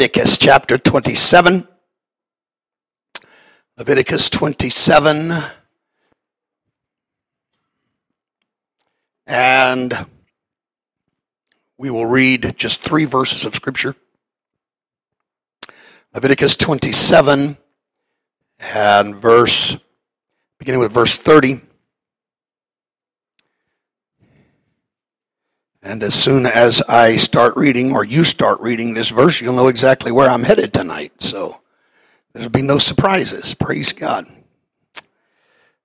Leviticus 0.00 0.38
chapter 0.38 0.78
27. 0.78 1.68
Leviticus 3.76 4.30
27. 4.30 5.42
And 9.26 10.06
we 11.76 11.90
will 11.90 12.06
read 12.06 12.54
just 12.56 12.80
three 12.80 13.04
verses 13.04 13.44
of 13.44 13.54
Scripture. 13.54 13.94
Leviticus 16.14 16.56
27 16.56 17.58
and 18.74 19.16
verse, 19.16 19.76
beginning 20.58 20.80
with 20.80 20.92
verse 20.92 21.18
30. 21.18 21.60
And 25.82 26.02
as 26.02 26.14
soon 26.14 26.44
as 26.44 26.82
I 26.82 27.16
start 27.16 27.56
reading, 27.56 27.92
or 27.92 28.04
you 28.04 28.24
start 28.24 28.60
reading 28.60 28.92
this 28.92 29.08
verse, 29.08 29.40
you'll 29.40 29.54
know 29.54 29.68
exactly 29.68 30.12
where 30.12 30.28
I'm 30.28 30.42
headed 30.42 30.74
tonight. 30.74 31.12
So 31.20 31.60
there'll 32.34 32.50
be 32.50 32.60
no 32.60 32.78
surprises. 32.78 33.54
Praise 33.54 33.92
God. 33.92 34.26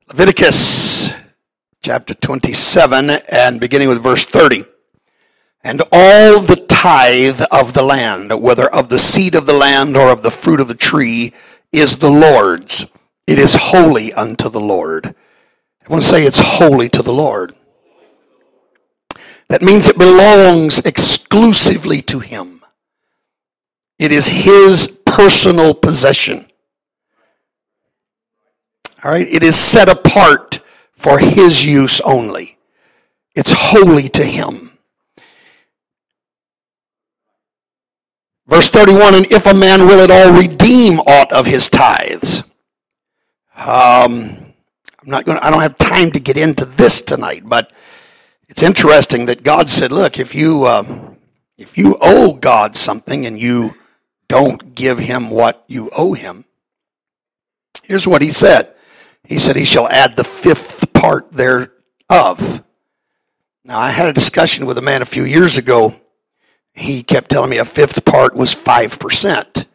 Leviticus 0.09 1.11
chapter 1.81 2.13
27 2.13 3.09
and 3.31 3.59
beginning 3.59 3.87
with 3.87 4.03
verse 4.03 4.25
30. 4.25 4.65
And 5.63 5.81
all 5.91 6.41
the 6.41 6.65
tithe 6.67 7.41
of 7.49 7.73
the 7.73 7.81
land, 7.81 8.31
whether 8.41 8.69
of 8.69 8.89
the 8.89 8.99
seed 8.99 9.33
of 9.33 9.45
the 9.45 9.53
land 9.53 9.95
or 9.95 10.11
of 10.11 10.23
the 10.23 10.29
fruit 10.29 10.59
of 10.59 10.67
the 10.67 10.75
tree, 10.75 11.33
is 11.71 11.95
the 11.95 12.09
Lord's. 12.09 12.85
It 13.25 13.39
is 13.39 13.55
holy 13.55 14.13
unto 14.13 14.49
the 14.49 14.59
Lord. 14.59 15.07
I 15.07 15.91
want 15.91 16.03
to 16.03 16.09
say 16.09 16.23
it's 16.23 16.39
holy 16.39 16.89
to 16.89 17.01
the 17.01 17.13
Lord. 17.13 17.55
That 19.49 19.61
means 19.61 19.87
it 19.87 19.97
belongs 19.97 20.79
exclusively 20.79 22.01
to 22.03 22.19
Him. 22.19 22.63
It 23.99 24.11
is 24.11 24.27
His 24.27 24.87
personal 25.05 25.73
possession. 25.73 26.47
All 29.03 29.11
right? 29.11 29.27
It 29.27 29.43
is 29.43 29.55
set 29.55 29.87
apart 29.87 30.59
for 30.93 31.19
His 31.19 31.63
use 31.63 32.01
only. 32.01 32.57
It's 33.35 33.53
holy 33.53 34.09
to 34.09 34.23
Him. 34.23 34.75
Verse 38.47 38.69
31 38.69 39.15
And 39.15 39.31
if 39.31 39.45
a 39.45 39.53
man 39.53 39.87
will 39.87 40.01
at 40.01 40.11
all 40.11 40.37
redeem 40.37 40.99
aught 40.99 41.31
of 41.31 41.45
his 41.45 41.69
tithes. 41.69 42.43
Um, 43.55 44.53
I'm 45.01 45.11
not 45.11 45.25
going 45.25 45.39
I 45.39 45.49
don't 45.49 45.61
have 45.61 45.77
time 45.77 46.11
to 46.11 46.19
get 46.19 46.37
into 46.37 46.65
this 46.65 47.01
tonight, 47.01 47.43
but 47.45 47.71
it's 48.55 48.63
interesting 48.63 49.25
that 49.25 49.43
God 49.43 49.69
said, 49.69 49.91
look, 49.91 50.17
if 50.17 50.33
you, 50.33 50.63
uh, 50.63 50.85
if 51.57 51.77
you 51.77 51.97
owe 51.99 52.31
God 52.31 52.77
something 52.77 53.25
and 53.25 53.37
you 53.37 53.75
don't 54.29 54.73
give 54.73 54.97
him 54.97 55.29
what 55.29 55.65
you 55.67 55.89
owe 55.91 56.13
him, 56.13 56.45
here's 57.83 58.07
what 58.07 58.21
he 58.21 58.31
said. 58.31 58.73
He 59.25 59.39
said, 59.39 59.57
he 59.57 59.65
shall 59.65 59.89
add 59.89 60.15
the 60.15 60.23
fifth 60.23 60.93
part 60.93 61.33
thereof. 61.33 62.63
Now, 63.65 63.77
I 63.77 63.89
had 63.91 64.07
a 64.07 64.13
discussion 64.13 64.65
with 64.65 64.77
a 64.77 64.81
man 64.81 65.01
a 65.01 65.05
few 65.05 65.25
years 65.25 65.57
ago. 65.57 65.93
He 66.71 67.03
kept 67.03 67.31
telling 67.31 67.49
me 67.49 67.57
a 67.57 67.65
fifth 67.65 68.05
part 68.05 68.37
was 68.37 68.55
5%. 68.55 69.65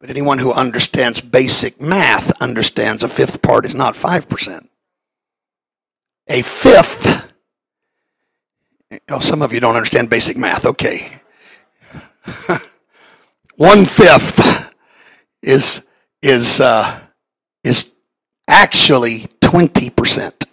But 0.00 0.10
anyone 0.10 0.36
who 0.36 0.52
understands 0.52 1.22
basic 1.22 1.80
math 1.80 2.30
understands 2.42 3.02
a 3.02 3.08
fifth 3.08 3.40
part 3.40 3.64
is 3.64 3.74
not 3.74 3.94
5%. 3.94 4.68
A 6.28 6.42
fifth 6.42 7.27
Oh, 9.08 9.20
some 9.20 9.42
of 9.42 9.52
you 9.52 9.60
don't 9.60 9.76
understand 9.76 10.08
basic 10.08 10.36
math. 10.36 10.64
Okay. 10.64 11.20
One 13.56 13.84
fifth 13.84 14.72
is 15.42 15.82
is 16.22 16.60
uh, 16.60 17.00
is 17.64 17.90
actually 18.46 19.28
twenty 19.40 19.90
percent. 19.90 20.46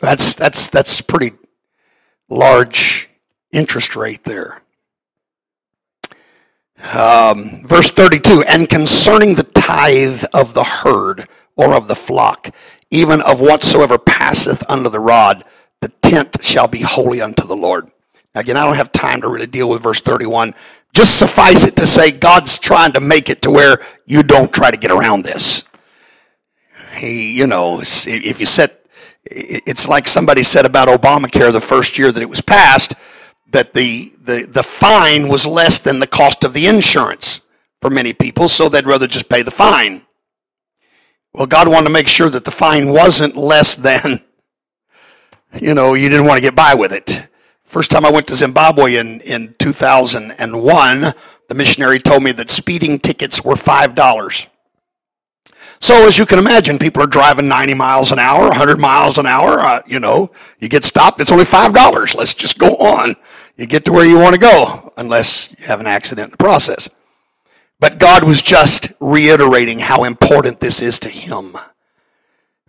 That's 0.00 0.34
that's 0.34 0.68
that's 0.68 1.00
pretty 1.00 1.32
large 2.28 3.08
interest 3.52 3.96
rate 3.96 4.24
there. 4.24 4.62
Um, 6.92 7.66
verse 7.66 7.90
32 7.90 8.44
and 8.48 8.68
concerning 8.68 9.34
the 9.34 9.42
tithe 9.42 10.22
of 10.32 10.54
the 10.54 10.62
herd 10.62 11.26
or 11.56 11.74
of 11.74 11.88
the 11.88 11.96
flock 11.96 12.54
even 12.88 13.20
of 13.20 13.40
whatsoever 13.40 13.98
passeth 13.98 14.62
under 14.70 14.88
the 14.88 15.00
rod 15.00 15.44
the 15.80 15.88
tenth 16.02 16.44
shall 16.44 16.68
be 16.68 16.80
holy 16.80 17.20
unto 17.20 17.46
the 17.46 17.56
Lord. 17.56 17.90
Again, 18.34 18.56
I 18.56 18.64
don't 18.64 18.76
have 18.76 18.92
time 18.92 19.20
to 19.22 19.28
really 19.28 19.46
deal 19.46 19.68
with 19.68 19.82
verse 19.82 20.00
31. 20.00 20.54
Just 20.92 21.18
suffice 21.18 21.64
it 21.64 21.76
to 21.76 21.86
say, 21.86 22.10
God's 22.10 22.58
trying 22.58 22.92
to 22.92 23.00
make 23.00 23.28
it 23.30 23.42
to 23.42 23.50
where 23.50 23.78
you 24.06 24.22
don't 24.22 24.52
try 24.52 24.70
to 24.70 24.76
get 24.76 24.90
around 24.90 25.24
this. 25.24 25.64
He, 26.96 27.32
you 27.36 27.46
know, 27.46 27.80
if 27.82 28.40
you 28.40 28.46
set, 28.46 28.86
it's 29.24 29.86
like 29.86 30.08
somebody 30.08 30.42
said 30.42 30.66
about 30.66 30.88
Obamacare 30.88 31.52
the 31.52 31.60
first 31.60 31.98
year 31.98 32.10
that 32.10 32.22
it 32.22 32.28
was 32.28 32.40
passed, 32.40 32.94
that 33.50 33.74
the, 33.74 34.12
the, 34.22 34.46
the 34.48 34.62
fine 34.62 35.28
was 35.28 35.46
less 35.46 35.78
than 35.78 36.00
the 36.00 36.06
cost 36.06 36.44
of 36.44 36.52
the 36.52 36.66
insurance 36.66 37.40
for 37.80 37.90
many 37.90 38.12
people, 38.12 38.48
so 38.48 38.68
they'd 38.68 38.86
rather 38.86 39.06
just 39.06 39.28
pay 39.28 39.42
the 39.42 39.50
fine. 39.50 40.02
Well, 41.32 41.46
God 41.46 41.68
wanted 41.68 41.84
to 41.84 41.92
make 41.92 42.08
sure 42.08 42.28
that 42.30 42.44
the 42.44 42.50
fine 42.50 42.92
wasn't 42.92 43.36
less 43.36 43.76
than 43.76 44.24
you 45.54 45.74
know, 45.74 45.94
you 45.94 46.08
didn't 46.08 46.26
want 46.26 46.38
to 46.38 46.42
get 46.42 46.54
by 46.54 46.74
with 46.74 46.92
it. 46.92 47.28
First 47.64 47.90
time 47.90 48.04
I 48.04 48.10
went 48.10 48.26
to 48.28 48.36
Zimbabwe 48.36 48.96
in, 48.96 49.20
in 49.20 49.54
2001, 49.58 51.00
the 51.48 51.54
missionary 51.54 51.98
told 51.98 52.22
me 52.22 52.32
that 52.32 52.50
speeding 52.50 52.98
tickets 52.98 53.44
were 53.44 53.54
$5. 53.54 54.46
So 55.80 56.06
as 56.06 56.18
you 56.18 56.26
can 56.26 56.38
imagine, 56.38 56.78
people 56.78 57.02
are 57.02 57.06
driving 57.06 57.46
90 57.46 57.74
miles 57.74 58.10
an 58.10 58.18
hour, 58.18 58.48
100 58.48 58.78
miles 58.78 59.18
an 59.18 59.26
hour. 59.26 59.60
Uh, 59.60 59.82
you 59.86 60.00
know, 60.00 60.30
you 60.58 60.68
get 60.68 60.84
stopped, 60.84 61.20
it's 61.20 61.30
only 61.30 61.44
$5. 61.44 62.14
Let's 62.14 62.34
just 62.34 62.58
go 62.58 62.74
on. 62.76 63.14
You 63.56 63.66
get 63.66 63.84
to 63.84 63.92
where 63.92 64.06
you 64.06 64.18
want 64.18 64.34
to 64.34 64.40
go, 64.40 64.92
unless 64.96 65.50
you 65.58 65.66
have 65.66 65.80
an 65.80 65.86
accident 65.86 66.26
in 66.26 66.30
the 66.32 66.36
process. 66.36 66.88
But 67.80 67.98
God 67.98 68.24
was 68.24 68.42
just 68.42 68.92
reiterating 69.00 69.78
how 69.78 70.04
important 70.04 70.60
this 70.60 70.82
is 70.82 70.98
to 71.00 71.08
Him 71.08 71.56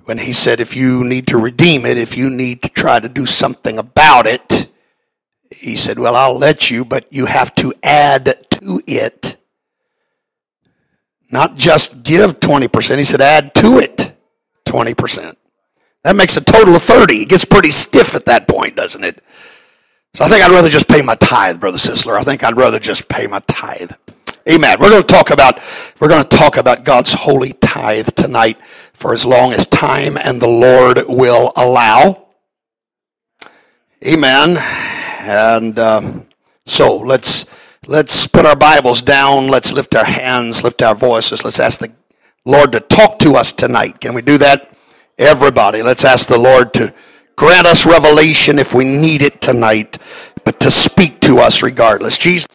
when 0.09 0.17
he 0.17 0.33
said, 0.33 0.59
if 0.59 0.75
you 0.75 1.03
need 1.03 1.27
to 1.27 1.37
redeem 1.37 1.85
it, 1.85 1.95
if 1.95 2.17
you 2.17 2.31
need 2.31 2.63
to 2.63 2.69
try 2.69 2.99
to 2.99 3.07
do 3.07 3.27
something 3.27 3.77
about 3.77 4.25
it, 4.25 4.67
he 5.51 5.75
said, 5.75 5.99
well, 5.99 6.15
I'll 6.15 6.35
let 6.35 6.71
you, 6.71 6.83
but 6.83 7.05
you 7.11 7.27
have 7.27 7.53
to 7.61 7.71
add 7.83 8.47
to 8.49 8.81
it. 8.87 9.37
Not 11.29 11.57
just 11.57 12.01
give 12.01 12.39
20%. 12.39 12.97
He 12.97 13.03
said, 13.03 13.21
add 13.21 13.53
to 13.53 13.77
it 13.77 14.17
20%. 14.65 15.35
That 16.03 16.15
makes 16.15 16.35
a 16.37 16.41
total 16.41 16.75
of 16.75 16.81
30. 16.81 17.21
It 17.21 17.29
gets 17.29 17.45
pretty 17.45 17.69
stiff 17.69 18.15
at 18.15 18.25
that 18.25 18.47
point, 18.47 18.75
doesn't 18.75 19.03
it? 19.03 19.23
So 20.15 20.25
I 20.25 20.27
think 20.27 20.43
I'd 20.43 20.49
rather 20.49 20.69
just 20.69 20.87
pay 20.87 21.03
my 21.03 21.13
tithe, 21.13 21.59
Brother 21.59 21.77
Sisler. 21.77 22.17
I 22.17 22.23
think 22.23 22.43
I'd 22.43 22.57
rather 22.57 22.79
just 22.79 23.09
pay 23.09 23.27
my 23.27 23.41
tithe. 23.41 23.91
Amen. 24.49 24.77
We're 24.79 24.89
going 24.89 25.03
to 25.03 25.13
talk 25.13 25.29
about 25.29 25.61
we're 25.99 26.07
going 26.07 26.23
to 26.23 26.37
talk 26.37 26.57
about 26.57 26.83
God's 26.83 27.13
holy 27.13 27.53
tithe 27.53 28.09
tonight 28.15 28.57
for 28.93 29.13
as 29.13 29.23
long 29.23 29.53
as 29.53 29.67
time 29.67 30.17
and 30.17 30.41
the 30.41 30.47
Lord 30.47 30.99
will 31.07 31.53
allow. 31.55 32.25
Amen. 34.03 34.57
And 35.19 35.77
uh, 35.77 36.21
so 36.65 36.97
let's 36.97 37.45
let's 37.85 38.25
put 38.25 38.47
our 38.47 38.55
Bibles 38.55 39.03
down. 39.03 39.49
Let's 39.49 39.71
lift 39.71 39.93
our 39.93 40.05
hands, 40.05 40.63
lift 40.63 40.81
our 40.81 40.95
voices. 40.95 41.43
Let's 41.43 41.59
ask 41.59 41.79
the 41.79 41.91
Lord 42.43 42.71
to 42.71 42.79
talk 42.79 43.19
to 43.19 43.35
us 43.35 43.51
tonight. 43.51 44.01
Can 44.01 44.15
we 44.15 44.23
do 44.23 44.39
that? 44.39 44.75
Everybody, 45.19 45.83
let's 45.83 46.05
ask 46.05 46.27
the 46.27 46.39
Lord 46.39 46.73
to 46.73 46.91
grant 47.35 47.67
us 47.67 47.85
revelation 47.85 48.57
if 48.57 48.73
we 48.73 48.83
need 48.83 49.21
it 49.21 49.41
tonight, 49.41 49.99
but 50.43 50.59
to 50.61 50.71
speak 50.71 51.19
to 51.21 51.37
us 51.37 51.61
regardless. 51.61 52.17
Jesus. 52.17 52.47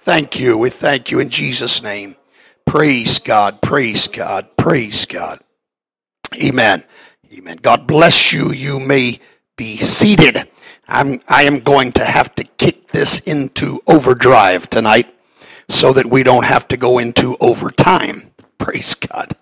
Thank 0.00 0.40
you. 0.40 0.58
We 0.58 0.70
thank 0.70 1.10
you 1.10 1.20
in 1.20 1.28
Jesus' 1.28 1.82
name. 1.82 2.16
Praise 2.66 3.18
God. 3.18 3.60
Praise 3.62 4.06
God. 4.06 4.56
Praise 4.56 5.06
God. 5.06 5.40
Amen. 6.42 6.84
Amen. 7.32 7.58
God 7.60 7.86
bless 7.86 8.32
you. 8.32 8.50
You 8.52 8.80
may 8.80 9.20
be 9.56 9.76
seated. 9.76 10.48
I'm, 10.88 11.20
I 11.28 11.44
am 11.44 11.60
going 11.60 11.92
to 11.92 12.04
have 12.04 12.34
to 12.36 12.44
kick 12.44 12.88
this 12.88 13.20
into 13.20 13.80
overdrive 13.86 14.68
tonight 14.68 15.14
so 15.68 15.92
that 15.92 16.06
we 16.06 16.22
don't 16.22 16.44
have 16.44 16.66
to 16.68 16.76
go 16.76 16.98
into 16.98 17.36
overtime. 17.40 18.32
Praise 18.58 18.94
God. 18.94 19.36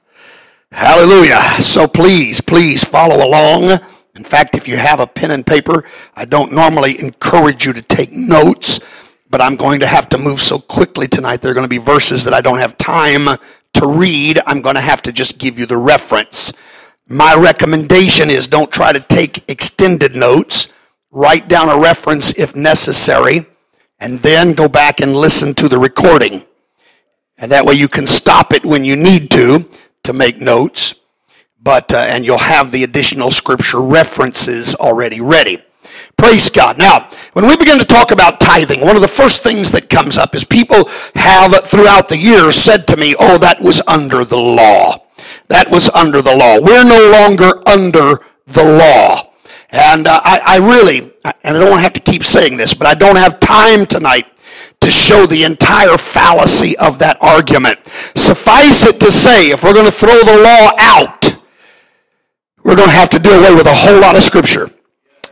Hallelujah. 0.73 1.41
So 1.61 1.87
please, 1.89 2.41
please 2.41 2.85
follow 2.85 3.27
along. 3.27 3.81
In 4.17 4.25
fact, 4.25 4.57
if 4.57 4.69
you 4.69 4.77
have 4.77 5.01
a 5.01 5.07
pen 5.07 5.31
and 5.31 5.47
paper, 5.47 5.85
I 6.17 6.25
don't 6.25 6.53
normally 6.53 7.01
encourage 7.01 7.65
you 7.65 7.73
to 7.73 7.83
take 7.83 8.13
notes, 8.13 8.81
but 9.31 9.41
I'm 9.41 9.57
going 9.57 9.81
to 9.81 9.87
have 9.87 10.09
to 10.11 10.19
move 10.19 10.41
so 10.41 10.59
quickly 10.59 11.09
tonight. 11.09 11.41
There 11.41 11.51
are 11.51 11.55
going 11.55 11.65
to 11.65 11.69
be 11.69 11.79
verses 11.79 12.25
that 12.25 12.35
I 12.35 12.41
don't 12.41 12.59
have 12.59 12.79
time 12.79 13.37
to 13.75 13.87
read. 13.87 14.41
I'm 14.47 14.63
going 14.63 14.75
to 14.77 14.81
have 14.81 15.03
to 15.03 15.13
just 15.13 15.39
give 15.39 15.59
you 15.59 15.67
the 15.67 15.77
reference. 15.77 16.53
My 17.09 17.35
recommendation 17.35 18.31
is 18.31 18.47
don't 18.47 18.71
try 18.71 18.93
to 18.93 19.01
take 19.01 19.49
extended 19.51 20.15
notes. 20.15 20.69
Write 21.11 21.49
down 21.49 21.69
a 21.69 21.81
reference 21.81 22.33
if 22.39 22.55
necessary, 22.55 23.47
and 23.99 24.19
then 24.21 24.53
go 24.53 24.69
back 24.69 25.01
and 25.01 25.17
listen 25.17 25.55
to 25.55 25.69
the 25.69 25.79
recording. 25.79 26.45
And 27.39 27.51
that 27.53 27.65
way 27.65 27.75
you 27.75 27.89
can 27.89 28.07
stop 28.07 28.53
it 28.53 28.65
when 28.65 28.85
you 28.85 28.97
need 28.97 29.31
to 29.33 29.69
to 30.05 30.13
make 30.13 30.41
notes 30.41 30.95
but 31.61 31.93
uh, 31.93 31.99
and 31.99 32.25
you'll 32.25 32.39
have 32.39 32.71
the 32.71 32.85
additional 32.85 33.31
scripture 33.31 33.81
references 33.81 34.75
already 34.75 35.21
ready. 35.21 35.63
Praise 36.19 36.50
God. 36.50 36.79
Now, 36.79 37.09
when 37.32 37.47
we 37.47 37.56
begin 37.56 37.79
to 37.79 37.85
talk 37.85 38.11
about 38.11 38.41
tithing, 38.41 38.81
one 38.81 38.97
of 38.97 39.03
the 39.03 39.09
first 39.09 39.43
things 39.43 39.70
that 39.70 39.88
comes 39.88 40.19
up 40.19 40.35
is 40.35 40.44
people 40.44 40.88
have 41.15 41.55
throughout 41.65 42.09
the 42.09 42.19
years 42.19 42.56
said 42.56 42.87
to 42.88 42.97
me, 42.97 43.15
"Oh, 43.19 43.38
that 43.38 43.61
was 43.61 43.81
under 43.87 44.25
the 44.25 44.37
law. 44.37 45.06
That 45.47 45.70
was 45.70 45.88
under 45.91 46.20
the 46.20 46.37
law. 46.37 46.59
We're 46.61 46.85
no 46.85 47.11
longer 47.12 47.53
under 47.69 48.19
the 48.49 48.65
law." 48.65 49.32
And 49.70 50.09
uh, 50.09 50.20
I, 50.25 50.41
I 50.44 50.56
really, 50.56 51.12
and 51.44 51.56
I 51.56 51.61
don't 51.61 51.79
have 51.79 51.93
to 51.93 52.00
keep 52.00 52.25
saying 52.25 52.56
this, 52.56 52.75
but 52.75 52.87
I 52.87 52.94
don't 52.94 53.17
have 53.17 53.38
time 53.38 53.87
tonight 53.87 54.26
to 54.81 54.91
show 54.91 55.26
the 55.26 55.44
entire 55.44 55.97
fallacy 55.97 56.76
of 56.79 56.99
that 56.99 57.19
argument. 57.21 57.79
Suffice 58.17 58.87
it 58.87 58.99
to 59.00 59.11
say, 59.12 59.50
if 59.50 59.62
we're 59.62 59.75
going 59.75 59.85
to 59.85 59.93
throw 59.93 60.19
the 60.23 60.43
law 60.43 60.73
out, 60.79 61.25
we're 62.64 62.76
going 62.76 62.88
to 62.88 62.94
have 62.94 63.11
to 63.11 63.19
do 63.19 63.31
away 63.31 63.55
with 63.55 63.67
a 63.67 63.75
whole 63.75 64.00
lot 64.00 64.17
of 64.17 64.23
scripture. 64.23 64.71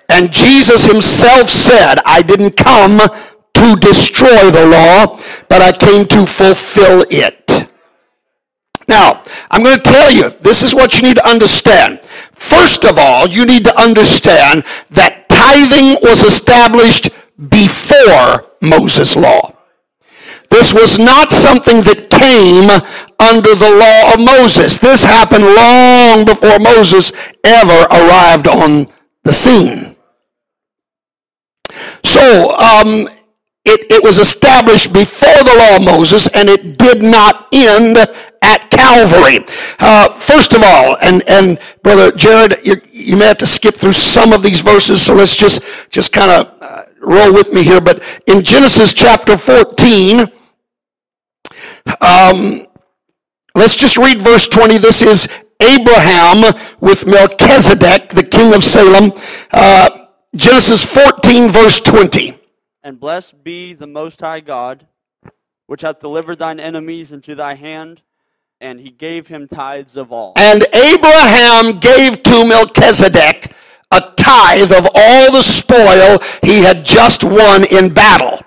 And 0.08 0.32
Jesus 0.32 0.84
himself 0.86 1.48
said, 1.48 1.96
I 2.04 2.22
didn't 2.22 2.56
come 2.56 2.98
to 2.98 3.76
destroy 3.76 4.50
the 4.50 4.66
law, 4.66 5.20
but 5.48 5.62
I 5.62 5.72
came 5.72 6.06
to 6.08 6.26
fulfill 6.26 7.04
it. 7.10 7.68
Now, 8.88 9.24
I'm 9.50 9.64
going 9.64 9.76
to 9.76 9.82
tell 9.82 10.12
you, 10.12 10.30
this 10.40 10.62
is 10.62 10.74
what 10.74 10.94
you 10.96 11.02
need 11.02 11.16
to 11.16 11.28
understand. 11.28 12.00
First 12.32 12.84
of 12.84 12.98
all, 12.98 13.26
you 13.26 13.44
need 13.44 13.64
to 13.64 13.80
understand 13.80 14.64
that 14.90 15.28
tithing 15.28 15.98
was 16.02 16.22
established 16.22 17.10
before 17.48 18.46
Moses' 18.62 19.16
law. 19.16 19.52
This 20.50 20.72
was 20.72 20.98
not 20.98 21.32
something 21.32 21.82
that 21.82 22.08
came 22.08 22.70
under 23.18 23.54
the 23.54 23.74
law 23.74 24.14
of 24.14 24.20
Moses. 24.20 24.78
This 24.78 25.02
happened 25.02 25.44
long 25.44 26.24
before 26.24 26.58
Moses 26.60 27.10
ever 27.42 27.86
arrived 27.90 28.46
on 28.46 28.86
the 29.24 29.32
scene. 29.32 29.95
So, 32.06 32.56
um, 32.56 33.08
it, 33.66 33.90
it 33.90 34.02
was 34.02 34.18
established 34.18 34.92
before 34.92 35.42
the 35.42 35.56
law 35.58 35.76
of 35.76 35.82
Moses 35.82 36.28
and 36.28 36.48
it 36.48 36.78
did 36.78 37.02
not 37.02 37.48
end 37.52 37.98
at 37.98 38.70
Calvary. 38.70 39.44
Uh, 39.80 40.12
first 40.12 40.54
of 40.54 40.62
all, 40.62 40.96
and, 41.02 41.28
and 41.28 41.58
Brother 41.82 42.12
Jared, 42.12 42.64
you, 42.64 42.80
you, 42.92 43.16
may 43.16 43.26
have 43.26 43.38
to 43.38 43.46
skip 43.46 43.74
through 43.74 43.92
some 43.92 44.32
of 44.32 44.44
these 44.44 44.60
verses, 44.60 45.02
so 45.02 45.14
let's 45.14 45.34
just, 45.34 45.62
just 45.90 46.12
kind 46.12 46.30
of 46.30 46.56
uh, 46.60 46.82
roll 47.00 47.32
with 47.32 47.52
me 47.52 47.64
here. 47.64 47.80
But 47.80 48.04
in 48.28 48.44
Genesis 48.44 48.92
chapter 48.92 49.36
14, 49.36 50.30
um, 52.00 52.66
let's 53.56 53.74
just 53.74 53.96
read 53.96 54.22
verse 54.22 54.46
20. 54.46 54.78
This 54.78 55.02
is 55.02 55.28
Abraham 55.60 56.54
with 56.78 57.04
Melchizedek, 57.04 58.10
the 58.10 58.22
king 58.22 58.54
of 58.54 58.62
Salem. 58.62 59.12
Uh, 59.50 60.05
Genesis 60.36 60.84
14, 60.84 61.48
verse 61.48 61.80
20. 61.80 62.38
And 62.82 63.00
blessed 63.00 63.42
be 63.42 63.72
the 63.72 63.86
Most 63.86 64.20
High 64.20 64.40
God, 64.40 64.86
which 65.66 65.80
hath 65.80 66.00
delivered 66.00 66.38
thine 66.38 66.60
enemies 66.60 67.10
into 67.10 67.34
thy 67.34 67.54
hand, 67.54 68.02
and 68.60 68.78
he 68.80 68.90
gave 68.90 69.28
him 69.28 69.48
tithes 69.48 69.96
of 69.96 70.12
all. 70.12 70.34
And 70.36 70.66
Abraham 70.74 71.78
gave 71.78 72.22
to 72.22 72.46
Melchizedek 72.46 73.52
a 73.90 74.00
tithe 74.16 74.72
of 74.72 74.86
all 74.94 75.32
the 75.32 75.42
spoil 75.42 76.18
he 76.42 76.60
had 76.60 76.84
just 76.84 77.24
won 77.24 77.64
in 77.70 77.92
battle. 77.92 78.40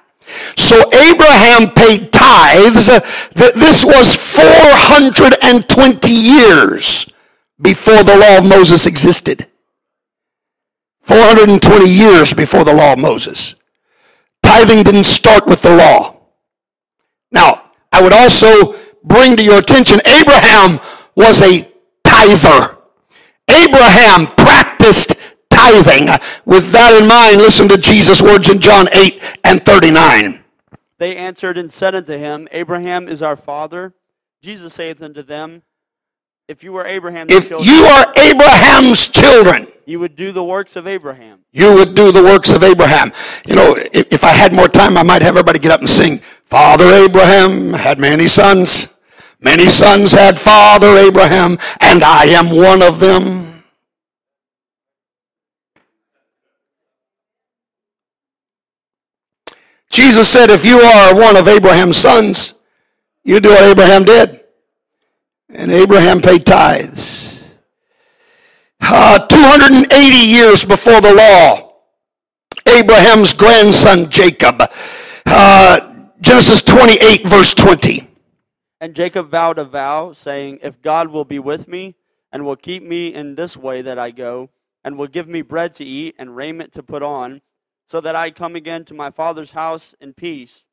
So 0.57 0.75
Abraham 0.93 1.71
paid 1.71 2.13
tithes. 2.13 2.87
This 3.33 3.83
was 3.83 4.15
420 4.15 6.11
years 6.11 7.09
before 7.59 8.03
the 8.03 8.15
law 8.15 8.37
of 8.37 8.45
Moses 8.45 8.85
existed. 8.85 9.48
420 11.09 11.89
years 11.89 12.35
before 12.35 12.63
the 12.63 12.71
law 12.71 12.93
of 12.93 12.99
Moses. 12.99 13.55
Tithing 14.43 14.83
didn't 14.83 15.05
start 15.05 15.47
with 15.47 15.63
the 15.63 15.75
law. 15.75 16.17
Now, 17.31 17.71
I 17.91 18.03
would 18.03 18.13
also 18.13 18.75
bring 19.03 19.35
to 19.35 19.41
your 19.41 19.57
attention 19.57 19.99
Abraham 20.05 20.79
was 21.15 21.41
a 21.41 21.67
tither. 22.03 22.77
Abraham 23.49 24.27
practiced 24.35 25.15
tithing. 25.49 26.09
With 26.45 26.71
that 26.73 27.01
in 27.01 27.07
mind, 27.07 27.37
listen 27.37 27.67
to 27.69 27.77
Jesus' 27.79 28.21
words 28.21 28.47
in 28.47 28.61
John 28.61 28.87
8 28.93 29.19
and 29.43 29.65
39. 29.65 30.43
They 30.99 31.15
answered 31.15 31.57
and 31.57 31.71
said 31.71 31.95
unto 31.95 32.19
him, 32.19 32.47
Abraham 32.51 33.07
is 33.07 33.23
our 33.23 33.35
father. 33.35 33.95
Jesus 34.43 34.75
saith 34.75 35.01
unto 35.01 35.23
them, 35.23 35.63
If 36.49 36.63
you 36.63 36.71
were 36.71 36.83
Abraham's 36.83 37.31
if 37.31 37.47
children, 37.47 37.69
you 37.69 37.83
are 37.83 38.11
Abraham's 38.17 39.07
children, 39.07 39.67
you 39.85 39.99
would 39.99 40.15
do 40.15 40.31
the 40.31 40.43
works 40.43 40.75
of 40.75 40.87
Abraham. 40.87 41.45
You 41.51 41.75
would 41.75 41.93
do 41.93 42.11
the 42.11 42.23
works 42.23 42.51
of 42.51 42.63
Abraham. 42.63 43.11
You 43.45 43.55
know, 43.55 43.75
if, 43.75 44.07
if 44.11 44.23
I 44.23 44.31
had 44.31 44.51
more 44.51 44.67
time, 44.67 44.97
I 44.97 45.03
might 45.03 45.21
have 45.21 45.37
everybody 45.37 45.59
get 45.59 45.71
up 45.71 45.81
and 45.81 45.89
sing, 45.89 46.21
Father 46.45 46.85
Abraham 46.85 47.73
had 47.73 47.99
many 47.99 48.27
sons. 48.27 48.87
Many 49.39 49.69
sons 49.69 50.11
had 50.13 50.39
Father 50.39 50.97
Abraham, 50.97 51.59
and 51.81 52.03
I 52.03 52.23
am 52.25 52.49
one 52.49 52.81
of 52.81 52.99
them. 52.99 53.63
Jesus 59.91 60.27
said, 60.27 60.49
if 60.49 60.65
you 60.65 60.79
are 60.79 61.13
one 61.13 61.37
of 61.37 61.47
Abraham's 61.47 61.97
sons, 61.97 62.55
you 63.23 63.39
do 63.39 63.49
what 63.49 63.63
Abraham 63.63 64.03
did. 64.03 64.38
And 65.49 65.71
Abraham 65.71 66.21
paid 66.21 66.45
tithes. 66.45 67.53
Uh, 68.81 69.19
280 69.25 70.15
years 70.15 70.63
before 70.63 71.01
the 71.01 71.13
law, 71.13 71.73
Abraham's 72.67 73.33
grandson 73.33 74.09
Jacob. 74.09 74.61
Uh, 75.25 75.89
Genesis 76.21 76.61
28, 76.61 77.27
verse 77.27 77.53
20. 77.53 78.07
And 78.81 78.95
Jacob 78.95 79.29
vowed 79.29 79.57
a 79.57 79.65
vow, 79.65 80.13
saying, 80.13 80.59
If 80.61 80.81
God 80.81 81.09
will 81.09 81.25
be 81.25 81.39
with 81.39 81.67
me, 81.67 81.95
and 82.31 82.45
will 82.45 82.55
keep 82.55 82.83
me 82.83 83.13
in 83.13 83.35
this 83.35 83.57
way 83.57 83.81
that 83.81 83.97
I 83.97 84.11
go, 84.11 84.49
and 84.83 84.97
will 84.97 85.07
give 85.07 85.27
me 85.27 85.41
bread 85.41 85.73
to 85.73 85.83
eat 85.83 86.15
and 86.17 86.35
raiment 86.35 86.73
to 86.73 86.83
put 86.83 87.03
on, 87.03 87.41
so 87.85 87.99
that 88.01 88.15
I 88.15 88.29
come 88.31 88.55
again 88.55 88.85
to 88.85 88.93
my 88.93 89.09
father's 89.09 89.51
house 89.51 89.95
in 89.99 90.13
peace. 90.13 90.65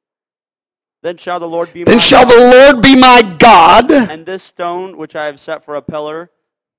Then 1.02 1.16
shall 1.16 1.38
the 1.38 1.48
Lord 1.48 1.72
be 1.72 1.84
then 1.84 1.98
shall 1.98 2.24
God, 2.26 2.34
the 2.34 2.56
Lord 2.56 2.82
be 2.82 2.96
my 2.96 3.36
God, 3.38 3.92
and 3.92 4.26
this 4.26 4.42
stone 4.42 4.96
which 4.96 5.14
I 5.14 5.26
have 5.26 5.38
set 5.38 5.62
for 5.62 5.76
a 5.76 5.82
pillar 5.82 6.30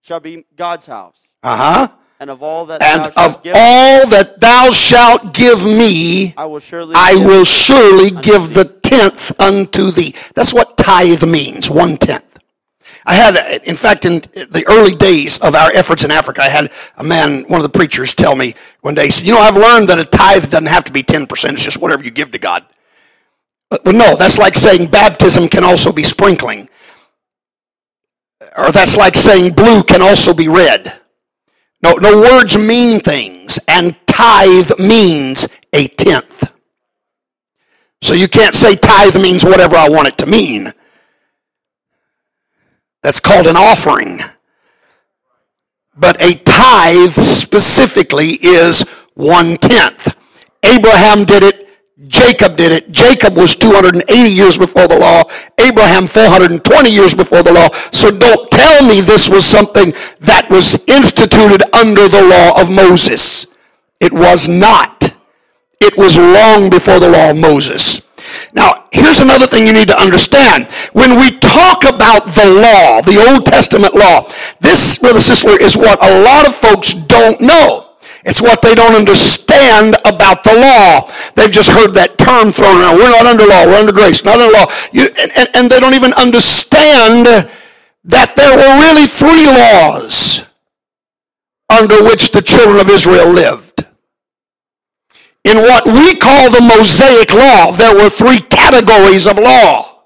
shall 0.01 0.19
be 0.19 0.45
God's 0.55 0.85
house. 0.85 1.27
Uh 1.43 1.55
huh. 1.55 1.87
And 2.19 2.31
of 2.31 2.41
all 2.41 2.65
that 2.65 2.81
and 2.81 3.13
of 3.15 3.43
give, 3.43 3.55
all 3.55 4.07
that 4.07 4.41
thou 4.41 4.71
shalt 4.71 5.33
give 5.33 5.63
me, 5.63 6.33
I 6.35 6.45
will 6.45 6.59
surely 6.59 6.93
I 6.95 7.15
will 7.15 7.45
surely 7.45 8.09
give 8.09 8.53
the 8.53 8.65
tenth 8.65 9.39
unto 9.39 9.91
thee. 9.91 10.15
That's 10.33 10.53
what 10.53 10.77
tithe 10.77 11.23
means, 11.23 11.69
one 11.69 11.95
tenth. 11.97 12.23
I 13.05 13.13
had, 13.13 13.63
in 13.63 13.77
fact, 13.77 14.03
in 14.03 14.19
the 14.33 14.65
early 14.67 14.93
days 14.93 15.39
of 15.39 15.55
our 15.55 15.71
efforts 15.71 16.03
in 16.03 16.11
Africa, 16.11 16.41
I 16.41 16.49
had 16.49 16.73
a 16.97 17.03
man, 17.05 17.43
one 17.43 17.61
of 17.61 17.63
the 17.63 17.69
preachers, 17.77 18.13
tell 18.13 18.35
me 18.35 18.53
one 18.81 18.95
day, 18.95 19.05
he 19.05 19.11
said, 19.11 19.25
You 19.25 19.33
know, 19.33 19.39
I've 19.39 19.55
learned 19.55 19.87
that 19.87 19.97
a 19.97 20.03
tithe 20.03 20.49
doesn't 20.49 20.67
have 20.67 20.83
to 20.85 20.91
be 20.91 21.03
10%, 21.03 21.53
it's 21.53 21.63
just 21.63 21.77
whatever 21.77 22.03
you 22.03 22.11
give 22.11 22.33
to 22.33 22.37
God. 22.37 22.65
But, 23.69 23.85
no, 23.85 24.15
that's 24.15 24.37
like 24.37 24.55
saying 24.55 24.89
baptism 24.89 25.49
can 25.49 25.63
also 25.63 25.91
be 25.91 26.03
sprinkling. 26.03 26.69
Or 28.57 28.71
that's 28.71 28.97
like 28.97 29.15
saying 29.15 29.53
blue 29.53 29.83
can 29.83 30.01
also 30.01 30.33
be 30.33 30.47
red. 30.47 30.99
No, 31.83 31.93
no 31.93 32.17
words 32.17 32.57
mean 32.57 32.99
things, 32.99 33.59
and 33.67 33.95
tithe 34.07 34.71
means 34.79 35.47
a 35.73 35.87
tenth. 35.87 36.51
So 38.01 38.13
you 38.13 38.27
can't 38.27 38.55
say 38.55 38.75
tithe 38.75 39.21
means 39.21 39.43
whatever 39.43 39.75
I 39.75 39.89
want 39.89 40.07
it 40.07 40.17
to 40.19 40.25
mean. 40.25 40.73
That's 43.03 43.19
called 43.19 43.47
an 43.47 43.55
offering. 43.55 44.21
But 45.95 46.21
a 46.21 46.35
tithe 46.35 47.13
specifically 47.13 48.31
is 48.41 48.81
one 49.13 49.57
tenth. 49.57 50.15
Abraham 50.63 51.25
did 51.25 51.43
it 51.43 51.66
Jacob 52.07 52.57
did 52.57 52.71
it. 52.71 52.91
Jacob 52.91 53.35
was 53.35 53.55
280 53.55 54.29
years 54.29 54.57
before 54.57 54.87
the 54.87 54.97
law. 54.97 55.23
Abraham 55.59 56.07
420 56.07 56.89
years 56.89 57.13
before 57.13 57.43
the 57.43 57.53
law. 57.53 57.69
So 57.91 58.11
don't 58.11 58.49
tell 58.51 58.83
me 58.83 59.01
this 59.01 59.29
was 59.29 59.45
something 59.45 59.93
that 60.19 60.49
was 60.49 60.83
instituted 60.87 61.63
under 61.75 62.07
the 62.07 62.21
law 62.21 62.59
of 62.61 62.71
Moses. 62.71 63.47
It 63.99 64.13
was 64.13 64.47
not. 64.47 65.11
It 65.79 65.97
was 65.97 66.17
long 66.17 66.69
before 66.69 66.99
the 66.99 67.09
law 67.09 67.31
of 67.31 67.37
Moses. 67.37 68.01
Now, 68.53 68.87
here's 68.91 69.19
another 69.19 69.47
thing 69.47 69.67
you 69.67 69.73
need 69.73 69.87
to 69.87 69.99
understand. 69.99 70.69
When 70.93 71.19
we 71.19 71.37
talk 71.39 71.83
about 71.83 72.25
the 72.35 72.49
law, 72.49 73.01
the 73.01 73.25
Old 73.29 73.45
Testament 73.45 73.93
law, 73.93 74.29
this, 74.59 74.97
brother 74.97 75.19
sister, 75.19 75.49
is 75.61 75.77
what 75.77 76.03
a 76.03 76.23
lot 76.23 76.47
of 76.47 76.55
folks 76.55 76.93
don't 76.93 77.39
know. 77.39 77.86
It's 78.25 78.41
what 78.41 78.61
they 78.61 78.75
don't 78.75 78.95
understand 78.95 79.95
about 80.05 80.43
the 80.43 80.53
law. 80.53 81.11
They've 81.35 81.51
just 81.51 81.69
heard 81.69 81.93
that 81.93 82.17
term 82.17 82.51
thrown 82.51 82.81
around. 82.81 82.97
We're 82.97 83.09
not 83.09 83.25
under 83.25 83.45
law. 83.45 83.65
We're 83.65 83.79
under 83.79 83.93
grace. 83.93 84.23
Not 84.23 84.39
under 84.39 84.53
law. 84.53 84.65
You, 84.91 85.07
and, 85.19 85.31
and, 85.37 85.49
and 85.53 85.69
they 85.69 85.79
don't 85.79 85.93
even 85.93 86.13
understand 86.13 87.25
that 87.25 88.35
there 88.35 88.55
were 88.55 88.73
really 88.81 89.07
three 89.07 89.45
laws 89.45 90.43
under 91.69 92.03
which 92.03 92.31
the 92.31 92.41
children 92.41 92.79
of 92.79 92.89
Israel 92.89 93.31
lived. 93.31 93.85
In 95.43 95.57
what 95.57 95.85
we 95.85 96.15
call 96.15 96.51
the 96.51 96.61
Mosaic 96.61 97.33
Law, 97.33 97.71
there 97.71 97.95
were 97.95 98.09
three 98.09 98.39
categories 98.39 99.27
of 99.27 99.37
law. 99.37 100.03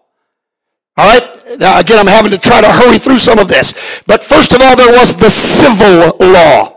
All 0.98 1.10
right? 1.10 1.60
Now, 1.60 1.80
again, 1.80 1.98
I'm 1.98 2.08
having 2.08 2.32
to 2.32 2.38
try 2.38 2.62
to 2.62 2.72
hurry 2.72 2.98
through 2.98 3.18
some 3.18 3.39
of 3.39 3.48
this. 3.48 3.74
But 4.06 4.24
first 4.24 4.53
of 4.53 4.62
all, 4.62 4.75
there 4.75 4.91
was 4.91 5.15
the 5.15 5.30
civil 5.30 6.15
law. 6.20 6.71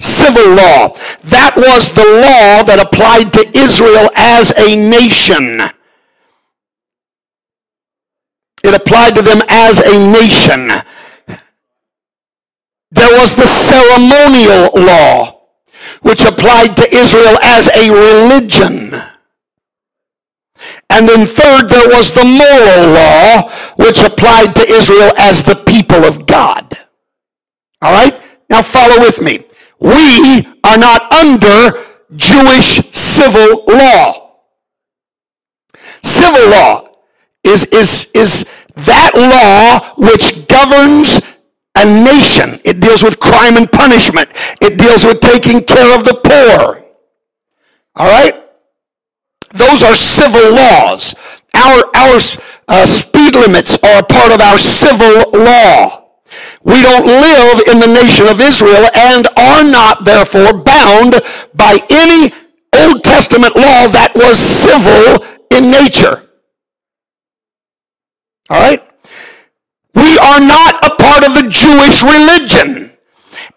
Civil 0.00 0.54
law. 0.56 0.96
That 1.24 1.54
was 1.56 1.92
the 1.92 2.08
law 2.08 2.64
that 2.64 2.80
applied 2.80 3.32
to 3.34 3.44
Israel 3.56 4.10
as 4.16 4.52
a 4.56 4.74
nation. 4.74 5.60
It 8.64 8.74
applied 8.74 9.14
to 9.16 9.22
them 9.22 9.42
as 9.48 9.78
a 9.78 9.96
nation. 10.12 10.68
There 12.90 13.12
was 13.14 13.36
the 13.36 13.46
ceremonial 13.46 14.70
law 14.74 15.40
which 16.02 16.24
applied 16.24 16.76
to 16.76 16.94
Israel 16.94 17.38
as 17.42 17.68
a 17.76 17.90
religion. 17.90 18.94
And 20.90 21.08
then 21.08 21.26
third, 21.26 21.68
there 21.68 21.88
was 21.88 22.12
the 22.12 22.24
moral 22.24 22.92
law, 22.92 23.50
which 23.76 24.02
applied 24.02 24.56
to 24.56 24.68
Israel 24.68 25.12
as 25.18 25.42
the 25.42 25.56
people 25.56 26.04
of 26.04 26.26
God. 26.26 26.78
All 27.80 27.92
right? 27.92 28.20
Now 28.50 28.62
follow 28.62 29.00
with 29.00 29.22
me. 29.22 29.44
We 29.80 30.46
are 30.64 30.78
not 30.78 31.12
under 31.12 31.86
Jewish 32.14 32.90
civil 32.90 33.64
law. 33.66 34.36
Civil 36.02 36.50
law 36.50 36.88
is, 37.42 37.64
is, 37.66 38.10
is 38.14 38.44
that 38.76 39.12
law 39.14 39.94
which 39.96 40.46
governs 40.46 41.20
a 41.76 41.84
nation. 41.84 42.60
It 42.64 42.80
deals 42.80 43.02
with 43.02 43.20
crime 43.20 43.56
and 43.56 43.70
punishment. 43.70 44.28
It 44.60 44.78
deals 44.78 45.04
with 45.04 45.20
taking 45.20 45.62
care 45.62 45.96
of 45.96 46.04
the 46.04 46.14
poor. 46.14 46.84
All 47.96 48.08
right? 48.08 48.34
Those 49.52 49.82
are 49.82 49.96
civil 49.96 50.54
laws. 50.54 51.14
Our, 51.54 51.84
our 51.96 52.18
uh, 52.68 52.86
speed 52.86 53.34
limits 53.34 53.76
are 53.82 54.00
a 54.00 54.02
part 54.02 54.32
of 54.32 54.40
our 54.40 54.58
civil 54.58 55.30
law. 55.32 55.99
We 56.62 56.82
don't 56.82 57.06
live 57.06 57.62
in 57.68 57.80
the 57.80 57.86
nation 57.86 58.28
of 58.28 58.40
Israel 58.40 58.88
and 58.94 59.26
are 59.36 59.64
not 59.64 60.04
therefore 60.04 60.52
bound 60.52 61.20
by 61.54 61.78
any 61.88 62.32
Old 62.76 63.02
Testament 63.02 63.56
law 63.56 63.88
that 63.88 64.12
was 64.14 64.38
civil 64.38 65.24
in 65.50 65.70
nature. 65.70 66.28
All 68.50 68.60
right? 68.60 68.82
We 69.94 70.18
are 70.18 70.40
not 70.40 70.84
a 70.84 70.94
part 70.96 71.24
of 71.24 71.34
the 71.34 71.48
Jewish 71.48 72.02
religion. 72.02 72.96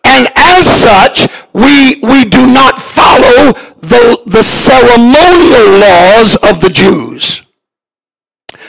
And 0.05 0.27
as 0.35 0.65
such, 0.65 1.27
we, 1.53 1.99
we 2.01 2.25
do 2.25 2.47
not 2.47 2.81
follow 2.81 3.53
the, 3.81 4.21
the 4.25 4.43
ceremonial 4.43 5.79
laws 5.79 6.35
of 6.43 6.61
the 6.61 6.69
Jews. 6.69 7.43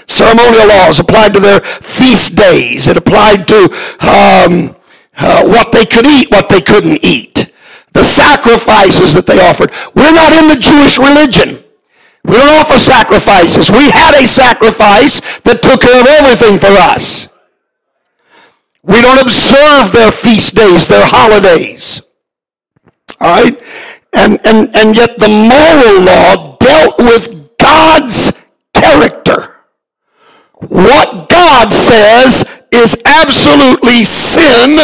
Ceremonial 0.07 0.69
laws 0.69 1.01
applied 1.01 1.35
to 1.35 1.41
their 1.41 1.61
feast 1.61 2.37
days. 2.37 2.89
It 2.89 2.97
applied 2.97 3.49
to 3.49 3.65
um, 4.01 4.77
uh, 5.17 5.45
what 5.47 5.73
they 5.73 5.87
could 5.87 6.07
eat, 6.07 6.31
what 6.31 6.49
they 6.49 6.61
couldn't 6.61 7.05
eat. 7.05 7.53
The 7.93 8.05
sacrifices 8.05 9.15
that 9.15 9.27
they 9.27 9.39
offered. 9.41 9.71
We're 9.95 10.13
not 10.13 10.33
in 10.33 10.49
the 10.49 10.59
Jewish 10.59 10.99
religion. 10.99 11.63
We 12.25 12.33
don't 12.37 12.59
offer 12.59 12.79
sacrifices. 12.79 13.71
We 13.71 13.91
had 13.91 14.15
a 14.15 14.27
sacrifice 14.27 15.21
that 15.43 15.63
took 15.63 15.83
care 15.83 16.01
of 16.01 16.07
everything 16.09 16.59
for 16.59 16.73
us. 16.73 17.29
We 18.83 19.01
don't 19.01 19.23
observe 19.23 19.93
their 19.93 20.11
feast 20.11 20.55
days, 20.55 20.87
their 20.87 21.07
holidays. 21.07 22.03
All 23.21 23.43
right? 23.43 23.63
And, 24.13 24.41
and, 24.45 24.75
and 24.75 24.97
yet 24.97 25.19
the 25.19 25.29
moral 25.29 26.03
law 26.03 26.57
dealt 26.57 26.99
with 26.99 27.57
God's 27.59 28.33
character. 28.73 29.54
What 30.69 31.29
God 31.29 31.73
says 31.73 32.45
is 32.71 32.97
absolutely 33.05 34.05
sin 34.05 34.79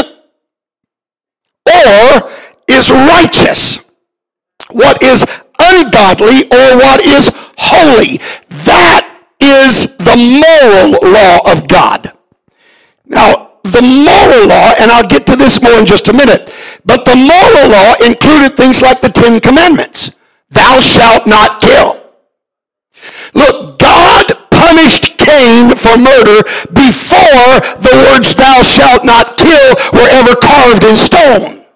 or 1.67 2.31
is 2.69 2.91
righteous. 2.91 3.79
What 4.71 5.03
is 5.03 5.25
ungodly 5.61 6.45
or 6.45 6.77
what 6.77 7.01
is 7.01 7.31
holy. 7.59 8.19
That 8.65 9.21
is 9.41 9.87
the 9.99 10.17
moral 10.17 11.13
law 11.13 11.53
of 11.53 11.69
God. 11.69 12.13
Now, 13.07 13.59
the 13.65 13.83
moral 13.83 14.49
law, 14.49 14.73
and 14.81 14.91
I'll 14.91 15.09
get 15.09 15.27
to 15.27 15.37
this 15.37 15.61
more 15.61 15.79
in 15.79 15.87
just 15.87 16.09
a 16.09 16.13
minute, 16.13 16.53
but 16.85 17.05
the 17.05 17.17
moral 17.17 17.71
law 17.71 17.95
included 18.05 18.57
things 18.57 18.81
like 18.81 19.01
the 19.01 19.11
Ten 19.11 19.41
Commandments. 19.41 20.13
Thou 20.51 20.81
shalt 20.81 21.27
not 21.27 21.61
kill. 21.61 22.01
Look, 23.35 23.79
punished 24.71 25.19
Cain 25.19 25.75
for 25.75 25.99
murder 25.99 26.47
before 26.71 27.59
the 27.83 27.95
words 28.07 28.35
thou 28.39 28.63
shalt 28.63 29.05
not 29.05 29.37
kill 29.37 29.75
were 29.93 30.11
ever 30.15 30.35
carved 30.39 30.85
in 30.85 30.97
stone. 30.97 31.67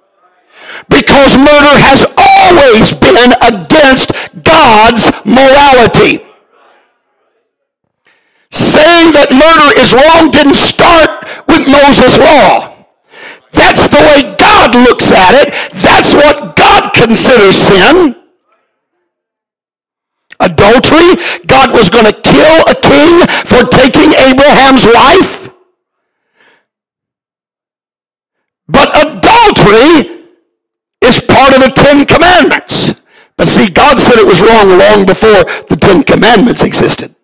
Because 0.88 1.36
murder 1.36 1.74
has 1.74 2.06
always 2.14 2.94
been 2.94 3.34
against 3.42 4.14
God's 4.42 5.10
morality 5.26 6.22
saying 8.50 9.10
that 9.10 9.34
murder 9.34 9.74
is 9.82 9.90
wrong 9.90 10.30
didn't 10.30 10.54
start 10.54 11.26
with 11.50 11.66
Moses' 11.66 12.14
law. 12.18 12.86
That's 13.50 13.88
the 13.88 13.98
way 13.98 14.36
God 14.38 14.74
looks 14.74 15.10
at 15.10 15.34
it. 15.34 15.50
That's 15.82 16.14
what 16.14 16.54
God 16.54 16.94
considers 16.94 17.58
sin. 17.58 18.23
Adultery, 20.44 21.16
God 21.46 21.72
was 21.72 21.88
going 21.88 22.06
to 22.06 22.12
kill 22.12 22.56
a 22.68 22.76
king 22.76 23.24
for 23.48 23.64
taking 23.68 24.12
Abraham's 24.12 24.86
wife. 24.86 25.48
But 28.68 28.88
adultery 28.96 30.24
is 31.02 31.20
part 31.20 31.54
of 31.54 31.60
the 31.60 31.72
Ten 31.74 32.06
Commandments. 32.06 32.94
But 33.36 33.48
see, 33.48 33.68
God 33.68 33.98
said 33.98 34.18
it 34.18 34.26
was 34.26 34.40
wrong 34.40 34.78
long 34.78 35.06
before 35.06 35.44
the 35.68 35.76
Ten 35.80 36.02
Commandments 36.02 36.62
existed. 36.62 37.14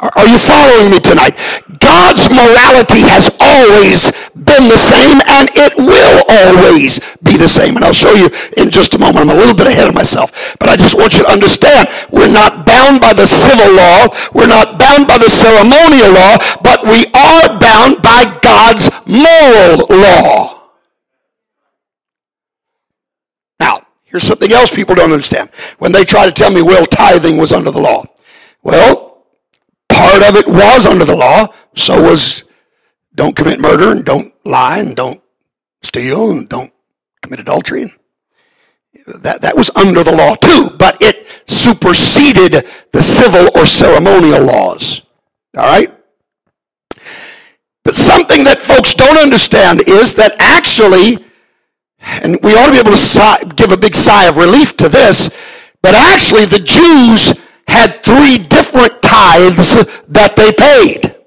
Are 0.00 0.26
you 0.28 0.38
following 0.38 0.92
me 0.92 1.00
tonight? 1.00 1.34
God's 1.80 2.30
morality 2.30 3.02
has 3.02 3.28
always 3.40 4.12
been 4.44 4.68
the 4.68 4.78
same 4.78 5.18
and 5.26 5.50
it 5.54 5.74
will 5.76 6.22
always 6.28 7.00
be 7.22 7.36
the 7.36 7.48
same. 7.48 7.76
And 7.76 7.84
I'll 7.84 7.92
show 7.92 8.12
you 8.12 8.30
in 8.56 8.70
just 8.70 8.94
a 8.94 8.98
moment. 8.98 9.18
I'm 9.18 9.36
a 9.36 9.38
little 9.38 9.54
bit 9.54 9.66
ahead 9.66 9.88
of 9.88 9.94
myself. 9.94 10.56
But 10.58 10.68
I 10.68 10.76
just 10.76 10.96
want 10.96 11.14
you 11.14 11.24
to 11.24 11.30
understand 11.30 11.88
we're 12.10 12.30
not 12.30 12.66
bound 12.66 13.00
by 13.00 13.12
the 13.12 13.26
civil 13.26 13.74
law. 13.74 14.08
We're 14.34 14.48
not 14.48 14.78
bound 14.78 15.08
by 15.08 15.18
the 15.18 15.30
ceremonial 15.30 16.12
law. 16.12 16.38
But 16.62 16.84
we 16.84 17.06
are 17.14 17.58
bound 17.58 18.02
by 18.02 18.38
God's 18.42 18.90
moral 19.06 19.86
law. 19.90 20.70
Now, 23.60 23.86
here's 24.04 24.24
something 24.24 24.52
else 24.52 24.74
people 24.74 24.94
don't 24.94 25.12
understand. 25.12 25.50
When 25.78 25.92
they 25.92 26.04
try 26.04 26.26
to 26.26 26.32
tell 26.32 26.50
me, 26.50 26.62
well, 26.62 26.86
tithing 26.86 27.36
was 27.36 27.52
under 27.52 27.70
the 27.70 27.80
law. 27.80 28.04
Well, 28.62 29.24
part 29.88 30.22
of 30.22 30.36
it 30.36 30.46
was 30.46 30.86
under 30.86 31.04
the 31.04 31.16
law. 31.16 31.48
So 31.74 32.02
was 32.02 32.44
don't 33.18 33.34
commit 33.34 33.58
murder 33.58 33.90
and 33.90 34.04
don't 34.04 34.32
lie 34.44 34.78
and 34.78 34.94
don't 34.94 35.20
steal 35.82 36.30
and 36.30 36.48
don't 36.48 36.72
commit 37.20 37.40
adultery. 37.40 37.92
That, 39.06 39.42
that 39.42 39.56
was 39.56 39.70
under 39.74 40.04
the 40.04 40.14
law 40.14 40.36
too, 40.36 40.70
but 40.78 41.02
it 41.02 41.26
superseded 41.46 42.64
the 42.92 43.02
civil 43.02 43.50
or 43.56 43.66
ceremonial 43.66 44.44
laws. 44.44 45.02
All 45.56 45.66
right? 45.66 45.92
But 47.84 47.96
something 47.96 48.44
that 48.44 48.62
folks 48.62 48.94
don't 48.94 49.18
understand 49.18 49.88
is 49.88 50.14
that 50.14 50.36
actually, 50.38 51.24
and 52.00 52.38
we 52.42 52.54
ought 52.54 52.66
to 52.66 52.72
be 52.72 52.78
able 52.78 52.92
to 52.92 52.96
sigh, 52.96 53.42
give 53.56 53.72
a 53.72 53.76
big 53.76 53.96
sigh 53.96 54.26
of 54.26 54.36
relief 54.36 54.76
to 54.76 54.88
this, 54.88 55.28
But 55.82 55.94
actually, 55.94 56.44
the 56.44 56.58
Jews 56.60 57.34
had 57.66 58.02
three 58.02 58.38
different 58.38 59.02
tithes 59.02 59.74
that 60.08 60.34
they 60.36 60.52
paid. 60.52 61.17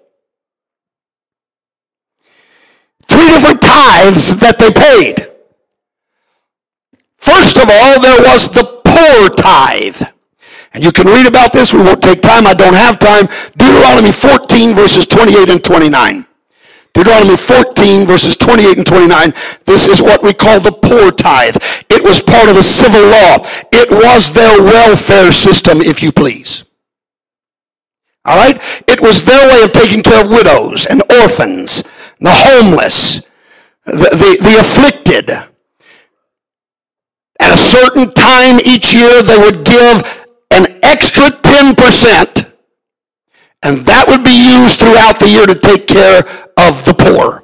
Three 3.12 3.28
different 3.28 3.62
tithes 3.62 4.38
that 4.38 4.58
they 4.58 4.72
paid. 4.72 5.28
First 7.18 7.58
of 7.58 7.70
all, 7.70 8.02
there 8.02 8.22
was 8.24 8.50
the 8.50 8.64
poor 8.86 9.30
tithe. 9.36 10.02
And 10.74 10.84
you 10.84 10.92
can 10.92 11.08
read 11.08 11.28
about 11.28 11.52
this. 11.52 11.74
We 11.74 11.82
won't 11.82 12.02
take 12.02 12.22
time. 12.22 12.48
I 12.48 12.54
don't 12.54 12.74
have 12.74 13.00
time. 13.00 13.28
Deuteronomy 13.58 14.12
14, 14.12 14.74
verses 14.74 15.06
28 15.06 15.50
and 15.50 15.64
29. 15.64 16.26
Deuteronomy 16.94 17.38
14, 17.38 18.06
verses 18.06 18.36
28 18.36 18.78
and 18.78 18.88
29. 18.88 19.34
This 19.66 19.88
is 19.88 20.02
what 20.02 20.24
we 20.24 20.34
call 20.34 20.60
the 20.60 20.72
poor 20.72 21.12
tithe. 21.12 21.56
It 21.90 22.04
was 22.04 22.22
part 22.22 22.50
of 22.50 22.56
the 22.56 22.64
civil 22.64 23.02
law. 23.02 23.38
It 23.72 23.92
was 23.92 24.32
their 24.32 24.62
welfare 24.62 25.32
system, 25.32 25.82
if 25.82 26.02
you 26.04 26.12
please. 26.12 26.64
All 28.26 28.38
right? 28.38 28.62
It 28.88 29.02
was 29.02 29.24
their 29.24 29.48
way 29.50 29.64
of 29.64 29.74
taking 29.74 30.04
care 30.04 30.24
of 30.24 30.30
widows 30.30 30.86
and 30.86 31.02
orphans, 31.22 31.84
the 32.22 32.32
homeless, 32.32 33.22
the, 33.86 33.92
the, 33.94 34.38
the 34.42 34.58
afflicted. 34.60 35.30
At 37.40 37.54
a 37.54 37.58
certain 37.58 38.14
time 38.14 38.60
each 38.64 38.94
year, 38.94 39.22
they 39.24 39.38
would 39.38 39.66
give 39.66 40.28
an 40.52 40.80
extra 40.84 41.30
10%, 41.30 42.52
and 43.64 43.80
that 43.80 44.06
would 44.08 44.24
be 44.24 44.62
used 44.62 44.80
throughout 44.80 45.20
the 45.20 45.30
year 45.30 45.46
to 45.48 45.56
take 45.56 45.88
care 45.88 46.20
of 46.58 46.86
the 46.86 46.94
poor. 46.94 47.44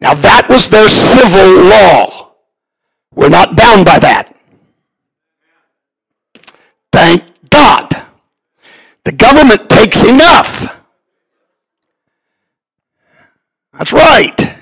Now, 0.00 0.14
that 0.14 0.48
was 0.48 0.68
their 0.68 0.88
civil 0.88 1.64
law. 1.64 2.34
We're 3.12 3.28
not 3.30 3.56
bound 3.56 3.84
by 3.86 3.98
that. 3.98 4.36
Thank 6.92 7.24
God. 7.50 8.06
The 9.04 9.12
government 9.12 9.68
takes 9.70 10.04
enough. 10.04 10.75
That's 13.78 13.92
right. 13.92 14.56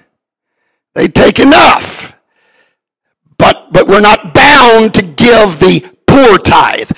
They 0.95 1.09
take 1.09 1.39
enough. 1.39 2.15
But, 3.39 3.73
but 3.73 3.87
we're 3.87 4.01
not 4.01 4.35
bound 4.35 4.95
to 4.95 5.03
give 5.03 5.59
the 5.59 5.85
poor 6.07 6.39
tithe. 6.39 6.91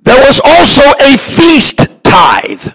There 0.00 0.20
was 0.20 0.40
also 0.44 0.82
a 1.00 1.16
feast 1.16 2.02
tithe. 2.02 2.72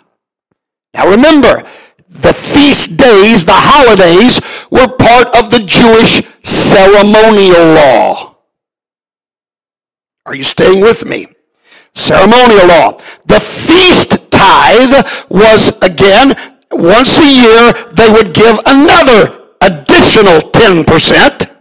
Now 0.94 1.10
remember, 1.10 1.64
the 2.10 2.34
feast 2.34 2.98
days, 2.98 3.46
the 3.46 3.52
holidays, 3.54 4.40
were 4.72 4.96
part 4.98 5.36
of 5.36 5.52
the 5.52 5.60
Jewish 5.60 6.24
ceremonial 6.44 7.74
law. 7.74 8.38
Are 10.26 10.36
you 10.36 10.44
staying 10.44 10.82
with 10.82 11.06
me? 11.06 11.28
Ceremonial 11.96 12.68
law. 12.68 13.02
The 13.26 13.40
feast 13.40 14.32
tithe 14.32 15.06
was, 15.30 15.70
again, 15.82 16.57
once 16.72 17.20
a 17.20 17.28
year, 17.28 17.74
they 17.96 18.10
would 18.12 18.34
give 18.34 18.60
another 18.66 19.50
additional 19.62 20.40
10% 20.52 21.58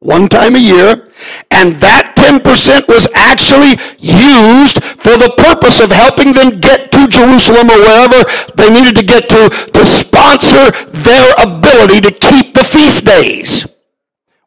one 0.00 0.28
time 0.28 0.56
a 0.56 0.58
year, 0.58 1.08
and 1.50 1.76
that 1.76 2.16
10% 2.16 2.88
was 2.88 3.06
actually 3.14 3.76
used 4.00 4.82
for 4.82 5.16
the 5.20 5.32
purpose 5.36 5.78
of 5.80 5.92
helping 5.92 6.32
them 6.32 6.58
get 6.58 6.90
to 6.92 7.06
Jerusalem 7.06 7.68
or 7.68 7.78
wherever 7.78 8.24
they 8.56 8.70
needed 8.72 8.96
to 8.96 9.04
get 9.04 9.28
to 9.28 9.48
to 9.48 9.84
sponsor 9.84 10.72
their 10.88 11.34
ability 11.38 12.00
to 12.00 12.12
keep 12.12 12.54
the 12.54 12.64
feast 12.64 13.04
days. 13.04 13.66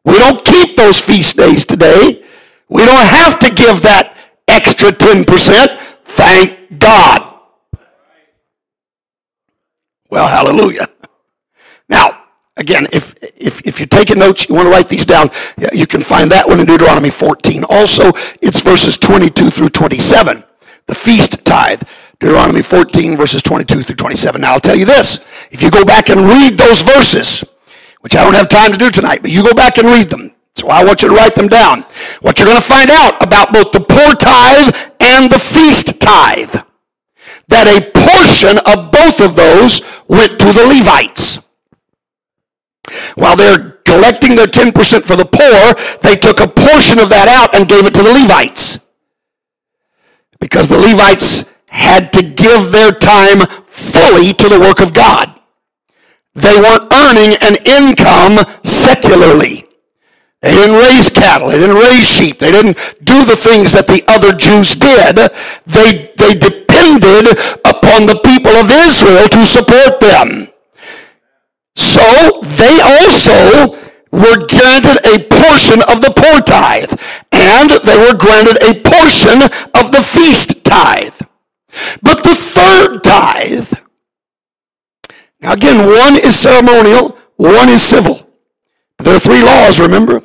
We 0.04 0.18
don't 0.18 0.44
keep 0.44 0.76
those 0.76 1.00
feast 1.00 1.36
days 1.36 1.64
today. 1.64 2.24
We 2.68 2.84
don't 2.84 3.06
have 3.06 3.38
to 3.38 3.54
give 3.54 3.82
that 3.82 4.16
extra 4.48 4.90
10%. 4.90 5.78
Thank 6.04 6.78
God. 6.80 7.23
Well, 10.14 10.28
hallelujah. 10.28 10.86
Now, 11.88 12.20
Again, 12.56 12.86
if, 12.92 13.16
if, 13.20 13.60
if 13.66 13.80
you're 13.80 13.88
taking 13.88 14.20
notes, 14.20 14.48
you 14.48 14.54
want 14.54 14.66
to 14.66 14.70
write 14.70 14.88
these 14.88 15.04
down, 15.04 15.28
you 15.72 15.88
can 15.88 16.00
find 16.00 16.30
that 16.30 16.46
one 16.46 16.60
in 16.60 16.66
Deuteronomy 16.66 17.10
14. 17.10 17.64
Also, 17.68 18.12
it's 18.40 18.60
verses 18.60 18.96
22 18.96 19.50
through 19.50 19.70
27, 19.70 20.44
the 20.86 20.94
feast 20.94 21.44
tithe. 21.44 21.82
Deuteronomy 22.20 22.62
14, 22.62 23.16
verses 23.16 23.42
22 23.42 23.82
through 23.82 23.96
27. 23.96 24.40
Now, 24.40 24.52
I'll 24.52 24.60
tell 24.60 24.76
you 24.76 24.84
this. 24.84 25.18
If 25.50 25.62
you 25.64 25.70
go 25.72 25.84
back 25.84 26.10
and 26.10 26.20
read 26.20 26.56
those 26.56 26.80
verses, 26.82 27.42
which 28.02 28.14
I 28.14 28.22
don't 28.22 28.34
have 28.34 28.48
time 28.48 28.70
to 28.70 28.78
do 28.78 28.88
tonight, 28.88 29.20
but 29.20 29.32
you 29.32 29.42
go 29.42 29.52
back 29.52 29.78
and 29.78 29.88
read 29.88 30.08
them. 30.08 30.30
So 30.54 30.68
I 30.68 30.84
want 30.84 31.02
you 31.02 31.08
to 31.08 31.14
write 31.14 31.34
them 31.34 31.48
down. 31.48 31.82
What 32.20 32.38
you're 32.38 32.46
going 32.46 32.60
to 32.60 32.62
find 32.62 32.88
out 32.88 33.20
about 33.20 33.52
both 33.52 33.72
the 33.72 33.80
poor 33.80 34.14
tithe 34.14 34.72
and 35.00 35.28
the 35.28 35.40
feast 35.40 36.00
tithe, 36.00 36.54
that 37.48 37.66
a 37.66 37.82
portion 37.90 38.58
of 38.64 38.90
both 38.90 39.20
of 39.20 39.36
those 39.36 39.82
went 40.08 40.38
to 40.40 40.52
the 40.52 40.66
Levites. 40.66 41.38
While 43.14 43.36
they're 43.36 43.70
collecting 43.84 44.36
their 44.36 44.46
10% 44.46 44.72
for 45.04 45.16
the 45.16 45.24
poor, 45.24 45.98
they 46.02 46.16
took 46.16 46.40
a 46.40 46.48
portion 46.48 46.98
of 46.98 47.08
that 47.10 47.28
out 47.28 47.54
and 47.54 47.68
gave 47.68 47.86
it 47.86 47.94
to 47.94 48.02
the 48.02 48.12
Levites. 48.12 48.78
Because 50.40 50.68
the 50.68 50.78
Levites 50.78 51.44
had 51.70 52.12
to 52.12 52.22
give 52.22 52.70
their 52.70 52.92
time 52.92 53.40
fully 53.66 54.32
to 54.32 54.48
the 54.48 54.60
work 54.60 54.80
of 54.80 54.92
God. 54.92 55.40
They 56.34 56.56
weren't 56.60 56.92
earning 56.92 57.36
an 57.40 57.56
income 57.64 58.44
secularly. 58.62 59.66
They 60.42 60.50
didn't 60.50 60.76
raise 60.76 61.08
cattle. 61.08 61.48
They 61.48 61.58
didn't 61.58 61.76
raise 61.76 62.06
sheep. 62.06 62.38
They 62.38 62.52
didn't 62.52 62.76
do 63.02 63.24
the 63.24 63.36
things 63.36 63.72
that 63.72 63.86
the 63.86 64.04
other 64.08 64.34
Jews 64.34 64.76
did. 64.76 65.16
They, 65.64 66.12
they 66.18 66.34
depended 66.34 67.32
upon 67.84 68.06
the 68.06 68.20
people 68.24 68.52
of 68.56 68.70
Israel 68.70 69.28
to 69.28 69.44
support 69.44 70.00
them. 70.00 70.48
So 71.76 72.40
they 72.56 72.80
also 72.80 73.76
were 74.10 74.46
granted 74.46 75.04
a 75.04 75.28
portion 75.28 75.82
of 75.92 76.00
the 76.00 76.12
poor 76.16 76.40
tithe, 76.40 76.92
and 77.32 77.70
they 77.84 77.98
were 77.98 78.16
granted 78.16 78.56
a 78.62 78.80
portion 78.80 79.42
of 79.74 79.92
the 79.92 80.02
feast 80.02 80.64
tithe. 80.64 81.20
But 82.02 82.22
the 82.22 82.34
third 82.34 83.02
tithe, 83.02 83.72
now 85.40 85.52
again, 85.52 85.86
one 85.86 86.16
is 86.16 86.36
ceremonial, 86.36 87.18
one 87.36 87.68
is 87.68 87.82
civil. 87.82 88.30
There 89.00 89.16
are 89.16 89.20
three 89.20 89.42
laws, 89.42 89.80
remember? 89.80 90.22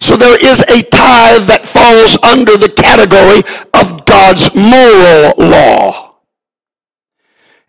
So 0.00 0.16
there 0.16 0.38
is 0.40 0.60
a 0.62 0.82
tithe 0.82 1.46
that 1.48 1.66
falls 1.66 2.16
under 2.22 2.56
the 2.56 2.70
category 2.70 3.42
of 3.74 4.06
God's 4.06 4.54
moral 4.54 5.34
law. 5.36 6.11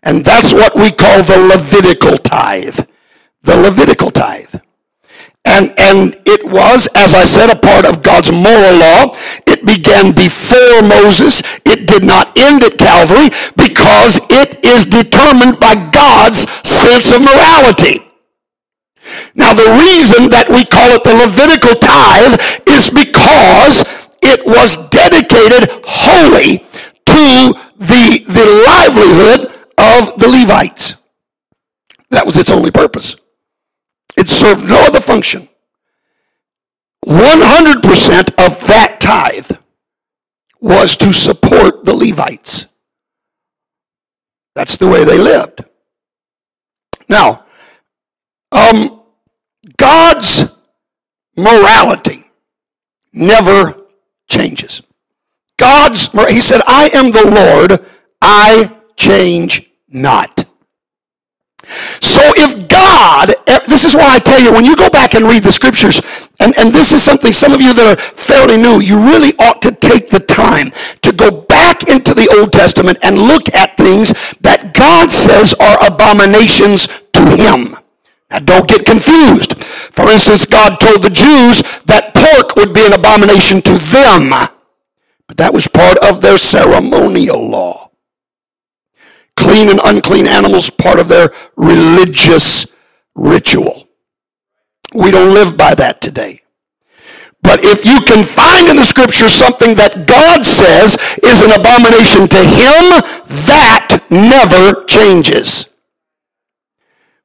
And 0.04 0.24
that's 0.24 0.52
what 0.52 0.74
we 0.74 0.90
call 0.90 1.22
the 1.22 1.38
Levitical 1.38 2.16
tithe 2.18 2.80
the 3.44 3.56
Levitical 3.56 4.10
tithe. 4.10 4.56
And, 5.44 5.74
and 5.78 6.16
it 6.24 6.42
was, 6.42 6.88
as 6.96 7.12
I 7.12 7.24
said, 7.24 7.50
a 7.50 7.56
part 7.56 7.84
of 7.84 8.02
God's 8.02 8.32
moral 8.32 8.80
law. 8.80 9.16
It 9.46 9.64
began 9.64 10.14
before 10.14 10.80
Moses. 10.80 11.42
It 11.66 11.86
did 11.86 12.02
not 12.02 12.36
end 12.38 12.64
at 12.64 12.78
Calvary 12.78 13.28
because 13.54 14.18
it 14.30 14.64
is 14.64 14.86
determined 14.86 15.60
by 15.60 15.76
God's 15.92 16.48
sense 16.66 17.12
of 17.12 17.20
morality. 17.20 18.00
Now, 19.34 19.52
the 19.52 19.68
reason 19.84 20.32
that 20.32 20.48
we 20.48 20.64
call 20.64 20.96
it 20.96 21.04
the 21.04 21.12
Levitical 21.12 21.76
tithe 21.76 22.40
is 22.64 22.88
because 22.88 23.84
it 24.24 24.40
was 24.48 24.80
dedicated 24.88 25.68
wholly 25.84 26.64
to 27.04 27.52
the, 27.76 28.24
the 28.24 28.46
livelihood 28.64 29.53
of 29.78 30.18
the 30.18 30.28
Levites. 30.28 30.96
That 32.10 32.26
was 32.26 32.36
its 32.36 32.50
only 32.50 32.70
purpose. 32.70 33.16
It 34.16 34.28
served 34.28 34.68
no 34.68 34.80
other 34.80 35.00
function. 35.00 35.48
100% 37.06 38.30
of 38.38 38.66
that 38.66 38.98
tithe 39.00 39.50
was 40.60 40.96
to 40.96 41.12
support 41.12 41.84
the 41.84 41.94
Levites. 41.94 42.66
That's 44.54 44.76
the 44.76 44.88
way 44.88 45.04
they 45.04 45.18
lived. 45.18 45.64
Now, 47.08 47.44
um, 48.52 49.02
God's 49.76 50.44
morality 51.36 52.24
never 53.12 53.76
changes. 54.28 54.80
God's, 55.56 56.08
he 56.30 56.40
said, 56.40 56.62
I 56.66 56.90
am 56.94 57.10
the 57.10 57.26
Lord, 57.26 57.84
I 58.22 58.74
change 58.96 59.70
not. 59.88 60.44
So 62.02 62.20
if 62.36 62.68
God, 62.68 63.34
eh, 63.48 63.60
this 63.68 63.84
is 63.84 63.94
why 63.94 64.14
I 64.16 64.18
tell 64.20 64.40
you, 64.40 64.52
when 64.52 64.64
you 64.64 64.76
go 64.76 64.90
back 64.90 65.14
and 65.14 65.26
read 65.26 65.44
the 65.44 65.52
scriptures, 65.52 66.00
and, 66.40 66.58
and 66.58 66.72
this 66.72 66.92
is 66.92 67.02
something 67.02 67.32
some 67.32 67.52
of 67.52 67.62
you 67.62 67.74
that 67.74 67.98
are 67.98 68.02
fairly 68.02 68.56
new, 68.58 68.80
you 68.80 68.98
really 68.98 69.34
ought 69.38 69.62
to 69.62 69.72
take 69.72 70.10
the 70.10 70.20
time 70.20 70.72
to 71.02 71.12
go 71.12 71.30
back 71.30 71.88
into 71.88 72.14
the 72.14 72.28
Old 72.38 72.52
Testament 72.52 72.98
and 73.02 73.18
look 73.18 73.54
at 73.54 73.76
things 73.76 74.14
that 74.42 74.74
God 74.74 75.12
says 75.12 75.54
are 75.60 75.86
abominations 75.86 76.88
to 77.14 77.22
him. 77.36 77.76
Now 78.30 78.40
don't 78.40 78.68
get 78.68 78.86
confused. 78.86 79.62
For 79.64 80.10
instance, 80.10 80.46
God 80.46 80.80
told 80.80 81.02
the 81.02 81.10
Jews 81.10 81.62
that 81.86 82.14
pork 82.14 82.56
would 82.56 82.74
be 82.74 82.86
an 82.86 82.94
abomination 82.94 83.62
to 83.62 83.74
them 83.78 84.32
But 85.28 85.38
that 85.38 85.54
was 85.54 85.68
part 85.68 85.98
of 85.98 86.22
their 86.22 86.38
ceremonial 86.38 87.50
law. 87.50 87.83
Clean 89.54 89.70
and 89.70 89.80
unclean 89.84 90.26
animals, 90.26 90.68
part 90.68 90.98
of 90.98 91.06
their 91.06 91.30
religious 91.54 92.66
ritual. 93.14 93.86
We 94.92 95.12
don't 95.12 95.32
live 95.32 95.56
by 95.56 95.76
that 95.76 96.00
today. 96.00 96.42
But 97.40 97.60
if 97.62 97.86
you 97.86 98.00
can 98.00 98.24
find 98.24 98.66
in 98.66 98.74
the 98.74 98.84
scripture 98.84 99.28
something 99.28 99.76
that 99.76 100.08
God 100.08 100.44
says 100.44 100.98
is 101.22 101.38
an 101.46 101.54
abomination 101.54 102.26
to 102.26 102.42
him, 102.42 102.98
that 103.46 104.02
never 104.10 104.84
changes. 104.86 105.68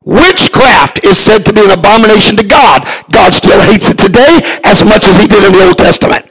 Witchcraft 0.06 1.04
is 1.04 1.18
said 1.18 1.44
to 1.46 1.54
be 1.54 1.66
an 1.66 1.72
abomination 1.72 2.38
to 2.38 2.46
God. 2.46 2.86
God 3.12 3.34
still 3.34 3.60
hates 3.60 3.90
it 3.90 3.98
today 3.98 4.62
as 4.64 4.86
much 4.86 5.08
as 5.08 5.18
he 5.18 5.26
did 5.26 5.44
in 5.44 5.52
the 5.52 5.66
Old 5.66 5.80
Testament. 5.80 6.29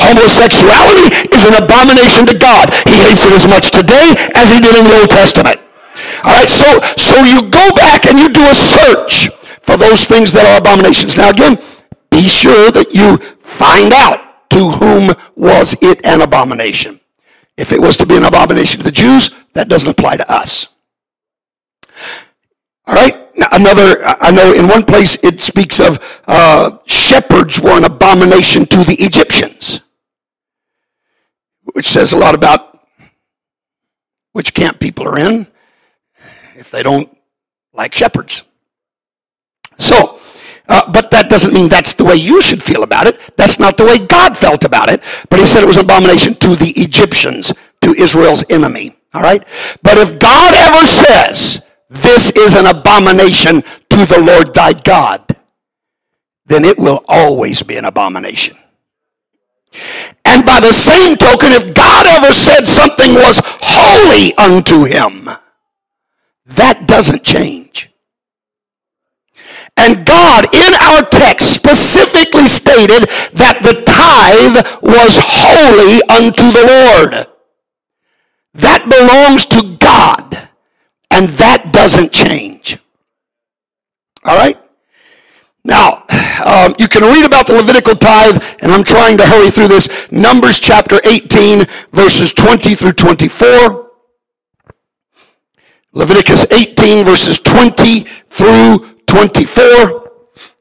Homosexuality 0.00 1.12
is 1.34 1.44
an 1.46 1.56
abomination 1.60 2.26
to 2.26 2.36
God. 2.36 2.72
He 2.88 2.96
hates 3.00 3.24
it 3.24 3.32
as 3.32 3.46
much 3.46 3.70
today 3.70 4.14
as 4.34 4.48
he 4.50 4.60
did 4.60 4.76
in 4.76 4.84
the 4.84 4.96
Old 5.00 5.10
Testament. 5.10 5.60
All 6.24 6.34
right, 6.34 6.50
so 6.50 6.66
so 6.96 7.14
you 7.24 7.42
go 7.50 7.70
back 7.74 8.06
and 8.06 8.18
you 8.18 8.28
do 8.28 8.44
a 8.46 8.54
search 8.54 9.30
for 9.62 9.76
those 9.76 10.06
things 10.06 10.32
that 10.32 10.46
are 10.46 10.58
abominations. 10.58 11.16
Now 11.16 11.30
again, 11.30 11.60
be 12.10 12.28
sure 12.28 12.70
that 12.70 12.94
you 12.94 13.18
find 13.42 13.92
out 13.92 14.50
to 14.50 14.70
whom 14.70 15.14
was 15.36 15.76
it 15.82 16.04
an 16.04 16.20
abomination. 16.22 17.00
If 17.56 17.72
it 17.72 17.80
was 17.80 17.96
to 17.98 18.06
be 18.06 18.16
an 18.16 18.24
abomination 18.24 18.80
to 18.80 18.84
the 18.84 18.92
Jews, 18.92 19.30
that 19.54 19.68
doesn't 19.68 19.90
apply 19.90 20.16
to 20.16 20.32
us. 20.32 20.68
All 22.86 22.94
right. 22.94 23.17
Another, 23.52 24.04
I 24.04 24.30
know 24.32 24.52
in 24.52 24.66
one 24.66 24.84
place 24.84 25.16
it 25.22 25.40
speaks 25.40 25.78
of 25.80 26.20
uh, 26.26 26.78
shepherds 26.86 27.60
were 27.60 27.76
an 27.76 27.84
abomination 27.84 28.66
to 28.66 28.84
the 28.84 28.96
Egyptians, 28.98 29.80
which 31.72 31.88
says 31.88 32.12
a 32.12 32.16
lot 32.16 32.34
about 32.34 32.80
which 34.32 34.54
camp 34.54 34.80
people 34.80 35.06
are 35.06 35.18
in 35.18 35.46
if 36.56 36.70
they 36.70 36.82
don't 36.82 37.16
like 37.72 37.94
shepherds. 37.94 38.42
So, 39.78 40.18
uh, 40.68 40.90
but 40.90 41.10
that 41.12 41.30
doesn't 41.30 41.54
mean 41.54 41.68
that's 41.68 41.94
the 41.94 42.04
way 42.04 42.16
you 42.16 42.42
should 42.42 42.62
feel 42.62 42.82
about 42.82 43.06
it. 43.06 43.20
That's 43.36 43.60
not 43.60 43.76
the 43.76 43.84
way 43.84 43.98
God 43.98 44.36
felt 44.36 44.64
about 44.64 44.88
it. 44.88 45.02
But 45.30 45.38
he 45.38 45.46
said 45.46 45.62
it 45.62 45.66
was 45.66 45.76
an 45.76 45.84
abomination 45.84 46.34
to 46.34 46.56
the 46.56 46.72
Egyptians, 46.76 47.52
to 47.82 47.94
Israel's 47.94 48.44
enemy. 48.50 48.96
All 49.14 49.22
right? 49.22 49.46
But 49.82 49.96
if 49.96 50.18
God 50.18 50.54
ever 50.54 50.84
says, 50.84 51.62
this 51.88 52.30
is 52.30 52.54
an 52.54 52.66
abomination 52.66 53.62
to 53.90 54.06
the 54.06 54.20
Lord 54.20 54.54
thy 54.54 54.72
God, 54.72 55.36
then 56.46 56.64
it 56.64 56.78
will 56.78 57.04
always 57.08 57.62
be 57.62 57.76
an 57.76 57.84
abomination. 57.84 58.56
And 60.24 60.44
by 60.44 60.60
the 60.60 60.72
same 60.72 61.16
token, 61.16 61.52
if 61.52 61.74
God 61.74 62.06
ever 62.06 62.32
said 62.32 62.66
something 62.66 63.14
was 63.14 63.40
holy 63.44 64.34
unto 64.36 64.84
him, 64.84 65.28
that 66.46 66.86
doesn't 66.86 67.24
change. 67.24 67.90
And 69.76 70.04
God, 70.04 70.52
in 70.54 70.74
our 70.74 71.02
text, 71.02 71.54
specifically 71.54 72.48
stated 72.48 73.08
that 73.34 73.60
the 73.62 73.82
tithe 73.86 74.56
was 74.82 75.20
holy 75.22 76.02
unto 76.10 76.50
the 76.50 76.66
Lord. 76.66 77.26
That 78.54 78.88
belongs 78.88 79.46
to 79.46 79.76
God. 79.76 80.47
And 81.18 81.28
that 81.30 81.72
doesn't 81.72 82.12
change. 82.12 82.78
All 84.24 84.36
right? 84.36 84.56
Now, 85.64 86.04
um, 86.46 86.76
you 86.78 86.86
can 86.86 87.02
read 87.02 87.24
about 87.24 87.48
the 87.48 87.54
Levitical 87.54 87.96
tithe, 87.96 88.40
and 88.60 88.70
I'm 88.70 88.84
trying 88.84 89.18
to 89.18 89.26
hurry 89.26 89.50
through 89.50 89.66
this. 89.66 90.12
Numbers 90.12 90.60
chapter 90.60 91.00
18, 91.04 91.66
verses 91.90 92.32
20 92.32 92.76
through 92.76 92.92
24. 92.92 93.90
Leviticus 95.92 96.46
18, 96.52 97.04
verses 97.04 97.40
20 97.40 98.02
through 98.28 98.78
24. 99.06 100.12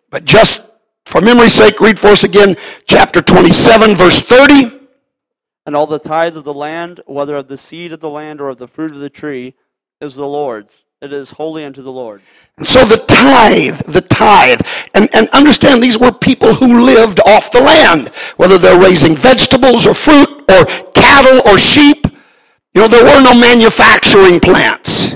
But 0.10 0.26
just 0.26 0.66
for 1.06 1.22
memory's 1.22 1.54
sake, 1.54 1.80
read 1.80 2.00
for 2.00 2.08
us 2.08 2.24
again 2.24 2.58
chapter 2.88 3.22
27, 3.22 3.94
verse 3.94 4.24
30. 4.24 4.72
And 5.68 5.76
all 5.76 5.86
the 5.86 6.00
tithe 6.00 6.36
of 6.36 6.46
the 6.46 6.54
land, 6.54 7.02
whether 7.06 7.36
of 7.36 7.48
the 7.48 7.58
seed 7.58 7.92
of 7.92 8.00
the 8.00 8.10
land 8.10 8.42
or 8.42 8.50
of 8.50 8.58
the 8.58 8.68
fruit 8.68 8.90
of 8.90 8.98
the 8.98 9.12
tree, 9.12 9.54
is 10.02 10.16
the 10.16 10.28
Lord's. 10.28 10.86
It 11.00 11.14
is 11.14 11.30
holy 11.32 11.64
unto 11.64 11.84
the 11.84 11.92
Lord. 11.92 12.22
And 12.58 12.66
so 12.66 12.84
the 12.84 12.98
tithe, 12.98 13.78
the 13.82 14.02
tithe, 14.02 14.62
and, 14.96 15.14
and 15.14 15.30
understand 15.30 15.82
these 15.82 15.98
were 15.98 16.12
people 16.12 16.56
who 16.56 16.86
lived 16.86 17.20
off 17.20 17.52
the 17.52 17.62
land, 17.62 18.10
whether 18.38 18.58
they're 18.58 18.82
raising 18.82 19.16
vegetables 19.16 19.86
or 19.86 19.94
fruit 19.94 20.28
or 20.50 20.66
cattle 20.94 21.48
or 21.48 21.60
sheep. 21.60 22.08
You 22.74 22.82
know, 22.82 22.88
there 22.88 23.04
were 23.04 23.22
no 23.22 23.40
manufacturing 23.40 24.40
plants. 24.40 25.16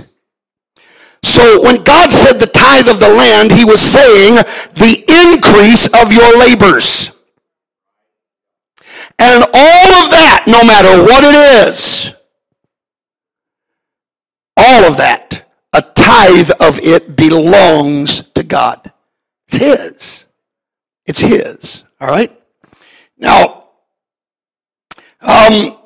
So 1.23 1.61
when 1.63 1.83
God 1.83 2.11
said 2.11 2.33
the 2.33 2.47
tithe 2.47 2.87
of 2.87 2.99
the 2.99 3.09
land, 3.09 3.51
he 3.51 3.65
was 3.65 3.81
saying 3.81 4.35
the 4.35 5.03
increase 5.25 5.87
of 5.99 6.13
your 6.13 6.37
labors. 6.37 7.11
And 9.19 9.43
all 9.43 9.87
of 10.01 10.11
that, 10.11 10.45
no 10.47 10.63
matter 10.63 10.89
what 11.03 11.23
it 11.23 11.67
is, 11.67 12.13
all 14.61 14.85
of 14.85 14.97
that, 14.97 15.49
a 15.73 15.81
tithe 15.81 16.51
of 16.59 16.79
it 16.79 17.15
belongs 17.15 18.29
to 18.29 18.43
God. 18.43 18.91
It's 19.47 19.57
His. 19.57 20.25
It's 21.05 21.19
His. 21.19 21.83
All 21.99 22.07
right? 22.07 22.31
Now, 23.17 23.69
um, 25.21 25.77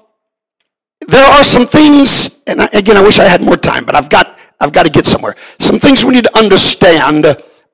there 1.07 1.25
are 1.25 1.43
some 1.43 1.67
things, 1.67 2.39
and 2.47 2.61
again, 2.73 2.97
I 2.97 3.01
wish 3.01 3.19
I 3.19 3.25
had 3.25 3.41
more 3.41 3.57
time, 3.57 3.85
but 3.85 3.95
I've 3.95 4.09
got, 4.09 4.37
I've 4.59 4.71
got 4.71 4.83
to 4.83 4.91
get 4.91 5.05
somewhere. 5.05 5.35
Some 5.59 5.79
things 5.79 6.03
we 6.03 6.13
need 6.13 6.25
to 6.25 6.37
understand 6.37 7.25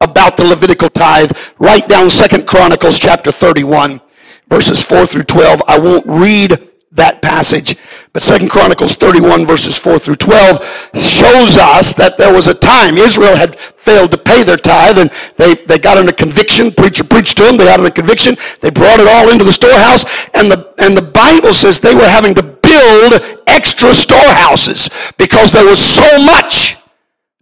about 0.02 0.36
the 0.36 0.44
Levitical 0.44 0.90
tithe. 0.90 1.32
Write 1.60 1.88
down 1.88 2.10
Second 2.10 2.48
Chronicles 2.48 3.00
chapter 3.00 3.32
31, 3.32 4.02
verses 4.50 4.84
4 4.84 5.06
through 5.06 5.24
12. 5.24 5.62
I 5.68 5.80
won't 5.80 6.06
read 6.08 6.70
that 6.92 7.22
passage. 7.22 7.78
But 8.14 8.24
Second 8.24 8.50
Chronicles 8.50 8.96
31 8.96 9.46
verses 9.46 9.78
4 9.78 9.98
through 9.98 10.18
12 10.18 10.92
shows 10.96 11.58
us 11.58 11.94
that 11.94 12.16
there 12.18 12.34
was 12.34 12.48
a 12.48 12.54
time 12.54 12.98
Israel 12.98 13.38
had 13.38 13.58
failed 13.58 14.12
to 14.12 14.18
pay 14.18 14.44
their 14.44 14.58
tithe 14.58 14.98
and 14.98 15.10
they, 15.38 15.56
they 15.56 15.80
got 15.80 15.98
under 15.98 16.12
conviction. 16.12 16.72
Preacher 16.72 17.06
preached 17.06 17.38
to 17.38 17.44
them. 17.44 17.56
They 17.56 17.66
got 17.66 17.80
under 17.80 17.92
conviction. 17.92 18.36
They 18.60 18.70
brought 18.70 19.00
it 19.00 19.08
all 19.08 19.32
into 19.32 19.46
the 19.46 19.54
storehouse 19.54 20.04
and 20.34 20.52
the, 20.52 20.74
and 20.80 20.96
the 20.96 21.02
Bible 21.02 21.54
says 21.54 21.80
they 21.80 21.96
were 21.96 22.08
having 22.08 22.36
to 22.36 22.44
build 22.44 23.40
extra 23.48 23.94
storehouses 23.94 24.90
because 25.18 25.54
there 25.54 25.66
was 25.66 25.80
so 25.80 26.22
much 26.22 26.76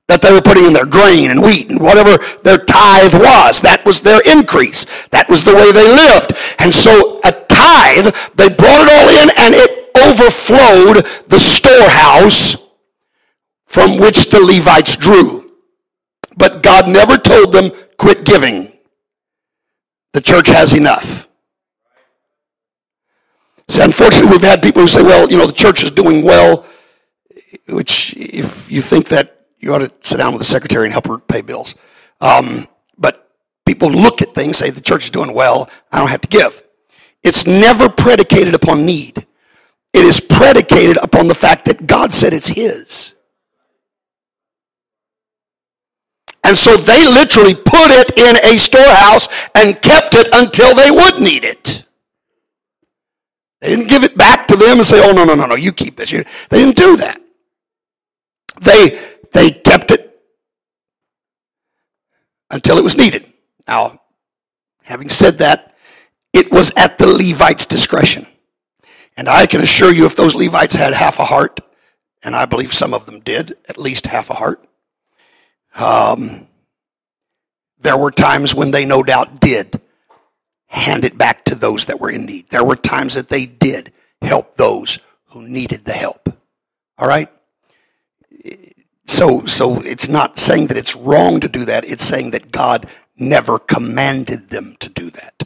that 0.08 0.21
they 0.21 0.34
were 0.34 0.41
putting 0.41 0.65
in 0.65 0.73
their 0.73 0.86
grain 0.86 1.29
and 1.32 1.41
wheat 1.41 1.69
and 1.69 1.79
whatever 1.79 2.17
their 2.43 2.58
tithe 2.58 3.13
was. 3.13 3.62
That 3.62 3.86
was 3.86 4.01
their 4.01 4.21
increase. 4.25 4.86
That 5.10 5.29
was 5.29 5.43
the 5.43 5.53
way 5.53 5.71
they 5.71 5.86
lived. 5.86 6.34
And 6.58 6.73
so 6.73 7.21
a 7.25 7.32
tithe, 7.32 8.13
they 8.36 8.49
brought 8.49 8.86
it 8.86 8.89
all 8.89 9.10
in 9.21 9.29
and 9.38 9.53
it 9.53 9.79
overflowed 9.97 11.06
the 11.28 11.39
storehouse 11.39 12.65
from 13.65 13.97
which 13.97 14.30
the 14.30 14.39
Levites 14.39 14.95
drew. 14.95 15.52
But 16.38 16.63
God 16.63 16.88
never 16.88 17.17
told 17.17 17.52
them, 17.52 17.71
quit 17.97 18.23
giving. 18.23 18.71
The 20.13 20.21
church 20.21 20.47
has 20.49 20.73
enough. 20.73 21.28
See, 23.67 23.82
unfortunately, 23.82 24.32
we've 24.32 24.41
had 24.41 24.63
people 24.63 24.82
who 24.82 24.88
say, 24.88 25.04
well, 25.04 25.30
you 25.30 25.38
know, 25.38 25.45
the 25.45 25.54
church 25.54 25.84
is 25.84 25.91
doing 25.91 26.23
well, 26.23 26.65
which 27.67 28.15
if 28.17 28.71
you 28.71 28.82
think 28.82 29.10
that 29.10 29.45
you 29.60 29.73
ought 29.73 29.80
to 29.80 29.91
sit 30.02 30.17
down 30.17 30.34
with 30.34 30.39
the 30.39 30.45
secretary 30.45 30.86
and 30.86 30.93
help 30.93 31.08
her 31.08 31.19
pay 31.19 31.41
bills. 31.41 31.75
Um, 32.21 32.67
but 32.97 33.30
people 33.65 33.91
look 33.91 34.21
at 34.21 34.34
things, 34.34 34.58
say 34.58 34.71
the 34.71 34.82
church 34.82 35.06
is 35.06 35.10
doing 35.12 35.34
well, 35.34 35.69
I 35.91 35.99
don't 35.99 36.10
have 36.10 36.21
to 36.21 36.28
give. 36.28 36.63
It's 37.21 37.45
never 37.45 37.89
predicated 37.89 38.56
upon 38.56 38.86
need. 38.86 39.28
It 39.93 40.06
is 40.06 40.19
predicated 40.19 40.97
upon 40.97 41.28
the 41.28 41.36
fact 41.36 41.65
that 41.65 41.88
God 41.88 42.13
said 42.13 42.34
it's 42.34 42.47
His. 42.47 43.15
And 46.43 46.58
so 46.58 46.78
they 46.78 47.06
literally 47.06 47.54
put 47.54 47.91
it 47.91 48.17
in 48.17 48.38
a 48.43 48.58
storehouse 48.58 49.28
and 49.56 49.80
kept 49.82 50.15
it 50.15 50.30
until 50.34 50.73
they 50.73 50.89
would 50.89 51.19
need 51.21 51.43
it. 51.43 51.86
They 53.62 53.69
didn't 53.69 53.89
give 53.89 54.04
it 54.04 54.17
back 54.17 54.47
to 54.47 54.56
them 54.56 54.78
and 54.78 54.86
say, 54.86 55.04
oh, 55.04 55.12
no, 55.12 55.25
no, 55.25 55.36
no, 55.36 55.45
no, 55.45 55.56
you 55.56 55.73
keep 55.73 55.97
this. 55.97 56.12
They 56.12 56.23
didn't 56.49 56.78
do 56.78 56.97
that. 56.97 57.21
They 58.62 58.99
they 59.34 59.52
kept 59.52 59.91
it 59.91 60.19
until 62.49 62.78
it 62.78 62.84
was 62.84 62.97
needed. 62.97 63.32
Now, 63.67 64.02
having 64.84 65.10
said 65.10 65.38
that, 65.39 65.75
it 66.34 66.52
was 66.52 66.71
at 66.75 66.97
the 66.97 67.08
Levites' 67.08 67.65
discretion. 67.65 68.25
And 69.19 69.27
I 69.27 69.47
can 69.47 69.60
assure 69.60 69.91
you, 69.91 70.05
if 70.05 70.15
those 70.15 70.34
Levites 70.34 70.75
had 70.75 70.93
half 70.93 71.19
a 71.19 71.25
heart, 71.25 71.60
and 72.23 72.34
I 72.34 72.45
believe 72.45 72.73
some 72.73 72.93
of 72.93 73.05
them 73.05 73.19
did, 73.19 73.58
at 73.67 73.77
least 73.77 74.05
half 74.05 74.29
a 74.29 74.34
heart, 74.34 74.65
um, 75.75 76.47
there 77.82 77.97
were 77.97 78.12
times 78.12 78.55
when 78.55 78.71
they 78.71 78.86
no 78.86 79.03
doubt 79.03 79.41
did 79.41 79.82
hand 80.67 81.03
it 81.03 81.17
back 81.17 81.43
to 81.45 81.55
those 81.55 81.88
that 81.88 81.99
were 81.99 82.10
in 82.10 82.25
need. 82.25 82.49
There 82.49 82.63
were 82.63 82.77
times 82.77 83.15
that 83.15 83.27
they 83.27 83.45
did 83.45 83.91
help 84.21 84.55
those 84.55 84.99
who 85.32 85.41
needed 85.41 85.84
the 85.84 85.91
help. 85.91 86.34
All 86.97 87.08
right? 87.10 87.27
So, 89.05 89.45
so 89.45 89.82
it's 89.82 90.08
not 90.08 90.39
saying 90.39 90.67
that 90.67 90.77
it's 90.77 90.95
wrong 90.95 91.41
to 91.41 91.49
do 91.49 91.65
that. 91.65 91.84
It's 91.84 92.05
saying 92.05 92.32
that 92.32 92.53
God 92.53 92.88
never 93.17 93.60
commanded 93.60 94.49
them 94.49 94.77
to 94.79 94.88
do 94.88 95.10
that. 95.10 95.43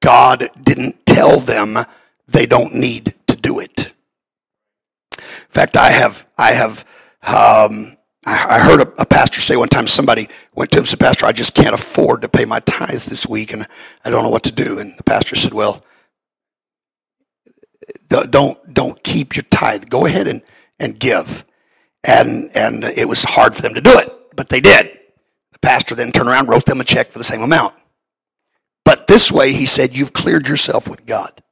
God 0.00 0.48
didn't 0.62 0.99
tell 1.20 1.38
them 1.38 1.76
they 2.26 2.46
don't 2.46 2.74
need 2.74 3.14
to 3.26 3.36
do 3.36 3.58
it. 3.58 3.92
In 5.18 5.50
fact, 5.50 5.76
I 5.76 5.90
have, 5.90 6.26
I 6.38 6.52
have, 6.52 6.84
um, 7.22 7.98
I, 8.24 8.58
heard 8.58 8.80
a, 8.80 9.02
a, 9.02 9.04
pastor 9.04 9.40
say 9.40 9.56
one 9.56 9.68
time 9.68 9.86
somebody 9.86 10.28
went 10.54 10.70
to 10.70 10.78
him 10.78 10.82
and 10.82 10.88
said, 10.88 11.00
Pastor, 11.00 11.26
I 11.26 11.32
just 11.32 11.54
can't 11.54 11.74
afford 11.74 12.22
to 12.22 12.28
pay 12.28 12.46
my 12.46 12.60
tithes 12.60 13.04
this 13.04 13.26
week 13.26 13.52
and 13.52 13.66
I 14.04 14.10
don't 14.10 14.22
know 14.22 14.30
what 14.30 14.44
to 14.44 14.52
do. 14.52 14.78
And 14.78 14.96
the 14.96 15.02
pastor 15.02 15.36
said, 15.36 15.52
Well, 15.52 15.84
don't, 18.08 18.72
don't 18.72 19.02
keep 19.02 19.36
your 19.36 19.44
tithe. 19.50 19.90
Go 19.90 20.06
ahead 20.06 20.26
and, 20.26 20.42
and 20.78 20.98
give. 20.98 21.44
And, 22.02 22.50
and 22.56 22.84
it 22.84 23.08
was 23.08 23.24
hard 23.24 23.54
for 23.54 23.62
them 23.62 23.74
to 23.74 23.80
do 23.80 23.92
it, 23.98 24.36
but 24.36 24.48
they 24.48 24.60
did. 24.60 24.98
The 25.52 25.58
pastor 25.58 25.94
then 25.94 26.12
turned 26.12 26.28
around, 26.30 26.48
wrote 26.48 26.64
them 26.64 26.80
a 26.80 26.84
check 26.84 27.10
for 27.10 27.18
the 27.18 27.24
same 27.24 27.42
amount. 27.42 27.74
But 28.84 29.06
this 29.06 29.30
way, 29.30 29.52
he 29.52 29.66
said, 29.66 29.96
you've 29.96 30.12
cleared 30.12 30.48
yourself 30.48 30.88
with 30.88 31.06
God. 31.06 31.42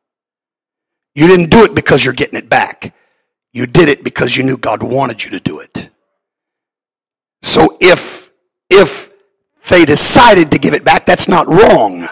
You 1.14 1.26
didn't 1.26 1.50
do 1.50 1.64
it 1.64 1.74
because 1.74 2.04
you're 2.04 2.14
getting 2.14 2.38
it 2.38 2.48
back. 2.48 2.94
You 3.52 3.66
did 3.66 3.88
it 3.88 4.04
because 4.04 4.36
you 4.36 4.44
knew 4.44 4.56
God 4.56 4.82
wanted 4.82 5.24
you 5.24 5.30
to 5.30 5.40
do 5.40 5.60
it. 5.60 5.90
So 7.42 7.76
if, 7.80 8.30
if 8.70 9.10
they 9.68 9.84
decided 9.84 10.50
to 10.50 10.58
give 10.58 10.74
it 10.74 10.84
back, 10.84 11.06
that's 11.06 11.28
not 11.28 11.48
wrong. 11.48 12.08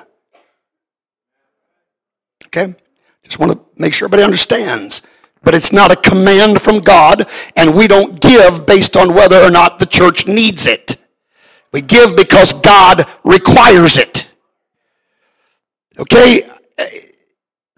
Okay? 2.46 2.74
Just 3.22 3.38
want 3.38 3.52
to 3.52 3.60
make 3.80 3.92
sure 3.92 4.06
everybody 4.06 4.24
understands. 4.24 5.02
But 5.42 5.54
it's 5.54 5.72
not 5.72 5.92
a 5.92 5.96
command 5.96 6.60
from 6.60 6.80
God, 6.80 7.28
and 7.54 7.74
we 7.74 7.86
don't 7.86 8.20
give 8.20 8.66
based 8.66 8.96
on 8.96 9.14
whether 9.14 9.40
or 9.40 9.50
not 9.50 9.78
the 9.78 9.86
church 9.86 10.26
needs 10.26 10.66
it. 10.66 10.96
We 11.72 11.80
give 11.80 12.16
because 12.16 12.52
God 12.52 13.08
requires 13.22 13.98
it. 13.98 14.25
Okay? 15.98 16.50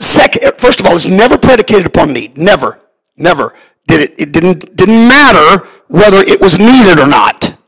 Second, 0.01 0.55
first 0.59 0.81
of 0.81 0.87
all, 0.87 0.97
it's 0.97 1.07
never 1.07 1.39
predicated 1.39 1.87
upon 1.87 2.13
need. 2.13 2.39
Never. 2.39 2.81
Never. 3.17 3.55
Did 3.87 4.01
it, 4.01 4.15
it 4.19 4.33
didn't, 4.33 4.77
didn't 4.77 5.09
matter 5.09 5.67
whether 5.89 6.19
it 6.19 6.41
was 6.41 6.59
needed 6.59 6.99
or 6.99 7.07
not. 7.07 7.59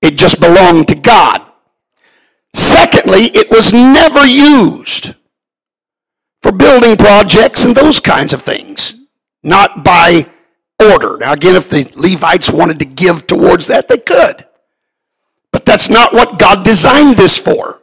It 0.00 0.16
just 0.16 0.40
belonged 0.40 0.88
to 0.88 0.94
God. 0.94 1.50
Secondly, 2.54 3.24
it 3.34 3.50
was 3.50 3.72
never 3.72 4.24
used 4.26 5.14
for 6.42 6.52
building 6.52 6.96
projects 6.96 7.64
and 7.64 7.76
those 7.76 8.00
kinds 8.00 8.32
of 8.32 8.42
things, 8.42 8.94
not 9.42 9.84
by 9.84 10.26
order. 10.80 11.18
Now, 11.18 11.32
again, 11.32 11.56
if 11.56 11.68
the 11.68 11.90
Levites 11.94 12.50
wanted 12.50 12.78
to 12.78 12.86
give 12.86 13.26
towards 13.26 13.66
that, 13.66 13.88
they 13.88 13.98
could. 13.98 14.46
But 15.52 15.66
that's 15.66 15.90
not 15.90 16.14
what 16.14 16.38
God 16.38 16.64
designed 16.64 17.16
this 17.16 17.36
for. 17.36 17.79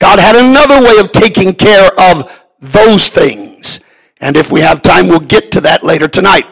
God 0.00 0.18
had 0.18 0.34
another 0.34 0.80
way 0.80 0.98
of 0.98 1.12
taking 1.12 1.54
care 1.54 1.90
of 1.98 2.44
those 2.58 3.08
things. 3.08 3.80
And 4.20 4.36
if 4.36 4.50
we 4.50 4.60
have 4.60 4.82
time, 4.82 5.08
we'll 5.08 5.20
get 5.20 5.52
to 5.52 5.60
that 5.62 5.84
later 5.84 6.08
tonight. 6.08 6.46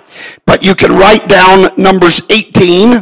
But 0.46 0.62
you 0.62 0.74
can 0.74 0.92
write 0.92 1.28
down 1.28 1.70
Numbers 1.76 2.22
18. 2.30 2.94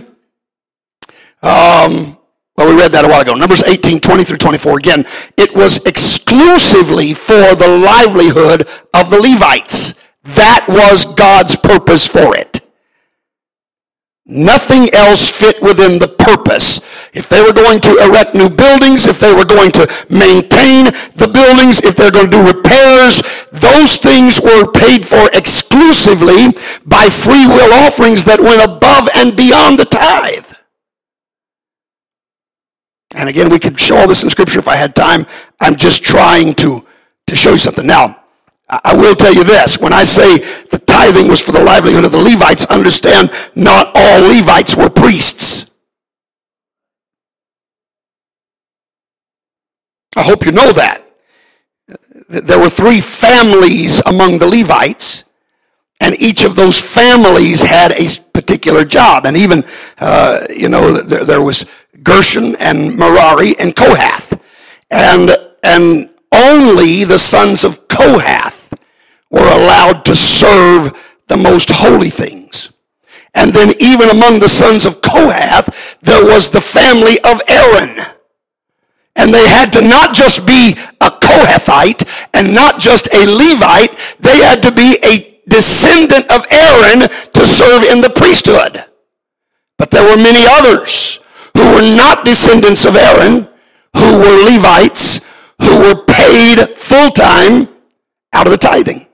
Um, 1.42 2.16
well, 2.56 2.70
we 2.70 2.80
read 2.80 2.92
that 2.92 3.04
a 3.04 3.08
while 3.08 3.20
ago. 3.20 3.34
Numbers 3.34 3.62
18, 3.62 4.00
20 4.00 4.24
through 4.24 4.38
24. 4.38 4.78
Again, 4.78 5.06
it 5.36 5.54
was 5.54 5.78
exclusively 5.84 7.12
for 7.12 7.54
the 7.54 7.68
livelihood 7.68 8.68
of 8.94 9.10
the 9.10 9.20
Levites. 9.20 9.94
That 10.22 10.64
was 10.68 11.04
God's 11.14 11.56
purpose 11.56 12.06
for 12.06 12.34
it. 12.36 12.45
Nothing 14.28 14.92
else 14.92 15.30
fit 15.30 15.62
within 15.62 16.00
the 16.00 16.08
purpose. 16.08 16.80
If 17.12 17.28
they 17.28 17.42
were 17.42 17.52
going 17.52 17.78
to 17.80 17.96
erect 18.02 18.34
new 18.34 18.50
buildings, 18.50 19.06
if 19.06 19.20
they 19.20 19.32
were 19.32 19.44
going 19.44 19.70
to 19.72 19.86
maintain 20.10 20.86
the 21.14 21.30
buildings, 21.32 21.80
if 21.84 21.94
they're 21.94 22.10
going 22.10 22.30
to 22.30 22.36
do 22.36 22.46
repairs, 22.46 23.22
those 23.52 23.98
things 23.98 24.40
were 24.40 24.70
paid 24.72 25.06
for 25.06 25.30
exclusively 25.32 26.58
by 26.84 27.08
free 27.08 27.46
will 27.46 27.72
offerings 27.86 28.24
that 28.24 28.40
went 28.40 28.62
above 28.62 29.08
and 29.14 29.36
beyond 29.36 29.78
the 29.78 29.84
tithe. 29.84 30.52
And 33.14 33.28
again, 33.28 33.48
we 33.48 33.60
could 33.60 33.78
show 33.78 33.96
all 33.96 34.08
this 34.08 34.24
in 34.24 34.30
Scripture 34.30 34.58
if 34.58 34.66
I 34.66 34.74
had 34.74 34.96
time. 34.96 35.24
I'm 35.60 35.76
just 35.76 36.02
trying 36.02 36.54
to, 36.54 36.84
to 37.28 37.36
show 37.36 37.52
you 37.52 37.58
something. 37.58 37.86
Now, 37.86 38.24
I 38.68 38.94
will 38.96 39.14
tell 39.14 39.32
you 39.32 39.44
this. 39.44 39.78
When 39.78 39.92
I 39.92 40.02
say 40.02 40.38
the 40.38 40.78
tithing 40.78 41.28
was 41.28 41.40
for 41.40 41.52
the 41.52 41.62
livelihood 41.62 42.04
of 42.04 42.10
the 42.10 42.18
Levites, 42.18 42.64
understand 42.66 43.30
not 43.54 43.92
all 43.94 44.22
Levites 44.22 44.76
were 44.76 44.90
priests. 44.90 45.70
I 50.16 50.22
hope 50.22 50.44
you 50.44 50.50
know 50.50 50.72
that. 50.72 51.04
There 52.28 52.58
were 52.58 52.70
three 52.70 53.00
families 53.00 54.00
among 54.04 54.38
the 54.38 54.46
Levites, 54.46 55.22
and 56.00 56.20
each 56.20 56.44
of 56.44 56.56
those 56.56 56.80
families 56.80 57.62
had 57.62 57.92
a 57.92 58.08
particular 58.32 58.84
job. 58.84 59.26
And 59.26 59.36
even, 59.36 59.64
uh, 59.98 60.44
you 60.50 60.68
know, 60.68 60.90
there, 60.92 61.24
there 61.24 61.42
was 61.42 61.66
Gershon 62.02 62.56
and 62.56 62.96
Merari 62.96 63.56
and 63.58 63.76
Kohath. 63.76 64.40
And, 64.90 65.36
and 65.62 66.10
only 66.32 67.04
the 67.04 67.18
sons 67.18 67.62
of 67.62 67.86
Kohath 67.86 68.55
were 69.30 69.40
allowed 69.40 70.04
to 70.04 70.16
serve 70.16 70.92
the 71.28 71.36
most 71.36 71.70
holy 71.70 72.10
things. 72.10 72.72
And 73.34 73.52
then 73.52 73.74
even 73.78 74.08
among 74.08 74.38
the 74.38 74.48
sons 74.48 74.86
of 74.86 75.02
Kohath, 75.02 75.98
there 76.00 76.24
was 76.24 76.50
the 76.50 76.60
family 76.60 77.20
of 77.20 77.40
Aaron. 77.48 78.00
And 79.14 79.32
they 79.32 79.46
had 79.48 79.72
to 79.72 79.82
not 79.82 80.14
just 80.14 80.46
be 80.46 80.72
a 81.00 81.10
Kohathite 81.10 82.06
and 82.34 82.54
not 82.54 82.80
just 82.80 83.12
a 83.14 83.26
Levite, 83.26 83.96
they 84.20 84.38
had 84.38 84.62
to 84.62 84.72
be 84.72 84.98
a 85.02 85.40
descendant 85.48 86.30
of 86.30 86.46
Aaron 86.50 87.00
to 87.32 87.46
serve 87.46 87.82
in 87.84 88.00
the 88.00 88.10
priesthood. 88.10 88.84
But 89.78 89.90
there 89.90 90.04
were 90.04 90.22
many 90.22 90.44
others 90.46 91.20
who 91.56 91.74
were 91.74 91.96
not 91.96 92.24
descendants 92.24 92.84
of 92.84 92.96
Aaron, 92.96 93.48
who 93.96 94.18
were 94.18 94.44
Levites, 94.44 95.20
who 95.60 95.78
were 95.80 96.04
paid 96.04 96.76
full 96.76 97.10
time 97.10 97.68
out 98.32 98.46
of 98.46 98.50
the 98.50 98.58
tithing. 98.58 99.05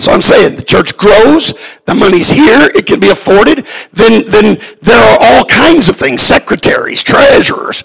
So 0.00 0.12
I'm 0.12 0.22
saying 0.22 0.56
the 0.56 0.62
church 0.62 0.96
grows, 0.96 1.52
the 1.84 1.94
money's 1.94 2.30
here, 2.30 2.70
it 2.74 2.86
can 2.86 3.00
be 3.00 3.10
afforded. 3.10 3.66
Then, 3.92 4.24
then 4.26 4.58
there 4.80 4.98
are 4.98 5.18
all 5.20 5.44
kinds 5.44 5.88
of 5.88 5.96
things 5.96 6.22
secretaries, 6.22 7.02
treasurers, 7.02 7.84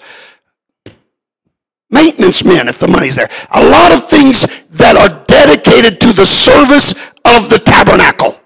maintenance 1.90 2.42
men, 2.42 2.68
if 2.68 2.78
the 2.78 2.88
money's 2.88 3.16
there. 3.16 3.30
A 3.54 3.62
lot 3.62 3.92
of 3.92 4.08
things 4.08 4.46
that 4.70 4.96
are 4.96 5.24
dedicated 5.26 6.00
to 6.00 6.12
the 6.12 6.26
service 6.26 6.92
of 7.24 7.50
the 7.50 7.58
tabernacle 7.58 8.40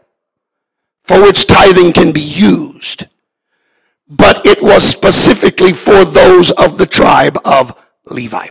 for 1.05 1.21
which 1.23 1.47
tithing 1.47 1.93
can 1.93 2.13
be 2.13 2.21
used. 2.21 3.07
But 4.09 4.47
it 4.47 4.61
was 4.63 4.85
specifically 4.85 5.73
for 5.73 6.05
those 6.05 6.51
of 6.53 6.79
the 6.79 6.87
tribe 6.87 7.39
of 7.45 7.75
Levi. 8.07 8.49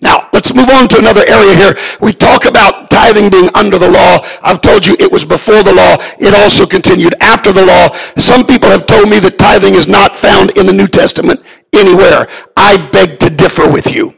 Now, 0.00 0.28
let's 0.32 0.52
move 0.54 0.68
on 0.68 0.88
to 0.88 0.98
another 0.98 1.24
area 1.26 1.56
here. 1.56 1.74
We 2.00 2.12
talk 2.12 2.44
about 2.44 2.90
tithing 2.90 3.30
being 3.30 3.48
under 3.54 3.78
the 3.78 3.90
law. 3.90 4.18
I've 4.42 4.60
told 4.60 4.86
you 4.86 4.96
it 4.98 5.10
was 5.10 5.24
before 5.24 5.62
the 5.62 5.72
law. 5.72 5.96
It 6.18 6.34
also 6.34 6.66
continued 6.66 7.14
after 7.20 7.52
the 7.52 7.64
law. 7.64 7.88
Some 8.18 8.46
people 8.46 8.68
have 8.68 8.86
told 8.86 9.08
me 9.08 9.18
that 9.20 9.38
tithing 9.38 9.74
is 9.74 9.88
not 9.88 10.14
found 10.14 10.50
in 10.58 10.66
the 10.66 10.72
New 10.72 10.86
Testament 10.86 11.40
anywhere. 11.72 12.26
I 12.56 12.88
beg 12.92 13.18
to 13.20 13.30
differ 13.30 13.70
with 13.70 13.94
you. 13.94 14.14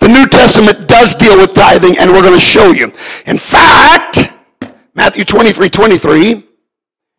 The 0.00 0.08
New 0.08 0.26
Testament 0.26 0.88
does 0.88 1.14
deal 1.14 1.38
with 1.38 1.54
tithing, 1.54 1.98
and 1.98 2.10
we're 2.10 2.22
going 2.22 2.38
to 2.38 2.40
show 2.40 2.70
you. 2.70 2.92
In 3.26 3.38
fact, 3.38 4.32
Matthew 4.94 5.24
23, 5.24 5.70
23. 5.70 6.48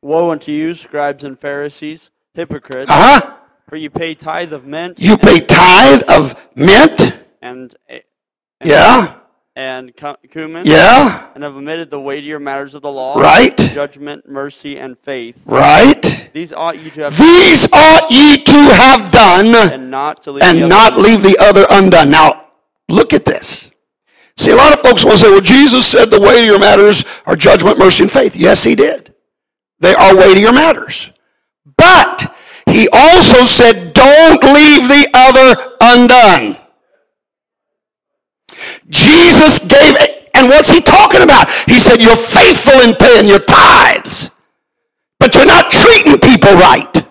Woe 0.02 0.32
unto 0.32 0.52
you, 0.52 0.74
scribes 0.74 1.24
and 1.24 1.40
Pharisees, 1.40 2.12
hypocrites. 2.34 2.92
Uh-huh. 2.92 3.38
For 3.70 3.76
you 3.78 3.90
pay 3.90 4.14
tithe 4.14 4.54
of 4.54 4.66
mint. 4.66 5.00
You 5.00 5.18
pay 5.18 5.40
tithe 5.40 6.04
of 6.10 6.36
mint. 6.56 7.18
And, 7.42 7.74
eh, 7.90 8.00
and 8.60 8.70
yeah. 8.70 9.16
And 9.56 9.94
cumin. 10.30 10.66
Yeah. 10.66 11.30
And 11.36 11.44
have 11.44 11.56
omitted 11.56 11.90
the 11.90 12.00
weightier 12.00 12.40
matters 12.40 12.74
of 12.74 12.82
the 12.82 12.92
law. 12.92 13.20
Right. 13.20 13.56
Judgment, 13.56 14.28
mercy, 14.28 14.78
and 14.78 14.98
faith. 14.98 15.44
Right. 15.46 16.30
These 16.34 16.52
ought 16.54 16.80
you 16.80 16.90
to 16.92 17.04
have. 17.04 17.18
These 17.18 17.68
done, 17.68 17.80
ought 17.80 18.12
ye 18.12 18.44
to 18.44 18.52
have 18.54 19.12
done. 19.12 19.56
And 19.72 19.92
not 19.92 20.24
to 20.24 20.32
leave. 20.32 20.44
And 20.44 20.68
not 20.68 20.98
leave 20.98 21.22
the 21.22 21.38
other 21.40 21.66
undone. 21.70 22.10
Now, 22.10 22.48
look 22.90 23.14
at 23.14 23.26
this. 23.26 23.72
See, 24.38 24.50
a 24.50 24.56
lot 24.56 24.74
of 24.74 24.80
folks 24.80 25.06
will 25.06 25.18
say, 25.18 25.30
well, 25.30 25.42
Jesus 25.42 25.86
said 25.86 26.10
the 26.10 26.20
weightier 26.20 26.58
matters 26.58 27.06
are 27.28 27.36
judgment, 27.36 27.78
mercy, 27.78 28.04
and 28.04 28.12
faith. 28.12 28.36
Yes, 28.36 28.64
he 28.64 28.74
did. 28.74 29.14
They 29.80 29.94
are 29.94 30.16
weightier 30.16 30.52
matters. 30.52 31.12
But 31.78 32.33
he 32.74 32.90
also 32.92 33.46
said, 33.46 33.94
don't 33.94 34.44
leave 34.44 34.88
the 34.90 35.08
other 35.14 35.76
undone. 35.80 36.58
Jesus 38.90 39.66
gave, 39.68 39.96
and 40.34 40.50
what's 40.50 40.70
he 40.70 40.82
talking 40.82 41.22
about? 41.22 41.50
He 41.68 41.80
said, 41.80 42.02
You're 42.02 42.16
faithful 42.16 42.82
in 42.82 42.96
paying 42.96 43.28
your 43.28 43.40
tithes, 43.40 44.30
but 45.20 45.36
you're 45.36 45.46
not 45.46 45.72
treating 45.72 46.18
people 46.20 46.54
right. 46.54 47.06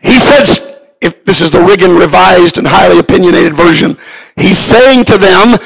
He 0.00 0.18
says, 0.18 0.72
if 1.00 1.24
this 1.24 1.40
is 1.40 1.50
the 1.50 1.60
Riggin 1.60 1.96
revised 1.96 2.58
and 2.58 2.66
highly 2.66 2.98
opinionated 2.98 3.54
version, 3.54 3.96
he's 4.36 4.58
saying 4.58 5.04
to 5.06 5.18
them, 5.18 5.58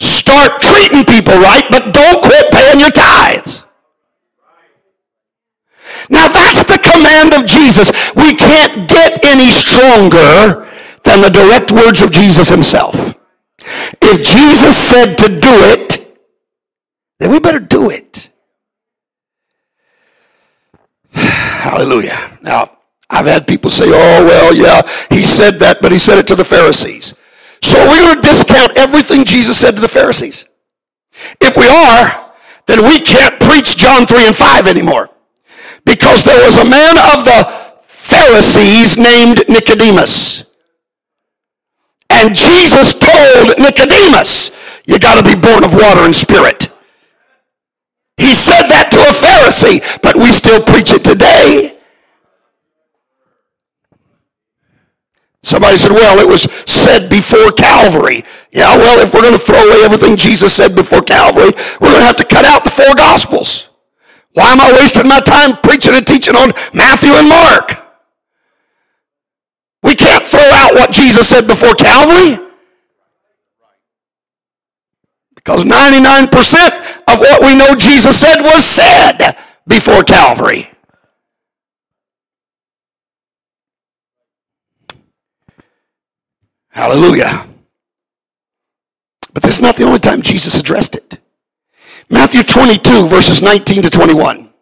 start 0.00 0.60
treating 0.60 1.04
people 1.04 1.34
right, 1.34 1.64
but 1.70 1.92
don't 1.92 2.22
quit 2.22 2.50
paying 2.52 2.80
your 2.80 2.90
tithes. 2.90 3.63
Now 6.10 6.28
that's 6.28 6.64
the 6.64 6.78
command 6.78 7.34
of 7.34 7.46
Jesus. 7.46 7.90
We 8.14 8.34
can't 8.34 8.88
get 8.88 9.24
any 9.24 9.50
stronger 9.50 10.68
than 11.04 11.20
the 11.20 11.30
direct 11.30 11.72
words 11.72 12.02
of 12.02 12.10
Jesus 12.12 12.48
himself. 12.48 13.14
If 14.02 14.22
Jesus 14.22 14.76
said 14.76 15.16
to 15.16 15.28
do 15.28 15.54
it, 15.72 16.18
then 17.18 17.30
we 17.30 17.40
better 17.40 17.60
do 17.60 17.90
it. 17.90 18.28
Hallelujah. 21.12 22.38
Now, 22.42 22.78
I've 23.08 23.26
had 23.26 23.46
people 23.46 23.70
say, 23.70 23.86
oh, 23.86 24.24
well, 24.24 24.54
yeah, 24.54 24.82
he 25.10 25.24
said 25.24 25.58
that, 25.60 25.78
but 25.80 25.92
he 25.92 25.98
said 25.98 26.18
it 26.18 26.26
to 26.28 26.34
the 26.34 26.44
Pharisees. 26.44 27.14
So 27.62 27.80
are 27.80 27.90
we 27.90 27.98
going 27.98 28.16
to 28.16 28.28
discount 28.28 28.76
everything 28.76 29.24
Jesus 29.24 29.58
said 29.58 29.74
to 29.76 29.80
the 29.80 29.88
Pharisees? 29.88 30.44
If 31.40 31.56
we 31.56 31.68
are, 31.68 32.32
then 32.66 32.82
we 32.82 33.00
can't 33.00 33.40
preach 33.40 33.76
John 33.76 34.06
3 34.06 34.26
and 34.26 34.36
5 34.36 34.66
anymore. 34.66 35.08
Because 35.84 36.24
there 36.24 36.40
was 36.44 36.56
a 36.56 36.64
man 36.64 36.96
of 36.96 37.24
the 37.24 37.74
Pharisees 37.86 38.96
named 38.96 39.44
Nicodemus. 39.48 40.44
And 42.10 42.34
Jesus 42.34 42.94
told 42.94 43.58
Nicodemus, 43.58 44.50
you 44.86 44.98
got 44.98 45.22
to 45.22 45.24
be 45.24 45.40
born 45.40 45.64
of 45.64 45.74
water 45.74 46.04
and 46.04 46.14
spirit. 46.14 46.68
He 48.16 48.34
said 48.34 48.68
that 48.68 48.92
to 48.92 49.00
a 49.00 49.12
Pharisee, 49.12 50.00
but 50.02 50.16
we 50.16 50.32
still 50.32 50.62
preach 50.62 50.92
it 50.92 51.04
today. 51.04 51.78
Somebody 55.42 55.76
said, 55.76 55.90
well, 55.90 56.18
it 56.18 56.26
was 56.26 56.42
said 56.66 57.10
before 57.10 57.52
Calvary. 57.52 58.24
Yeah, 58.50 58.78
well, 58.78 58.98
if 59.00 59.12
we're 59.12 59.20
going 59.20 59.34
to 59.34 59.38
throw 59.38 59.62
away 59.62 59.82
everything 59.84 60.16
Jesus 60.16 60.56
said 60.56 60.74
before 60.74 61.02
Calvary, 61.02 61.52
we're 61.80 61.90
going 61.90 62.00
to 62.00 62.06
have 62.06 62.16
to 62.16 62.24
cut 62.24 62.46
out 62.46 62.64
the 62.64 62.70
four 62.70 62.94
Gospels. 62.94 63.68
Why 64.34 64.50
am 64.50 64.60
I 64.60 64.72
wasting 64.72 65.08
my 65.08 65.20
time 65.20 65.56
preaching 65.62 65.94
and 65.94 66.06
teaching 66.06 66.34
on 66.34 66.52
Matthew 66.74 67.10
and 67.12 67.28
Mark? 67.28 67.72
We 69.82 69.94
can't 69.94 70.24
throw 70.24 70.40
out 70.40 70.74
what 70.74 70.90
Jesus 70.90 71.28
said 71.28 71.46
before 71.46 71.74
Calvary. 71.74 72.44
Because 75.36 75.64
99% 75.64 76.32
of 77.06 77.20
what 77.20 77.42
we 77.42 77.54
know 77.54 77.74
Jesus 77.76 78.20
said 78.20 78.40
was 78.40 78.64
said 78.64 79.36
before 79.68 80.02
Calvary. 80.02 80.68
Hallelujah. 86.70 87.46
But 89.32 89.44
this 89.44 89.54
is 89.54 89.60
not 89.60 89.76
the 89.76 89.84
only 89.84 90.00
time 90.00 90.22
Jesus 90.22 90.58
addressed 90.58 90.96
it. 90.96 91.20
Matthew 92.10 92.42
22, 92.42 93.06
verses 93.06 93.42
19 93.42 93.82
to 93.82 93.90
21. 93.90 94.52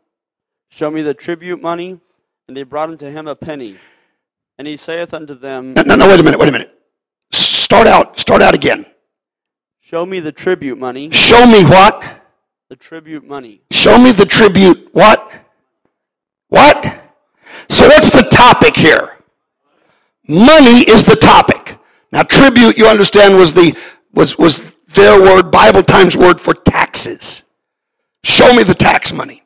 Show 0.71 0.91
me 0.91 1.03
the 1.03 1.15
tribute 1.15 1.61
money. 1.61 2.01
And 2.49 2.57
they 2.57 2.65
brought 2.65 2.91
unto 2.91 3.09
him 3.09 3.29
a 3.29 3.37
penny. 3.37 3.77
And 4.59 4.67
he 4.67 4.77
saith 4.77 5.15
unto 5.15 5.35
them, 5.35 5.75
No, 5.75 5.83
no, 5.83 5.95
no, 5.95 6.09
wait 6.09 6.21
a 6.21 6.23
minute, 6.23 6.39
wait 6.39 6.49
a 6.49 6.53
minute. 6.53 6.75
Start 7.33 7.87
out, 7.87 8.19
start 8.19 8.43
out 8.43 8.55
again. 8.55 8.85
Show 9.81 10.05
me 10.05 10.21
the 10.21 10.33
tribute 10.33 10.79
money. 10.79 11.11
Show 11.11 11.47
me 11.47 11.65
what? 11.65 12.23
The 12.69 12.77
tribute 12.77 13.27
money. 13.27 13.63
Show 13.71 13.99
me 13.99 14.13
the 14.13 14.27
tribute 14.27 14.89
what? 14.93 15.33
What? 16.49 16.85
So 17.69 17.87
what's 17.89 18.11
the 18.11 18.29
topic 18.31 18.77
here? 18.77 19.19
Money 20.29 20.81
is 20.81 21.05
the 21.05 21.17
topic. 21.17 21.79
Now, 22.11 22.23
tribute, 22.23 22.77
you 22.77 22.87
understand, 22.87 23.37
was 23.37 23.55
the 23.55 23.77
was 24.13 24.39
was 24.39 24.61
their 24.89 25.21
word, 25.21 25.51
Bible 25.51 25.83
Times 25.83 26.17
word 26.17 26.41
for 26.41 26.55
taxes. 26.93 27.43
Show 28.25 28.53
me 28.53 28.63
the 28.63 28.75
tax 28.75 29.13
money. 29.13 29.43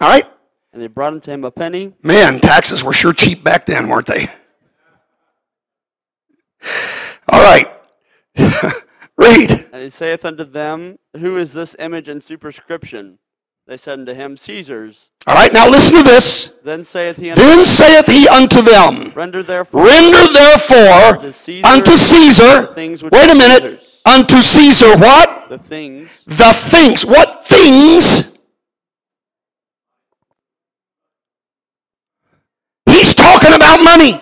All 0.00 0.08
right? 0.08 0.26
And 0.72 0.80
they 0.80 0.86
brought 0.86 1.12
unto 1.12 1.30
him 1.30 1.44
a 1.44 1.50
penny. 1.50 1.92
Man, 2.02 2.40
taxes 2.40 2.82
were 2.82 2.92
sure 2.92 3.12
cheap 3.12 3.44
back 3.44 3.66
then, 3.66 3.88
weren't 3.88 4.06
they? 4.06 4.28
All 7.28 7.42
right. 7.42 7.70
Read. 9.18 9.68
And 9.72 9.82
he 9.82 9.90
saith 9.90 10.24
unto 10.24 10.44
them, 10.44 10.98
Who 11.18 11.36
is 11.36 11.52
this 11.52 11.76
image 11.78 12.08
and 12.08 12.22
superscription? 12.22 13.18
They 13.66 13.76
said 13.76 14.00
unto 14.00 14.14
him, 14.14 14.36
Caesar's. 14.36 15.10
All 15.26 15.34
right, 15.34 15.52
now 15.52 15.68
listen 15.68 15.96
to 15.96 16.02
this. 16.02 16.54
Then 16.64 16.84
saith 16.84 17.18
he 17.18 17.30
unto 17.30 17.40
Then 17.42 17.64
saith 17.64 18.06
he 18.06 18.26
unto 18.26 18.62
them, 18.62 19.12
Render 19.14 19.42
therefore 19.42 19.86
Render 19.86 20.26
therefore 20.32 21.14
unto 21.14 21.30
Caesar, 21.30 21.66
unto 21.68 21.96
Caesar, 21.96 22.60
the 22.62 22.74
things 22.74 23.02
which 23.02 23.12
wait 23.12 23.30
a 23.30 23.34
minute, 23.34 23.62
Caesar's. 23.80 24.02
unto 24.06 24.40
Caesar 24.40 24.96
what? 24.96 25.48
the 25.48 25.58
things 25.58 26.24
The 26.26 26.52
things. 26.52 27.06
What 27.06 27.44
things? 27.44 28.36
He's 32.86 33.14
talking 33.14 33.54
about 33.54 33.84
money. 33.84 34.20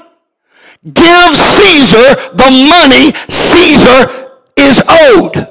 Give 0.84 1.34
Caesar 1.34 2.14
the 2.34 2.50
money 2.68 3.12
Caesar 3.28 4.30
is 4.56 4.82
owed. 4.88 5.48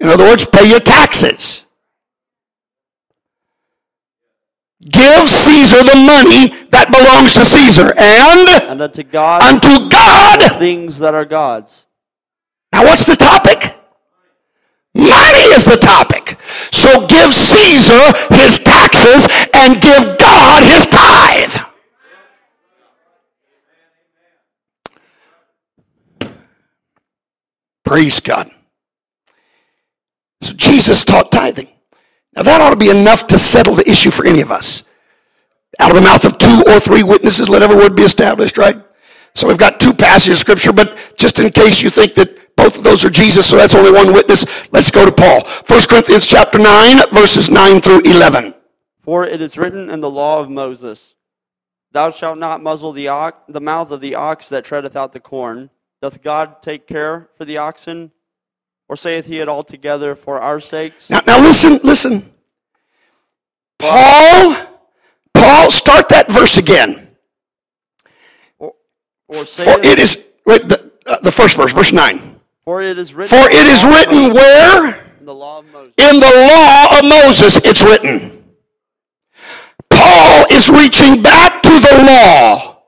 In 0.00 0.08
other 0.08 0.24
words, 0.24 0.46
pay 0.46 0.68
your 0.68 0.80
taxes. 0.80 1.64
Give 4.90 5.28
Caesar 5.28 5.84
the 5.84 5.96
money 5.96 6.48
that 6.70 6.88
belongs 6.90 7.34
to 7.34 7.44
Caesar 7.44 7.92
and 7.98 8.70
and 8.70 8.82
unto 8.82 9.02
God 9.02 9.42
unto 9.42 9.90
God. 9.90 10.58
things 10.58 10.98
that 11.00 11.14
are 11.14 11.24
God's. 11.24 11.86
Now, 12.72 12.84
what's 12.84 13.06
the 13.06 13.16
topic? 13.16 13.76
Money 14.94 15.52
is 15.54 15.64
the 15.64 15.76
topic. 15.76 16.38
So 16.72 17.06
give 17.06 17.32
Caesar 17.32 18.12
his 18.30 18.58
taxes 18.60 19.28
and 19.54 19.80
give 19.80 20.18
God 20.18 20.62
his 20.62 20.86
tithe. 20.86 21.68
Praise 27.84 28.20
God. 28.20 28.50
So 30.40 30.52
Jesus 30.52 31.04
taught 31.04 31.32
tithing. 31.32 31.68
Now 32.36 32.42
that 32.42 32.60
ought 32.60 32.70
to 32.70 32.76
be 32.76 32.90
enough 32.90 33.26
to 33.28 33.38
settle 33.38 33.74
the 33.74 33.88
issue 33.90 34.10
for 34.10 34.26
any 34.26 34.40
of 34.40 34.50
us. 34.50 34.82
Out 35.80 35.90
of 35.90 35.96
the 35.96 36.02
mouth 36.02 36.24
of 36.24 36.38
two 36.38 36.62
or 36.66 36.80
three 36.80 37.02
witnesses, 37.02 37.48
let 37.48 37.62
every 37.62 37.76
word 37.76 37.94
be 37.94 38.02
established, 38.02 38.58
right? 38.58 38.76
So 39.34 39.46
we've 39.46 39.58
got 39.58 39.78
two 39.78 39.92
passages 39.92 40.38
of 40.38 40.40
scripture, 40.40 40.72
but 40.72 41.14
just 41.16 41.38
in 41.38 41.50
case 41.50 41.82
you 41.82 41.90
think 41.90 42.14
that 42.14 42.56
both 42.56 42.76
of 42.76 42.82
those 42.82 43.04
are 43.04 43.10
Jesus, 43.10 43.48
so 43.48 43.56
that's 43.56 43.74
only 43.74 43.92
one 43.92 44.12
witness, 44.12 44.44
let's 44.72 44.90
go 44.90 45.04
to 45.04 45.12
Paul. 45.12 45.46
1 45.68 45.80
Corinthians 45.88 46.26
chapter 46.26 46.58
9, 46.58 47.10
verses 47.12 47.48
9 47.48 47.80
through 47.80 48.00
11. 48.00 48.54
For 48.98 49.24
it 49.24 49.40
is 49.40 49.56
written 49.56 49.88
in 49.88 50.00
the 50.00 50.10
law 50.10 50.40
of 50.40 50.50
Moses, 50.50 51.14
Thou 51.92 52.10
shalt 52.10 52.38
not 52.38 52.62
muzzle 52.62 52.92
the, 52.92 53.08
ox, 53.08 53.38
the 53.48 53.60
mouth 53.60 53.90
of 53.90 54.00
the 54.00 54.14
ox 54.14 54.48
that 54.48 54.64
treadeth 54.64 54.96
out 54.96 55.12
the 55.12 55.20
corn. 55.20 55.70
Doth 56.02 56.22
God 56.22 56.60
take 56.60 56.86
care 56.86 57.30
for 57.34 57.44
the 57.44 57.56
oxen? 57.56 58.12
Or 58.88 58.96
saith 58.96 59.26
he 59.26 59.38
it 59.40 59.48
altogether 59.48 60.14
for 60.14 60.40
our 60.40 60.60
sakes? 60.60 61.10
Now, 61.10 61.20
now 61.26 61.40
listen, 61.40 61.78
listen. 61.82 62.32
Paul, 63.78 64.56
Paul, 65.34 65.70
start 65.70 66.08
that 66.08 66.30
verse 66.32 66.56
again. 66.56 67.08
Or, 68.58 68.72
or 69.28 69.44
For 69.44 69.78
it 69.80 69.98
is, 69.98 70.24
wait, 70.46 70.68
the, 70.68 70.90
uh, 71.06 71.18
the 71.20 71.30
first 71.30 71.56
verse, 71.56 71.72
verse 71.72 71.92
9. 71.92 72.40
for 72.64 72.82
it 72.82 72.98
is 72.98 73.14
written 73.14 73.38
For 73.38 73.48
it 73.50 73.66
is 73.66 73.84
written 73.84 74.32
where? 74.34 75.04
in 75.20 75.26
the 75.26 75.34
law 75.34 75.58
of 75.58 75.66
Moses. 75.72 75.94
In 75.98 76.20
the 76.20 76.48
law 76.50 76.98
of 76.98 77.04
Moses, 77.04 77.60
it's 77.64 77.84
written. 77.84 78.44
Paul 79.90 80.46
is 80.50 80.70
reaching 80.70 81.22
back 81.22 81.62
to 81.62 81.70
the 81.70 82.04
law 82.06 82.82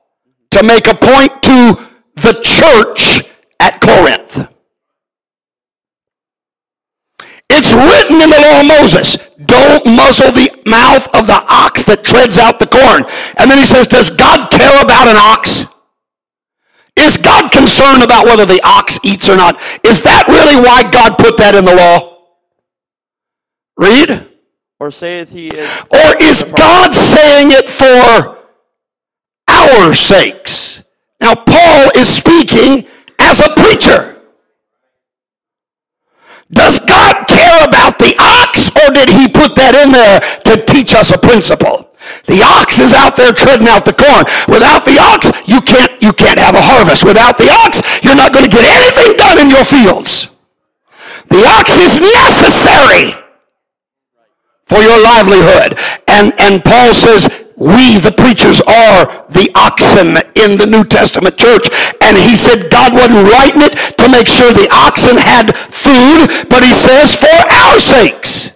to 0.51 0.63
make 0.63 0.87
a 0.87 0.95
point 0.95 1.43
to 1.43 1.87
the 2.15 2.33
church 2.41 3.29
at 3.59 3.79
Corinth. 3.81 4.47
It's 7.53 7.73
written 7.73 8.20
in 8.20 8.20
the 8.31 8.39
law 8.39 8.61
of 8.61 8.67
Moses, 8.67 9.17
don't 9.45 9.85
muzzle 9.85 10.31
the 10.31 10.49
mouth 10.65 11.07
of 11.15 11.27
the 11.27 11.43
ox 11.49 11.83
that 11.85 12.03
treads 12.03 12.39
out 12.39 12.59
the 12.59 12.67
corn. 12.67 13.03
And 13.37 13.51
then 13.51 13.57
he 13.57 13.65
says, 13.65 13.87
does 13.87 14.09
God 14.09 14.49
care 14.49 14.81
about 14.81 15.07
an 15.07 15.17
ox? 15.17 15.65
Is 16.97 17.17
God 17.17 17.51
concerned 17.51 18.03
about 18.03 18.25
whether 18.25 18.45
the 18.45 18.61
ox 18.63 18.99
eats 19.03 19.29
or 19.29 19.35
not? 19.35 19.59
Is 19.83 20.01
that 20.03 20.27
really 20.27 20.61
why 20.61 20.89
God 20.89 21.17
put 21.17 21.37
that 21.37 21.55
in 21.55 21.65
the 21.65 21.75
law? 21.75 22.27
Read. 23.77 24.27
Or 24.79 24.91
saith 24.91 25.31
he 25.31 25.47
it 25.47 25.69
Or 25.91 26.21
is 26.21 26.43
God 26.43 26.91
saying 26.93 27.51
it 27.51 27.69
for 27.69 28.39
our 29.47 29.93
sakes? 29.93 30.83
Now, 31.19 31.35
Paul 31.35 31.91
is 31.95 32.09
speaking 32.09 32.87
as 33.19 33.39
a 33.39 33.53
preacher. 33.53 34.21
Does 36.51 36.79
God 36.79 36.80
care 36.80 36.80
about 36.80 36.80
the 38.01 38.17
ox 38.17 38.73
or 38.81 38.89
did 38.91 39.07
he 39.07 39.29
put 39.29 39.55
that 39.55 39.77
in 39.77 39.93
there 39.93 40.19
to 40.49 40.65
teach 40.65 40.97
us 40.97 41.13
a 41.13 41.19
principle? 41.21 41.93
The 42.25 42.41
ox 42.41 42.81
is 42.81 42.93
out 42.93 43.15
there 43.15 43.31
treading 43.31 43.69
out 43.69 43.85
the 43.85 43.93
corn. 43.93 44.25
Without 44.49 44.83
the 44.89 44.97
ox, 44.97 45.29
you 45.45 45.61
can't, 45.61 45.93
you 46.01 46.11
can't 46.11 46.39
have 46.41 46.57
a 46.57 46.61
harvest. 46.61 47.05
Without 47.05 47.37
the 47.37 47.47
ox, 47.47 47.79
you're 48.01 48.17
not 48.17 48.33
going 48.33 48.45
to 48.45 48.51
get 48.51 48.65
anything 48.65 49.15
done 49.17 49.37
in 49.37 49.49
your 49.53 49.63
fields. 49.63 50.27
The 51.29 51.45
ox 51.45 51.77
is 51.77 52.01
necessary 52.01 53.13
for 54.65 54.81
your 54.81 54.99
livelihood. 54.99 55.77
And, 56.07 56.33
and 56.39 56.63
Paul 56.63 56.93
says, 56.93 57.29
we, 57.61 58.01
the 58.01 58.11
preachers, 58.11 58.57
are 58.65 59.05
the 59.29 59.53
oxen 59.53 60.17
in 60.33 60.57
the 60.57 60.65
New 60.65 60.83
Testament 60.83 61.37
church. 61.37 61.69
And 62.01 62.17
he 62.17 62.35
said 62.35 62.71
God 62.71 62.93
wasn't 62.93 63.29
writing 63.29 63.61
it 63.61 63.77
to 64.01 64.09
make 64.09 64.25
sure 64.25 64.49
the 64.49 64.67
oxen 64.73 65.13
had 65.15 65.53
food, 65.69 66.49
but 66.49 66.63
he 66.65 66.73
says 66.73 67.13
for 67.13 67.29
our 67.29 67.77
sakes. 67.77 68.51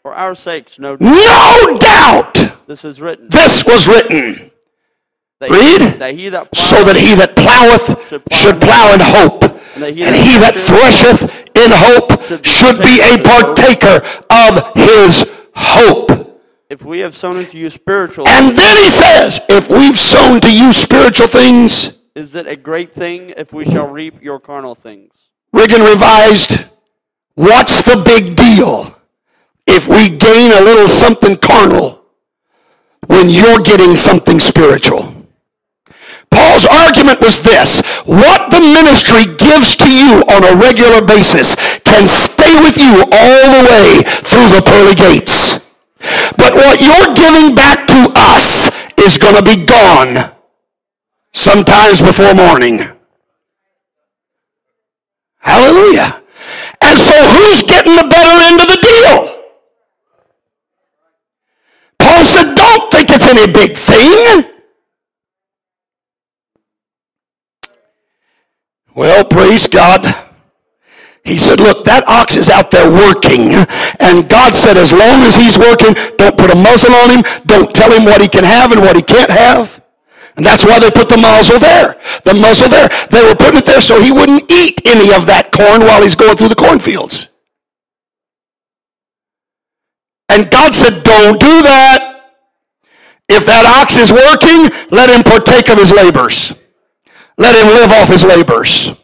For 0.00 0.14
our 0.14 0.34
sakes, 0.34 0.78
no 0.78 0.96
doubt. 0.96 1.12
No 1.12 1.78
doubt. 1.78 2.66
This 2.66 2.86
is 2.86 3.02
written. 3.02 3.28
This 3.28 3.64
was 3.66 3.86
written. 3.86 4.50
That 5.40 5.50
Read. 5.50 5.82
He, 5.82 5.98
that 5.98 6.14
he 6.14 6.28
that 6.30 6.56
So 6.56 6.82
that 6.84 6.96
he 6.96 7.14
that 7.20 7.36
ploweth 7.36 8.00
should 8.32 8.60
plow 8.62 8.94
in 8.94 9.00
hope. 9.00 9.44
And 9.76 10.16
he 10.16 10.40
that 10.40 10.56
thresheth 10.56 11.28
in 11.52 11.70
hope 11.70 12.16
should 12.44 12.80
be 12.80 12.96
a 13.04 13.20
partaker 13.22 14.00
of 14.32 14.72
his 14.74 15.28
hope. 15.54 16.27
If 16.70 16.84
we 16.84 16.98
have 16.98 17.14
sown 17.14 17.38
into 17.38 17.56
you 17.56 17.70
spiritual, 17.70 18.28
And 18.28 18.54
then 18.54 18.76
he 18.76 18.90
says, 18.90 19.40
if 19.48 19.70
we've 19.70 19.98
sown 19.98 20.38
to 20.40 20.52
you 20.52 20.74
spiritual 20.74 21.26
things, 21.26 21.96
is 22.14 22.34
it 22.34 22.46
a 22.46 22.56
great 22.56 22.92
thing 22.92 23.32
if 23.38 23.54
we 23.54 23.64
shall 23.64 23.88
reap 23.88 24.22
your 24.22 24.38
carnal 24.38 24.74
things? 24.74 25.30
Riggin 25.54 25.80
Revised, 25.80 26.66
what's 27.36 27.82
the 27.84 27.96
big 28.04 28.36
deal 28.36 28.94
if 29.66 29.88
we 29.88 30.10
gain 30.10 30.52
a 30.52 30.60
little 30.60 30.88
something 30.88 31.38
carnal 31.38 32.04
when 33.06 33.30
you're 33.30 33.60
getting 33.60 33.96
something 33.96 34.38
spiritual? 34.38 35.14
Paul's 36.30 36.66
argument 36.66 37.22
was 37.22 37.40
this 37.40 37.80
what 38.04 38.50
the 38.50 38.60
ministry 38.60 39.24
gives 39.38 39.74
to 39.76 39.88
you 39.90 40.20
on 40.28 40.44
a 40.44 40.60
regular 40.60 41.00
basis 41.00 41.56
can 41.80 42.06
stay 42.06 42.60
with 42.60 42.76
you 42.76 43.08
all 43.10 43.44
the 43.56 43.64
way 43.72 44.02
through 44.04 44.48
the 44.52 44.62
pearly 44.66 44.94
gates. 44.94 45.64
But 46.00 46.54
what 46.54 46.80
you're 46.80 47.14
giving 47.14 47.54
back 47.54 47.86
to 47.88 48.12
us 48.16 48.70
is 48.98 49.18
going 49.18 49.34
to 49.34 49.42
be 49.42 49.64
gone 49.64 50.32
sometimes 51.32 52.00
before 52.00 52.34
morning. 52.34 52.88
Hallelujah. 55.38 56.22
And 56.80 56.98
so 56.98 57.12
who's 57.12 57.62
getting 57.62 57.96
the 57.96 58.06
better 58.08 58.42
end 58.42 58.60
of 58.60 58.66
the 58.66 58.78
deal? 58.82 59.34
Paul 61.98 62.24
said, 62.24 62.54
don't 62.54 62.92
think 62.92 63.10
it's 63.10 63.26
any 63.26 63.50
big 63.52 63.76
thing. 63.76 64.44
Well, 68.94 69.24
praise 69.24 69.66
God. 69.66 70.27
He 71.28 71.36
said, 71.36 71.60
look, 71.60 71.84
that 71.84 72.08
ox 72.08 72.40
is 72.40 72.48
out 72.48 72.72
there 72.72 72.88
working. 72.88 73.52
And 74.00 74.24
God 74.24 74.56
said, 74.56 74.80
as 74.80 74.96
long 74.96 75.20
as 75.28 75.36
he's 75.36 75.60
working, 75.60 75.92
don't 76.16 76.40
put 76.40 76.48
a 76.48 76.56
muzzle 76.56 76.96
on 77.04 77.12
him. 77.12 77.22
Don't 77.44 77.68
tell 77.68 77.92
him 77.92 78.08
what 78.08 78.24
he 78.24 78.28
can 78.32 78.44
have 78.44 78.72
and 78.72 78.80
what 78.80 78.96
he 78.96 79.02
can't 79.02 79.30
have. 79.30 79.84
And 80.40 80.46
that's 80.46 80.64
why 80.64 80.80
they 80.80 80.90
put 80.90 81.12
the 81.12 81.20
muzzle 81.20 81.60
there. 81.60 82.00
The 82.24 82.32
muzzle 82.32 82.72
there. 82.72 82.88
They 83.12 83.20
were 83.28 83.36
putting 83.36 83.58
it 83.60 83.66
there 83.66 83.84
so 83.84 84.00
he 84.00 84.10
wouldn't 84.10 84.50
eat 84.50 84.80
any 84.88 85.12
of 85.12 85.26
that 85.28 85.52
corn 85.52 85.84
while 85.84 86.00
he's 86.00 86.16
going 86.16 86.36
through 86.36 86.48
the 86.48 86.56
cornfields. 86.56 87.28
And 90.30 90.50
God 90.50 90.72
said, 90.72 91.02
don't 91.04 91.38
do 91.38 91.62
that. 91.68 92.32
If 93.28 93.44
that 93.44 93.68
ox 93.68 93.98
is 94.00 94.08
working, 94.08 94.72
let 94.90 95.10
him 95.12 95.22
partake 95.22 95.68
of 95.68 95.76
his 95.76 95.92
labors. 95.92 96.54
Let 97.36 97.54
him 97.54 97.68
live 97.68 97.92
off 97.92 98.08
his 98.08 98.24
labors. 98.24 98.96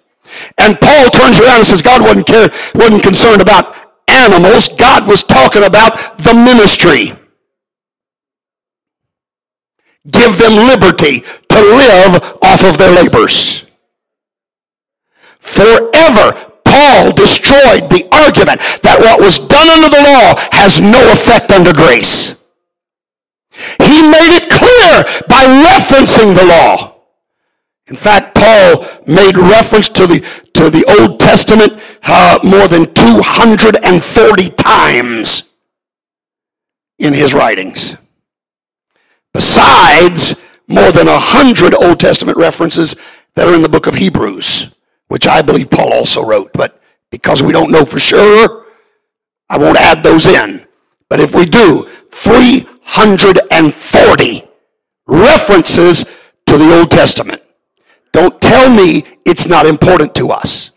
And 0.59 0.79
Paul 0.81 1.11
turns 1.11 1.41
around 1.41 1.59
and 1.59 1.67
says 1.67 1.83
God 1.83 2.03
wasn't, 2.03 2.27
care, 2.27 2.51
wasn't 2.75 3.03
concerned 3.03 3.41
about 3.41 3.77
animals. 4.09 4.69
God 4.69 5.07
was 5.07 5.23
talking 5.23 5.65
about 5.65 6.19
the 6.19 6.35
ministry. 6.35 7.13
Give 10.11 10.37
them 10.37 10.67
liberty 10.67 11.21
to 11.21 11.61
live 11.61 12.23
off 12.43 12.65
of 12.65 12.77
their 12.79 12.93
labors. 12.93 13.65
Forever, 15.39 16.53
Paul 16.65 17.13
destroyed 17.13 17.89
the 17.89 18.09
argument 18.13 18.61
that 18.83 18.99
what 18.99 19.21
was 19.21 19.39
done 19.39 19.69
under 19.69 19.89
the 19.89 20.03
law 20.03 20.35
has 20.53 20.81
no 20.81 21.01
effect 21.13 21.53
under 21.53 21.73
grace. 21.73 22.35
He 23.79 24.03
made 24.03 24.35
it 24.35 24.51
clear 24.51 25.05
by 25.29 25.45
referencing 25.45 26.35
the 26.35 26.45
law. 26.45 26.97
In 27.87 27.97
fact, 27.97 28.24
Paul 28.35 28.87
made 29.07 29.37
reference 29.37 29.89
to 29.91 30.07
the, 30.07 30.21
to 30.55 30.71
the 30.71 30.85
Old 31.01 31.21
Testament 31.21 31.81
uh, 32.03 32.39
more 32.43 32.69
than 32.69 32.93
240 32.95 34.51
times 34.51 35.45
in 36.99 37.13
his 37.13 37.35
writings. 37.35 37.97
Besides 39.33 40.37
more 40.69 40.93
than 40.93 41.07
100 41.07 41.75
Old 41.75 42.01
Testament 42.01 42.39
references 42.39 42.97
that 43.35 43.49
are 43.49 43.55
in 43.55 43.63
the 43.63 43.69
book 43.69 43.87
of 43.87 43.95
Hebrews, 43.95 44.75
which 45.09 45.27
I 45.27 45.43
believe 45.43 45.71
Paul 45.71 45.93
also 45.93 46.23
wrote. 46.23 46.53
But 46.53 46.81
because 47.11 47.43
we 47.43 47.53
don't 47.53 47.71
know 47.71 47.85
for 47.85 47.99
sure, 47.99 48.65
I 49.51 49.59
won't 49.59 49.79
add 49.79 50.03
those 50.03 50.27
in. 50.27 50.67
But 51.09 51.21
if 51.21 51.35
we 51.35 51.45
do, 51.45 51.89
340 52.11 54.49
references 55.07 56.05
to 56.47 56.59
the 56.59 56.79
Old 56.79 56.91
Testament. 56.91 57.43
Don't 58.15 58.41
tell 58.41 58.71
me 58.71 59.05
it's 59.27 59.49
not 59.49 59.67
important 59.67 60.15
to 60.15 60.31
us. 60.31 60.71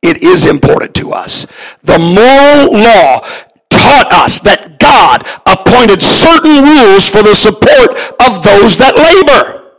It 0.00 0.22
is 0.22 0.46
important 0.46 0.94
to 0.94 1.12
us. 1.12 1.46
The 1.82 1.98
moral 1.98 2.72
law 2.72 3.20
taught 3.68 4.08
us 4.10 4.40
that 4.40 4.78
God 4.80 5.26
appointed 5.44 6.00
certain 6.00 6.64
rules 6.64 7.08
for 7.10 7.22
the 7.22 7.34
support 7.34 7.90
of 8.24 8.42
those 8.42 8.78
that 8.78 8.96
labor. 8.96 9.70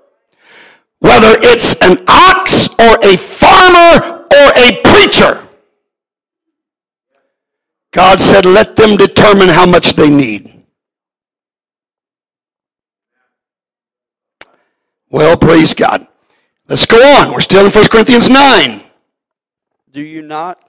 Whether 0.99 1.33
it's 1.41 1.73
an 1.81 2.05
ox 2.07 2.69
or 2.77 2.93
a 3.03 3.17
farmer 3.17 4.27
or 4.29 4.47
a 4.55 4.79
preacher. 4.83 5.47
God 7.91 8.19
said, 8.19 8.45
let 8.45 8.75
them 8.75 8.97
determine 8.97 9.49
how 9.49 9.65
much 9.65 9.95
they 9.95 10.09
need. 10.09 10.63
Well, 15.09 15.37
praise 15.37 15.73
God. 15.73 16.06
Let's 16.67 16.85
go 16.85 16.97
on. 16.97 17.31
We're 17.31 17.39
still 17.39 17.65
in 17.65 17.71
1 17.71 17.87
Corinthians 17.87 18.29
9. 18.29 18.81
Do 19.91 20.01
you 20.01 20.21
not 20.21 20.67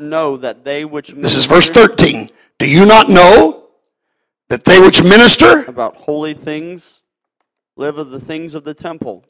know 0.00 0.36
that 0.36 0.64
they 0.64 0.84
which 0.84 1.08
This 1.08 1.36
is 1.36 1.44
verse 1.44 1.68
13. 1.68 2.30
Do 2.58 2.68
you 2.68 2.84
not 2.84 3.08
know 3.08 3.68
that 4.48 4.64
they 4.64 4.80
which 4.80 5.02
minister 5.02 5.64
about 5.64 5.96
holy 5.96 6.34
things 6.34 7.02
live 7.76 7.98
of 7.98 8.10
the 8.10 8.20
things 8.20 8.54
of 8.54 8.64
the 8.64 8.74
temple, 8.74 9.24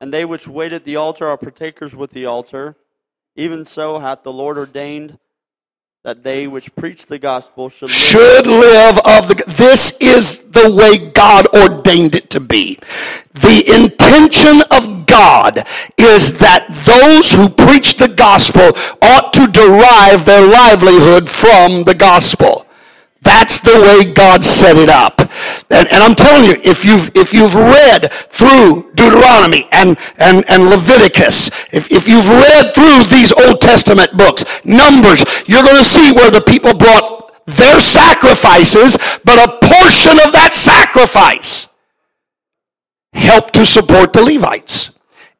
and 0.00 0.12
they 0.12 0.24
which 0.24 0.46
wait 0.46 0.72
at 0.72 0.84
the 0.84 0.96
altar 0.96 1.26
are 1.26 1.36
partakers 1.36 1.94
with 1.96 2.12
the 2.12 2.24
altar? 2.24 2.76
Even 3.36 3.64
so 3.64 3.98
hath 3.98 4.22
the 4.22 4.32
Lord 4.32 4.56
ordained 4.56 5.18
that 6.04 6.22
they 6.22 6.46
which 6.46 6.74
preach 6.76 7.06
the 7.06 7.18
gospel 7.18 7.70
should 7.70 7.88
live. 7.88 7.96
should 7.96 8.46
live 8.46 8.98
of 9.06 9.26
the 9.26 9.42
this 9.56 9.96
is 10.00 10.40
the 10.50 10.70
way 10.70 10.98
God 10.98 11.46
ordained 11.54 12.14
it 12.14 12.28
to 12.28 12.40
be. 12.40 12.78
The 13.32 13.64
intention 13.74 14.60
of 14.70 15.06
God 15.06 15.66
is 15.96 16.34
that 16.34 16.68
those 16.84 17.32
who 17.32 17.48
preach 17.48 17.96
the 17.96 18.08
gospel 18.08 18.72
ought 19.00 19.32
to 19.32 19.46
derive 19.46 20.26
their 20.26 20.46
livelihood 20.46 21.26
from 21.26 21.84
the 21.84 21.94
gospel. 21.94 22.63
That's 23.24 23.58
the 23.58 23.72
way 23.72 24.12
God 24.12 24.44
set 24.44 24.76
it 24.76 24.90
up. 24.90 25.18
And, 25.70 25.88
and, 25.88 26.02
I'm 26.04 26.14
telling 26.14 26.44
you, 26.44 26.56
if 26.62 26.84
you've, 26.84 27.10
if 27.16 27.32
you've 27.32 27.54
read 27.54 28.12
through 28.12 28.92
Deuteronomy 28.94 29.66
and, 29.72 29.96
and, 30.18 30.44
and 30.48 30.68
Leviticus, 30.68 31.48
if, 31.72 31.90
if 31.90 32.06
you've 32.06 32.28
read 32.28 32.74
through 32.74 33.04
these 33.08 33.32
Old 33.32 33.60
Testament 33.60 34.16
books, 34.16 34.44
Numbers, 34.64 35.24
you're 35.46 35.64
going 35.64 35.78
to 35.78 35.84
see 35.84 36.12
where 36.12 36.30
the 36.30 36.42
people 36.42 36.74
brought 36.74 37.32
their 37.46 37.80
sacrifices, 37.80 38.96
but 39.24 39.38
a 39.38 39.58
portion 39.66 40.20
of 40.20 40.32
that 40.32 40.50
sacrifice 40.52 41.68
helped 43.14 43.54
to 43.54 43.64
support 43.64 44.12
the 44.12 44.22
Levites. 44.22 44.90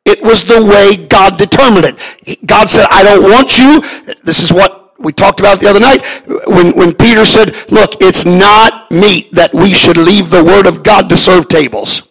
It 0.05 0.23
was 0.23 0.45
the 0.45 0.65
way 0.65 0.97
God 1.07 1.39
determined 1.39 1.85
it. 1.87 2.47
God 2.47 2.69
said, 2.69 2.87
I 2.91 3.03
don't 3.05 3.23
want 3.23 3.59
you. 3.59 4.15
This 4.23 4.43
is 4.43 4.53
what 4.53 4.84
we 5.05 5.13
talked 5.13 5.41
about 5.41 5.59
it 5.59 5.61
the 5.61 5.69
other 5.69 5.81
night 5.81 6.05
when, 6.47 6.77
when 6.77 6.95
Peter 6.95 7.25
said, 7.25 7.55
Look, 7.71 8.01
it's 8.01 8.25
not 8.25 8.91
meet 8.91 9.33
that 9.35 9.53
we 9.55 9.73
should 9.73 9.97
leave 9.97 10.31
the 10.31 10.43
Word 10.43 10.67
of 10.67 10.83
God 10.83 11.09
to 11.11 11.17
serve 11.17 11.49
tables. 11.49 12.03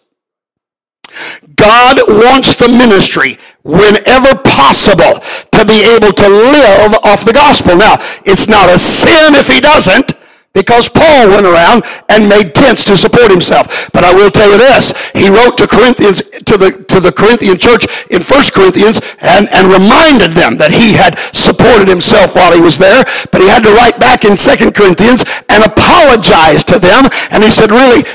God 1.56 1.98
wants 2.08 2.56
the 2.56 2.68
ministry 2.68 3.38
whenever 3.62 4.34
possible 4.42 5.20
to 5.52 5.64
be 5.64 5.84
able 5.94 6.12
to 6.12 6.28
live 6.28 6.94
off 7.04 7.24
the 7.24 7.32
gospel. 7.32 7.76
Now, 7.76 7.96
it's 8.24 8.48
not 8.48 8.68
a 8.68 8.78
sin 8.78 9.34
if 9.34 9.46
he 9.46 9.60
doesn't, 9.60 10.13
because 10.54 10.88
Paul 10.88 11.28
went 11.28 11.44
around 11.44 11.82
and 12.08 12.28
made 12.28 12.54
tents 12.54 12.84
to 12.84 12.96
support 12.96 13.30
himself. 13.30 13.90
But 13.92 14.04
I 14.04 14.14
will 14.14 14.30
tell 14.30 14.50
you 14.50 14.56
this, 14.56 14.94
he 15.12 15.28
wrote 15.28 15.58
to 15.58 15.66
Corinthians 15.66 16.22
to 16.22 16.56
the 16.56 16.86
to 16.88 17.00
the 17.00 17.12
Corinthian 17.12 17.58
church 17.58 17.86
in 18.10 18.22
1 18.22 18.42
Corinthians 18.54 19.02
and, 19.18 19.50
and 19.50 19.66
reminded 19.66 20.30
them 20.30 20.56
that 20.58 20.70
he 20.70 20.94
had 20.94 21.18
supported 21.34 21.88
himself 21.88 22.34
while 22.36 22.54
he 22.54 22.62
was 22.62 22.78
there, 22.78 23.04
but 23.32 23.42
he 23.42 23.48
had 23.48 23.64
to 23.64 23.74
write 23.74 23.98
back 23.98 24.24
in 24.24 24.38
2 24.38 24.70
Corinthians 24.70 25.26
and 25.50 25.64
apologize 25.64 26.62
to 26.64 26.78
them. 26.78 27.04
And 27.30 27.42
he 27.42 27.50
said, 27.50 27.70
really, 27.70 28.06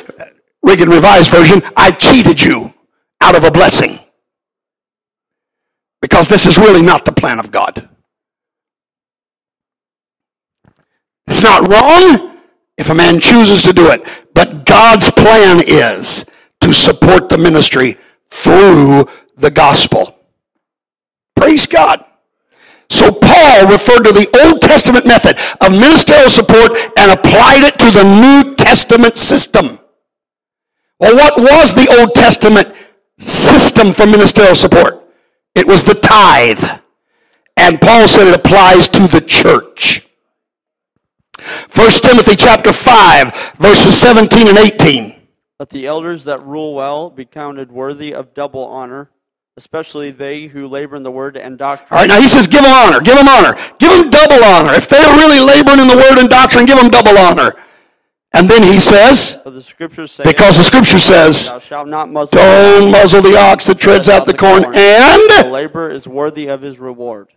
Reagan 0.63 0.89
Revised 0.89 1.29
Version, 1.29 1.61
I 1.75 1.91
cheated 1.91 2.41
you 2.41 2.73
out 3.21 3.35
of 3.35 3.43
a 3.43 3.51
blessing. 3.51 3.99
Because 6.01 6.29
this 6.29 6.47
is 6.47 6.57
really 6.57 6.81
not 6.81 7.03
the 7.03 7.11
plan 7.11 7.39
of 7.39 7.51
God. 7.51 7.89
It's 11.27 11.43
not 11.43 11.67
wrong 11.67 12.28
if 12.79 12.89
a 12.89 12.95
man 12.95 13.19
chooses 13.19 13.61
to 13.63 13.73
do 13.73 13.91
it. 13.91 14.01
But 14.33 14.65
God's 14.65 15.11
plan 15.11 15.61
is 15.67 16.25
to 16.61 16.73
support 16.73 17.29
the 17.29 17.37
ministry 17.37 17.97
through 18.31 19.05
the 19.37 19.51
gospel. 19.51 20.17
Praise 21.35 21.67
God. 21.67 22.03
So 22.89 23.11
Paul 23.11 23.67
referred 23.71 24.03
to 24.03 24.11
the 24.11 24.27
Old 24.45 24.61
Testament 24.61 25.05
method 25.05 25.37
of 25.61 25.71
ministerial 25.71 26.29
support 26.29 26.71
and 26.97 27.11
applied 27.11 27.63
it 27.63 27.77
to 27.79 27.91
the 27.91 28.03
New 28.03 28.55
Testament 28.55 29.17
system. 29.17 29.77
Well, 30.99 31.15
what 31.15 31.37
was 31.37 31.75
the 31.75 31.95
Old 31.99 32.15
Testament 32.15 32.73
system 33.19 33.93
for 33.93 34.05
ministerial 34.07 34.55
support? 34.55 35.03
It 35.53 35.67
was 35.67 35.83
the 35.83 35.95
tithe. 35.95 36.63
And 37.57 37.79
Paul 37.79 38.07
said 38.07 38.27
it 38.27 38.35
applies 38.35 38.87
to 38.89 39.07
the 39.07 39.21
church. 39.21 40.08
1 41.75 41.89
Timothy 42.03 42.35
chapter 42.35 42.71
5, 42.73 43.55
verses 43.57 43.99
17 43.99 44.47
and 44.47 44.57
18. 44.57 45.15
Let 45.59 45.69
the 45.69 45.87
elders 45.87 46.23
that 46.23 46.43
rule 46.45 46.73
well 46.73 47.09
be 47.09 47.25
counted 47.25 47.71
worthy 47.71 48.13
of 48.13 48.33
double 48.33 48.63
honor, 48.63 49.09
especially 49.57 50.11
they 50.11 50.47
who 50.47 50.67
labor 50.67 50.95
in 50.95 51.03
the 51.03 51.11
word 51.11 51.35
and 51.35 51.57
doctrine. 51.57 51.97
All 51.97 52.03
right, 52.03 52.07
now 52.07 52.21
he 52.21 52.29
says, 52.29 52.47
give 52.47 52.63
them 52.63 52.73
honor, 52.73 53.01
give 53.01 53.17
them 53.17 53.27
honor, 53.27 53.55
give 53.77 53.91
them 53.91 54.09
double 54.09 54.43
honor. 54.43 54.73
If 54.73 54.87
they're 54.87 55.15
really 55.15 55.39
laboring 55.39 55.79
in 55.79 55.87
the 55.87 55.97
word 55.97 56.17
and 56.17 56.29
doctrine, 56.29 56.65
give 56.65 56.77
them 56.77 56.89
double 56.89 57.17
honor. 57.17 57.53
And 58.31 58.47
then 58.47 58.61
he 58.61 58.79
says, 58.79 59.41
the 59.43 59.51
because 60.23 60.57
the 60.57 60.63
scripture 60.63 60.99
says, 60.99 61.47
Thou 61.47 61.59
shalt 61.59 61.87
not 61.87 62.09
muzzle 62.09 62.37
don't 62.37 62.91
muzzle 62.91 63.23
the 63.23 63.35
ox 63.35 63.65
that 63.65 63.79
treads 63.79 64.07
out 64.07 64.25
the 64.25 64.35
corn, 64.35 64.61
the 64.61 64.69
and 64.75 65.51
labor 65.51 65.89
is 65.89 66.07
worthy 66.07 66.47
of 66.47 66.61
his 66.61 66.77
reward. 66.77 67.29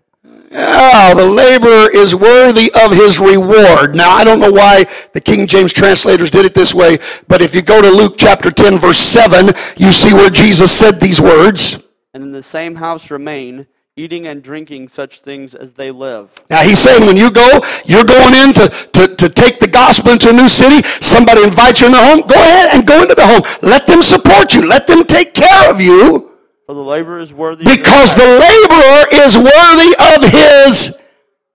Oh, 0.55 1.15
the 1.17 1.25
laborer 1.25 1.91
is 1.91 2.15
worthy 2.15 2.71
of 2.85 2.93
his 2.93 3.19
reward. 3.19 3.97
Now, 3.97 4.11
I 4.11 4.23
don't 4.23 4.39
know 4.39 4.53
why 4.53 4.85
the 5.15 5.21
King 5.21 5.47
James 5.47 5.73
translators 5.73 6.31
did 6.31 6.45
it 6.45 6.55
this 6.55 6.75
way, 6.75 6.99
but 7.27 7.43
if 7.43 7.55
you 7.55 7.63
go 7.63 7.83
to 7.83 7.89
Luke 7.89 8.15
chapter 8.19 8.51
10, 8.51 8.79
verse 8.79 8.99
7, 8.99 9.51
you 9.77 9.93
see 9.93 10.13
where 10.13 10.31
Jesus 10.31 10.71
said 10.71 11.01
these 11.01 11.21
words. 11.21 11.79
And 12.15 12.23
in 12.23 12.33
the 12.33 12.43
same 12.43 12.77
house 12.77 13.11
remain, 13.11 13.67
eating 13.97 14.29
and 14.29 14.43
drinking 14.43 14.89
such 14.89 15.23
things 15.23 15.55
as 15.55 15.75
they 15.75 15.91
live. 15.91 16.31
Now, 16.51 16.63
he's 16.63 16.79
saying 16.79 17.05
when 17.07 17.17
you 17.17 17.31
go, 17.31 17.61
you're 17.85 18.05
going 18.05 18.35
in 18.35 18.53
to, 18.53 18.69
to, 18.69 19.17
to 19.17 19.29
take 19.29 19.59
the 19.59 19.69
gospel 19.69 20.13
into 20.13 20.29
a 20.29 20.33
new 20.33 20.49
city, 20.49 20.87
somebody 21.01 21.43
invites 21.43 21.81
you 21.81 21.87
in 21.87 21.93
their 21.93 22.07
home, 22.07 22.27
go 22.27 22.35
ahead 22.35 22.75
and 22.75 22.87
go 22.87 23.03
into 23.03 23.15
the 23.15 23.27
home. 23.27 23.43
Let 23.63 23.87
them 23.87 24.03
support 24.03 24.55
you, 24.55 24.69
let 24.69 24.87
them 24.87 25.05
take 25.05 25.35
care 25.35 25.71
of 25.71 25.81
you. 25.81 26.32
For 26.67 26.75
the 26.75 26.81
labor 26.81 27.19
is 27.19 27.33
worthy 27.33 27.65
Because 27.65 28.15
the 28.15 28.25
laborer 28.25 29.25
is 29.25 29.37
worthy 29.37 29.93
of 29.99 30.31
his 30.31 30.97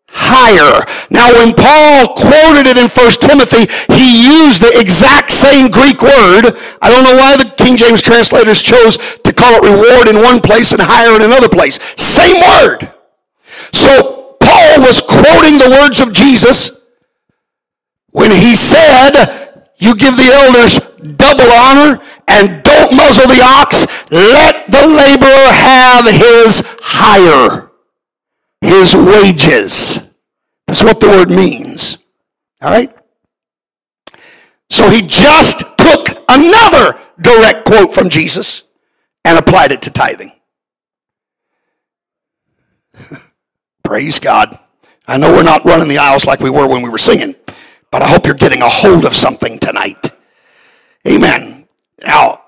hire. 0.09 0.83
Now, 1.09 1.31
when 1.33 1.53
Paul 1.53 2.13
quoted 2.15 2.67
it 2.67 2.77
in 2.77 2.87
1 2.87 3.11
Timothy, 3.21 3.67
he 3.93 4.23
used 4.25 4.61
the 4.61 4.79
exact 4.79 5.31
same 5.31 5.69
Greek 5.69 6.01
word. 6.01 6.57
I 6.81 6.89
don't 6.89 7.03
know 7.03 7.15
why 7.15 7.37
the 7.37 7.53
King 7.57 7.77
James 7.77 8.01
translators 8.01 8.61
chose 8.61 8.97
to 8.97 9.33
call 9.33 9.55
it 9.55 9.69
reward 9.69 10.07
in 10.07 10.21
one 10.21 10.41
place 10.41 10.71
and 10.71 10.81
hire 10.81 11.15
in 11.15 11.21
another 11.21 11.49
place. 11.49 11.79
Same 11.95 12.41
word. 12.41 12.91
So, 13.73 14.35
Paul 14.39 14.81
was 14.81 15.01
quoting 15.01 15.57
the 15.57 15.77
words 15.81 15.99
of 15.99 16.13
Jesus 16.13 16.71
when 18.11 18.31
he 18.31 18.55
said, 18.55 19.63
You 19.77 19.95
give 19.95 20.15
the 20.17 20.31
elders 20.31 20.79
double 21.15 21.51
honor 21.51 22.01
and 22.27 22.63
don't 22.63 22.95
muzzle 22.95 23.27
the 23.27 23.41
ox, 23.41 23.85
let 24.11 24.69
the 24.71 24.87
laborer 24.87 25.51
have 25.51 26.05
his 26.05 26.63
hire, 26.81 27.71
his 28.61 28.95
wages. 28.95 29.99
That's 30.67 30.83
what 30.83 30.99
the 30.99 31.07
word 31.07 31.29
means. 31.29 31.97
All 32.61 32.71
right? 32.71 32.93
So 34.69 34.89
he 34.89 35.01
just 35.01 35.59
took 35.77 36.23
another 36.27 36.99
direct 37.21 37.65
quote 37.65 37.93
from 37.93 38.09
Jesus 38.09 38.63
and 39.23 39.37
applied 39.37 39.71
it 39.71 39.81
to 39.83 39.89
tithing. 39.89 40.31
Praise 43.83 44.19
God. 44.19 44.59
I 45.07 45.17
know 45.17 45.31
we're 45.31 45.43
not 45.43 45.63
running 45.63 45.87
the 45.87 45.99
aisles 45.99 46.25
like 46.25 46.41
we 46.41 46.49
were 46.49 46.67
when 46.67 46.81
we 46.81 46.89
were 46.89 46.97
singing, 46.97 47.35
but 47.91 48.01
I 48.01 48.07
hope 48.07 48.25
you're 48.25 48.35
getting 48.35 48.61
a 48.61 48.67
hold 48.69 49.05
of 49.05 49.15
something 49.15 49.57
tonight. 49.59 50.11
Amen. 51.07 51.67
Now, 52.05 52.41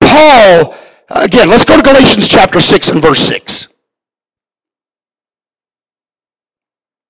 Paul, 0.00 0.74
again, 1.14 1.48
let's 1.48 1.64
go 1.64 1.76
to 1.76 1.82
Galatians 1.82 2.28
chapter 2.28 2.60
6 2.60 2.90
and 2.90 3.02
verse 3.02 3.20
6. 3.20 3.68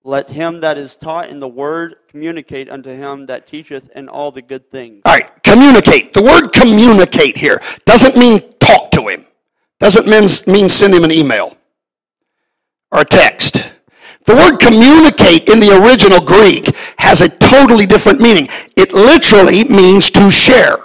Let 0.05 0.31
him 0.31 0.61
that 0.61 0.79
is 0.79 0.97
taught 0.97 1.29
in 1.29 1.39
the 1.39 1.49
word 1.49 1.95
communicate 2.09 2.69
unto 2.69 2.91
him 2.91 3.27
that 3.27 3.47
teacheth 3.47 3.89
in 3.95 4.09
all 4.09 4.33
the 4.33 4.43
good 4.43 4.69
things. 4.71 5.03
All 5.05 5.13
right, 5.13 5.43
communicate. 5.45 6.13
The 6.13 6.23
word 6.23 6.49
communicate 6.49 7.37
here 7.37 7.61
doesn't 7.85 8.17
mean 8.17 8.43
talk 8.59 8.91
to 8.93 9.07
him, 9.07 9.27
doesn't 9.79 10.09
mean, 10.09 10.29
mean 10.53 10.69
send 10.69 10.93
him 10.95 11.05
an 11.05 11.13
email 11.13 11.57
or 12.91 13.03
a 13.03 13.05
text. 13.05 13.73
The 14.27 14.35
word 14.35 14.59
communicate 14.59 15.49
in 15.49 15.61
the 15.61 15.71
original 15.83 16.21
Greek 16.21 16.75
has 16.99 17.21
a 17.21 17.29
totally 17.29 17.87
different 17.87 18.21
meaning. 18.21 18.49
It 18.77 18.93
literally 18.93 19.65
means 19.65 20.11
to 20.11 20.31
share. 20.31 20.79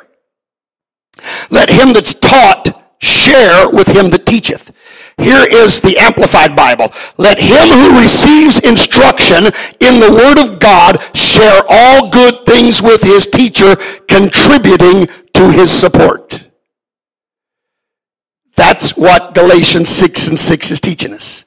Let 1.49 1.69
him 1.69 1.93
that's 1.93 2.13
taught 2.13 2.76
share 2.99 3.69
with 3.69 3.87
him 3.87 4.09
that 4.11 4.25
teacheth. 4.25 4.71
Here 5.17 5.45
is 5.49 5.81
the 5.81 5.97
Amplified 5.97 6.55
Bible. 6.55 6.93
Let 7.17 7.39
him 7.39 7.69
who 7.69 7.99
receives 7.99 8.59
instruction 8.59 9.45
in 9.79 9.99
the 9.99 10.13
Word 10.13 10.37
of 10.37 10.59
God 10.59 11.01
share 11.15 11.63
all 11.67 12.09
good 12.11 12.45
things 12.45 12.81
with 12.81 13.01
his 13.01 13.25
teacher, 13.25 13.75
contributing 14.07 15.07
to 15.33 15.51
his 15.51 15.71
support. 15.71 16.47
That's 18.55 18.95
what 18.95 19.33
Galatians 19.33 19.89
6 19.89 20.27
and 20.27 20.39
6 20.39 20.71
is 20.71 20.81
teaching 20.81 21.13
us. 21.13 21.45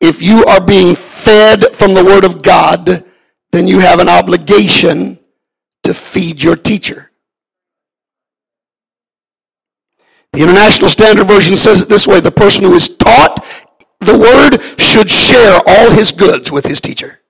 If 0.00 0.22
you 0.22 0.44
are 0.44 0.60
being 0.60 0.94
fed 0.94 1.74
from 1.74 1.94
the 1.94 2.04
Word 2.04 2.24
of 2.24 2.42
God, 2.42 3.04
then 3.52 3.66
you 3.66 3.80
have 3.80 3.98
an 3.98 4.08
obligation 4.08 5.18
to 5.82 5.94
feed 5.94 6.42
your 6.42 6.56
teacher. 6.56 7.09
The 10.32 10.42
International 10.42 10.88
Standard 10.88 11.26
Version 11.26 11.56
says 11.56 11.80
it 11.80 11.88
this 11.88 12.06
way 12.06 12.20
the 12.20 12.30
person 12.30 12.64
who 12.64 12.74
is 12.74 12.88
taught 12.88 13.44
the 14.00 14.18
word 14.18 14.80
should 14.80 15.10
share 15.10 15.60
all 15.66 15.90
his 15.90 16.12
goods 16.12 16.50
with 16.50 16.64
his 16.64 16.80
teacher. 16.80 17.20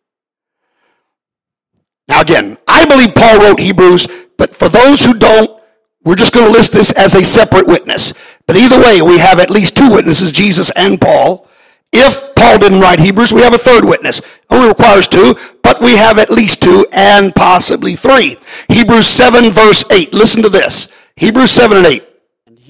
Now, 2.09 2.21
again, 2.21 2.59
I 2.67 2.87
believe 2.87 3.15
Paul 3.15 3.41
wrote 3.41 3.61
Hebrews, 3.61 4.07
but 4.37 4.55
for 4.55 4.69
those 4.69 5.05
who 5.05 5.15
don't, 5.15 5.61
we're 6.05 6.17
just 6.17 6.33
going 6.33 6.47
to 6.47 6.53
list 6.53 6.73
this 6.73 6.93
as 6.93 7.15
a 7.15 7.25
separate 7.25 7.67
witness. 7.67 8.13
But 8.47 8.57
either 8.57 8.81
way, 8.81 9.03
we 9.03 9.19
have 9.19 9.39
at 9.39 9.51
least 9.51 9.77
two 9.77 9.93
witnesses, 9.93 10.33
Jesus 10.33 10.71
and 10.75 11.01
Paul. 11.01 11.49
If 11.93 12.35
Paul 12.35 12.59
didn't 12.59 12.81
write 12.81 13.01
Hebrews, 13.01 13.33
we 13.33 13.43
have 13.43 13.55
a 13.55 13.59
third 13.59 13.85
witness. 13.85 14.21
Only 14.49 14.69
requires 14.69 15.07
two, 15.09 15.37
but 15.63 15.81
we 15.81 15.97
have 15.97 16.19
at 16.19 16.31
least 16.31 16.63
two 16.63 16.87
and 16.93 17.35
possibly 17.35 17.97
three. 17.97 18.37
Hebrews 18.69 19.07
7, 19.07 19.51
verse 19.51 19.85
8. 19.91 20.15
Listen 20.15 20.43
to 20.43 20.49
this. 20.49 20.89
Hebrews 21.17 21.51
7 21.51 21.77
and 21.77 21.87
8. 21.87 22.10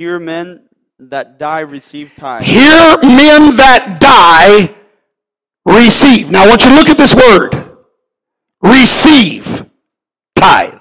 Here 0.01 0.19
men 0.19 0.63
that 0.99 1.39
die 1.39 1.61
receive 1.61 2.17
tithes. 2.17 2.47
Here 2.47 2.97
men 3.03 3.57
that 3.59 3.99
die 4.01 4.75
receive. 5.67 6.31
Now 6.31 6.45
I 6.45 6.49
want 6.49 6.63
you 6.63 6.71
to 6.71 6.75
look 6.75 6.89
at 6.89 6.97
this 6.97 7.15
word. 7.15 7.77
Receive 8.63 9.67
tithes. 10.35 10.81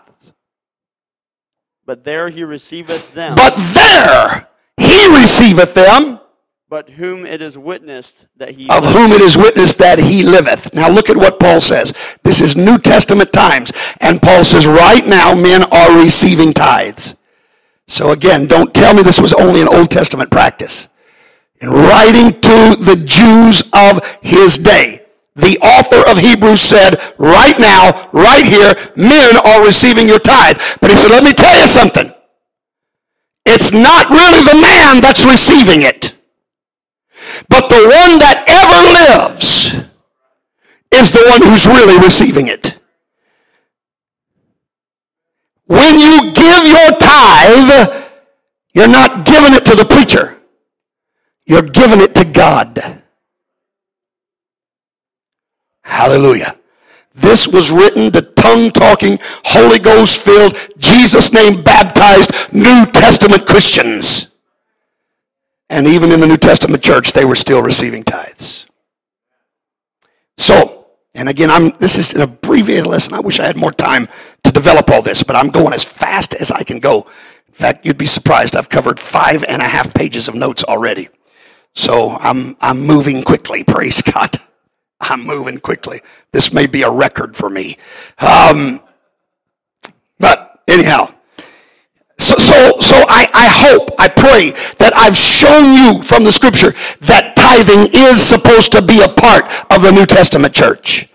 But 1.86 2.06
there 2.06 2.30
he 2.30 2.46
receiveth 2.46 3.14
them. 3.14 3.36
But 3.36 3.56
there 3.74 4.48
he 4.78 5.14
receiveth 5.20 5.74
them, 5.74 6.22
but 6.70 6.92
whom 6.92 7.26
it 7.26 7.42
is 7.42 7.58
witnessed 7.58 8.28
that 8.38 8.52
he 8.52 8.70
of 8.70 8.86
whom 8.86 9.12
it 9.12 9.20
is 9.20 9.36
witnessed 9.38 9.80
that 9.80 10.00
he 10.00 10.24
liveth. 10.24 10.74
Now 10.74 10.88
look 10.88 11.10
at 11.10 11.18
what 11.18 11.42
Paul 11.42 11.60
says. 11.60 11.92
This 12.24 12.40
is 12.40 12.56
New 12.56 12.78
Testament 12.78 13.34
times. 13.34 13.74
And 14.00 14.22
Paul 14.22 14.46
says, 14.46 14.66
right 14.66 15.06
now 15.06 15.36
men 15.36 15.64
are 15.64 16.02
receiving 16.02 16.54
tithes. 16.54 17.16
So 17.90 18.12
again, 18.12 18.46
don't 18.46 18.74
tell 18.74 18.94
me 18.94 19.02
this 19.04 19.20
was 19.20 19.34
only 19.34 19.62
an 19.62 19.68
Old 19.68 19.90
Testament 19.92 20.32
practice. 20.32 20.88
in 21.62 21.70
writing 21.70 22.32
to 22.42 22.76
the 22.80 23.02
Jews 23.06 23.64
of 23.74 24.04
his 24.22 24.58
day. 24.58 25.06
The 25.36 25.58
author 25.60 26.10
of 26.10 26.18
Hebrews 26.18 26.62
said, 26.62 27.02
right 27.18 27.58
now, 27.60 28.10
right 28.12 28.46
here, 28.46 28.76
men 28.96 29.38
are 29.38 29.66
receiving 29.66 30.08
your 30.08 30.20
tithe. 30.20 30.60
But 30.82 30.92
he 30.92 30.98
said, 30.98 31.12
let 31.12 31.24
me 31.24 31.34
tell 31.34 31.60
you 31.60 31.68
something. 31.68 32.12
It's 33.46 33.72
not 33.72 34.10
really 34.10 34.44
the 34.44 34.60
man 34.60 35.02
that's 35.02 35.26
receiving 35.26 35.82
it, 35.82 36.14
but 37.48 37.68
the 37.70 37.82
one 37.84 38.20
that 38.20 38.44
ever 38.48 39.34
lives 39.34 39.74
is 40.92 41.12
the 41.12 41.26
one 41.28 41.42
who's 41.42 41.66
really 41.66 41.98
receiving 42.04 42.48
it. 42.48 42.79
When 45.70 46.00
you 46.00 46.34
give 46.34 46.66
your 46.66 46.98
tithe, 46.98 48.10
you're 48.74 48.88
not 48.88 49.24
giving 49.24 49.54
it 49.54 49.64
to 49.66 49.76
the 49.76 49.86
preacher. 49.86 50.36
You're 51.46 51.62
giving 51.62 52.02
it 52.02 52.16
to 52.16 52.26
God. 52.26 53.04
Hallelujah. 55.84 56.58
This 57.14 57.48
was 57.48 57.70
written 57.72 58.12
to 58.14 58.22
tongue 58.24 58.72
talking, 58.72 59.20
Holy 59.46 59.78
Ghost 59.78 60.24
filled, 60.24 60.58
Jesus 60.80 61.32
name 61.32 61.62
baptized 61.62 62.52
New 62.52 62.88
Testament 62.88 63.46
Christians. 63.46 64.32
And 65.70 65.86
even 65.86 66.12
in 66.12 66.20
the 66.20 66.28
New 66.28 66.38
Testament 66.38 66.82
church, 66.82 67.14
they 67.14 67.26
were 67.26 67.36
still 67.36 67.62
receiving 67.62 68.04
tithes. 68.04 68.66
So, 70.40 70.88
and 71.14 71.30
again, 71.30 71.52
I'm, 71.52 71.72
this 71.78 71.96
is 71.96 72.14
an 72.16 72.22
abbreviated 72.22 72.88
lesson. 72.88 73.14
I 73.14 73.20
wish 73.20 73.40
I 73.40 73.46
had 73.46 73.58
more 73.58 73.74
time 73.74 74.08
to 74.50 74.60
develop 74.60 74.90
all 74.90 75.02
this, 75.02 75.24
but 75.24 75.36
I'm 75.36 75.50
going 75.50 75.74
as 75.74 75.84
fast 75.84 76.34
as 76.34 76.52
I 76.52 76.64
can 76.64 76.80
go. 76.80 77.02
In 77.48 77.54
fact, 77.54 77.86
you'd 77.86 77.98
be 77.98 78.06
surprised. 78.06 78.56
I've 78.56 78.70
covered 78.70 79.00
five 79.00 79.44
and 79.44 79.62
a 79.62 79.68
half 79.68 79.94
pages 79.94 80.28
of 80.28 80.36
notes 80.36 80.64
already. 80.64 81.10
So 81.76 82.18
I'm, 82.20 82.58
I'm 82.60 82.82
moving 82.82 83.24
quickly. 83.24 83.64
Praise 83.68 84.02
God. 84.02 84.36
I'm 85.02 85.26
moving 85.26 85.60
quickly. 85.60 86.02
This 86.34 86.52
may 86.52 86.68
be 86.68 86.82
a 86.82 86.92
record 86.92 87.38
for 87.38 87.50
me. 87.50 87.78
Um, 88.20 88.82
but 90.20 90.62
anyhow, 90.68 91.14
so, 92.18 92.36
so, 92.36 92.80
so 92.82 92.96
I, 93.08 93.30
I 93.34 93.48
hope, 93.48 93.92
I 93.98 94.10
pray 94.10 94.52
that 94.78 94.92
I've 94.96 95.16
shown 95.16 95.74
you 95.74 96.04
from 96.04 96.26
the 96.26 96.32
scripture 96.32 96.74
that 97.02 97.36
tithing 97.38 97.92
is 97.94 98.22
supposed 98.22 98.74
to 98.74 98.82
be 98.82 99.02
a 99.02 99.08
part 99.08 99.46
of 99.72 99.82
the 99.82 99.92
New 99.92 100.06
Testament 100.06 100.54
church. 100.54 101.08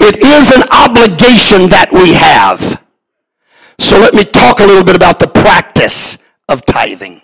It 0.00 0.22
is 0.22 0.54
an 0.54 0.62
obligation 0.70 1.68
that 1.70 1.90
we 1.92 2.14
have. 2.14 2.81
So 3.82 3.98
let 3.98 4.14
me 4.14 4.24
talk 4.24 4.60
a 4.60 4.64
little 4.64 4.84
bit 4.84 4.96
about 4.96 5.18
the 5.18 5.26
practice 5.26 6.16
of 6.48 6.64
tithing. 6.64 7.20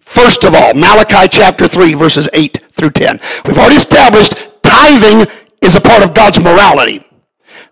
First 0.00 0.44
of 0.44 0.54
all, 0.54 0.74
Malachi 0.74 1.26
chapter 1.28 1.66
3, 1.66 1.94
verses 1.94 2.28
8 2.34 2.58
through 2.72 2.90
10. 2.90 3.18
We've 3.46 3.58
already 3.58 3.76
established 3.76 4.34
tithing 4.62 5.26
is 5.62 5.74
a 5.74 5.80
part 5.80 6.04
of 6.04 6.14
God's 6.14 6.38
morality. 6.38 7.04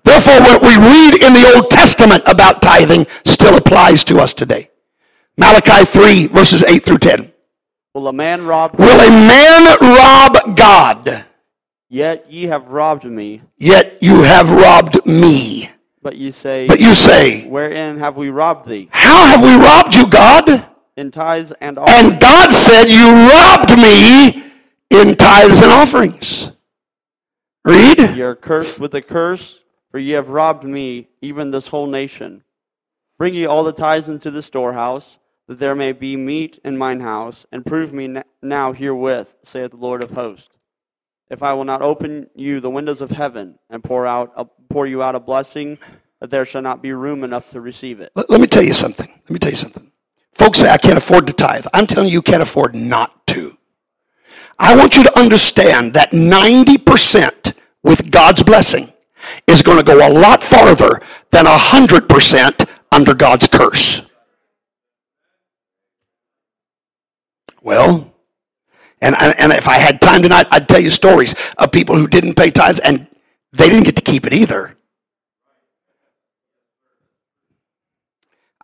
Therefore, 0.02 0.40
what 0.40 0.62
we 0.62 0.76
read 0.76 1.22
in 1.22 1.34
the 1.34 1.52
Old 1.54 1.70
Testament 1.70 2.22
about 2.26 2.62
tithing 2.62 3.06
still 3.26 3.56
applies 3.56 4.02
to 4.04 4.18
us 4.18 4.32
today. 4.32 4.70
Malachi 5.36 5.84
3, 5.84 6.26
verses 6.28 6.62
8 6.62 6.84
through 6.84 6.98
10. 6.98 7.32
Will 7.94 8.08
a 8.08 8.12
man 8.12 8.46
rob 8.46 8.74
Will 8.78 9.00
a 9.00 9.10
man 9.10 9.76
rob 9.80 10.56
God? 10.56 11.26
Yet 11.90 12.32
ye 12.32 12.44
have 12.44 12.68
robbed 12.68 13.04
me. 13.04 13.42
Yet 13.58 13.98
you 14.00 14.22
have 14.22 14.50
robbed 14.50 15.04
me. 15.06 15.68
But 16.02 16.16
you 16.16 16.32
say, 16.32 16.66
But 16.66 16.80
you 16.80 16.94
say, 16.94 17.46
Wherein 17.46 17.98
have 17.98 18.16
we 18.16 18.28
robbed 18.28 18.68
thee? 18.68 18.88
How 18.90 19.26
have 19.26 19.42
we 19.42 19.54
robbed 19.54 19.94
you, 19.94 20.08
God? 20.08 20.68
In 20.96 21.10
tithes 21.10 21.52
and 21.60 21.78
offerings. 21.78 22.12
And 22.12 22.20
God 22.20 22.50
said, 22.50 22.84
You 22.86 23.28
robbed 23.30 23.76
me 23.78 24.52
in 24.90 25.16
tithes 25.16 25.62
and 25.62 25.72
offerings. 25.72 26.50
Read. 27.64 28.16
You 28.16 28.26
are 28.26 28.34
cursed 28.34 28.80
with 28.80 28.94
a 28.94 29.00
curse, 29.00 29.62
for 29.90 29.98
ye 29.98 30.10
have 30.10 30.28
robbed 30.28 30.64
me, 30.64 31.08
even 31.20 31.50
this 31.52 31.68
whole 31.68 31.86
nation. 31.86 32.42
Bring 33.16 33.34
ye 33.34 33.46
all 33.46 33.62
the 33.62 33.72
tithes 33.72 34.08
into 34.08 34.32
the 34.32 34.42
storehouse, 34.42 35.18
that 35.46 35.60
there 35.60 35.76
may 35.76 35.92
be 35.92 36.16
meat 36.16 36.58
in 36.64 36.76
mine 36.76 37.00
house, 37.00 37.46
and 37.52 37.64
prove 37.64 37.92
me 37.92 38.16
now 38.42 38.72
herewith, 38.72 39.36
saith 39.44 39.70
the 39.70 39.76
Lord 39.76 40.02
of 40.02 40.10
hosts. 40.10 40.58
If 41.30 41.42
I 41.42 41.54
will 41.54 41.64
not 41.64 41.80
open 41.80 42.28
you 42.34 42.60
the 42.60 42.68
windows 42.68 43.00
of 43.00 43.10
heaven 43.10 43.58
and 43.70 43.82
pour 43.82 44.06
out 44.06 44.32
a, 44.36 44.46
pour 44.72 44.86
you 44.86 45.02
out 45.02 45.14
a 45.14 45.20
blessing, 45.20 45.78
there 46.20 46.44
shall 46.44 46.62
not 46.62 46.82
be 46.82 46.92
room 46.92 47.24
enough 47.24 47.50
to 47.50 47.60
receive 47.60 48.00
it. 48.00 48.10
Let, 48.14 48.30
let 48.30 48.40
me 48.40 48.46
tell 48.46 48.62
you 48.62 48.72
something. 48.72 49.08
Let 49.08 49.30
me 49.30 49.38
tell 49.38 49.50
you 49.50 49.56
something. 49.56 49.90
Folks 50.34 50.60
say, 50.60 50.70
I 50.70 50.78
can't 50.78 50.96
afford 50.96 51.26
to 51.26 51.32
tithe. 51.32 51.66
I'm 51.74 51.86
telling 51.86 52.08
you, 52.08 52.14
you 52.14 52.22
can't 52.22 52.42
afford 52.42 52.74
not 52.74 53.26
to. 53.28 53.56
I 54.58 54.74
want 54.76 54.96
you 54.96 55.02
to 55.04 55.18
understand 55.18 55.94
that 55.94 56.12
90% 56.12 57.52
with 57.82 58.10
God's 58.10 58.42
blessing 58.42 58.92
is 59.46 59.62
going 59.62 59.78
to 59.78 59.84
go 59.84 60.06
a 60.06 60.10
lot 60.10 60.42
farther 60.42 61.02
than 61.30 61.44
100% 61.44 62.68
under 62.90 63.14
God's 63.14 63.46
curse. 63.48 64.02
Well, 67.60 68.12
and, 69.00 69.16
and 69.16 69.52
if 69.52 69.68
I 69.68 69.78
had 69.78 70.00
time 70.00 70.22
tonight, 70.22 70.46
I'd 70.50 70.68
tell 70.68 70.80
you 70.80 70.90
stories 70.90 71.34
of 71.58 71.72
people 71.72 71.96
who 71.96 72.06
didn't 72.06 72.34
pay 72.34 72.50
tithes 72.50 72.80
and 72.80 73.06
they 73.52 73.68
didn't 73.68 73.84
get 73.84 73.96
to 73.96 74.02
keep 74.02 74.26
it 74.26 74.32
either. 74.32 74.76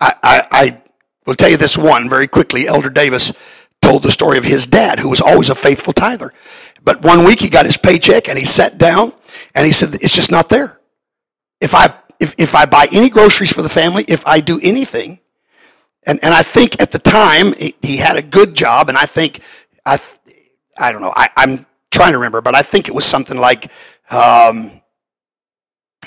I, 0.01 0.14
I, 0.22 0.49
I 0.51 0.82
will 1.26 1.34
tell 1.34 1.51
you 1.51 1.57
this 1.57 1.76
one 1.76 2.09
very 2.09 2.28
quickly. 2.28 2.66
Elder 2.66 2.91
Davis 2.91 3.32
told 3.82 4.03
the 4.03 4.11
story 4.11 4.39
of 4.39 4.45
his 4.45 4.66
dad, 4.66 4.99
who 4.99 5.09
was 5.09 5.20
always 5.20 5.51
a 5.51 5.55
faithful 5.55 5.93
tither. 5.93 6.32
But 6.82 7.03
one 7.03 7.24
week 7.24 7.41
he 7.41 7.49
got 7.49 7.66
his 7.66 7.76
paycheck 7.76 8.28
and 8.28 8.39
he 8.39 8.45
sat 8.45 8.78
down 8.78 9.12
and 9.55 9.66
he 9.66 9.72
said, 9.72 9.95
It's 9.97 10.14
just 10.14 10.30
not 10.30 10.49
there. 10.49 10.78
If 11.61 11.74
I, 11.74 11.95
if, 12.20 12.34
if 12.39 12.55
I 12.55 12.66
buy 12.66 12.89
any 12.93 13.11
groceries 13.11 13.53
for 13.53 13.62
the 13.62 13.68
family, 13.68 14.05
if 14.09 14.26
I 14.26 14.41
do 14.41 14.61
anything, 14.62 15.20
and, 16.07 16.18
and 16.22 16.32
I 16.32 16.43
think 16.43 16.80
at 16.80 16.93
the 16.93 16.99
time 16.99 17.53
he, 17.55 17.74
he 17.82 17.97
had 17.99 18.16
a 18.16 18.22
good 18.22 18.55
job, 18.55 18.89
and 18.89 18.97
I 18.97 19.07
think, 19.07 19.41
I, 19.84 20.01
I 20.78 20.93
don't 20.93 21.03
know, 21.03 21.12
I, 21.14 21.30
I'm 21.36 21.66
trying 21.91 22.12
to 22.12 22.18
remember, 22.18 22.41
but 22.41 22.55
I 22.55 22.62
think 22.62 22.89
it 22.89 22.95
was 22.95 23.05
something 23.05 23.36
like 23.36 23.70
um, 24.11 24.78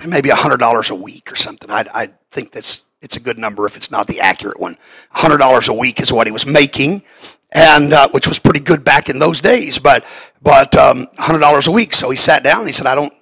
maybe 0.05 0.29
$100 0.29 0.89
a 0.89 0.95
week 0.95 1.31
or 1.31 1.35
something. 1.35 1.69
I, 1.69 1.85
I 1.93 2.09
think 2.31 2.51
that's 2.51 2.81
it's 3.01 3.17
a 3.17 3.19
good 3.19 3.39
number 3.39 3.65
if 3.65 3.75
it's 3.75 3.89
not 3.89 4.07
the 4.07 4.19
accurate 4.19 4.59
one. 4.59 4.77
$100 5.15 5.69
a 5.69 5.73
week 5.73 5.99
is 5.99 6.13
what 6.13 6.27
he 6.27 6.31
was 6.31 6.45
making, 6.45 7.03
and 7.51 7.93
uh, 7.93 8.07
which 8.09 8.27
was 8.27 8.37
pretty 8.37 8.59
good 8.59 8.83
back 8.83 9.09
in 9.09 9.17
those 9.17 9.41
days. 9.41 9.79
But 9.79 10.05
but 10.41 10.75
um, 10.75 11.07
$100 11.17 11.67
a 11.67 11.71
week. 11.71 11.93
So 11.93 12.11
he 12.11 12.17
sat 12.17 12.43
down. 12.43 12.59
And 12.59 12.69
he 12.69 12.73
said, 12.73 12.85
"I 12.85 12.95
don't, 12.95 13.13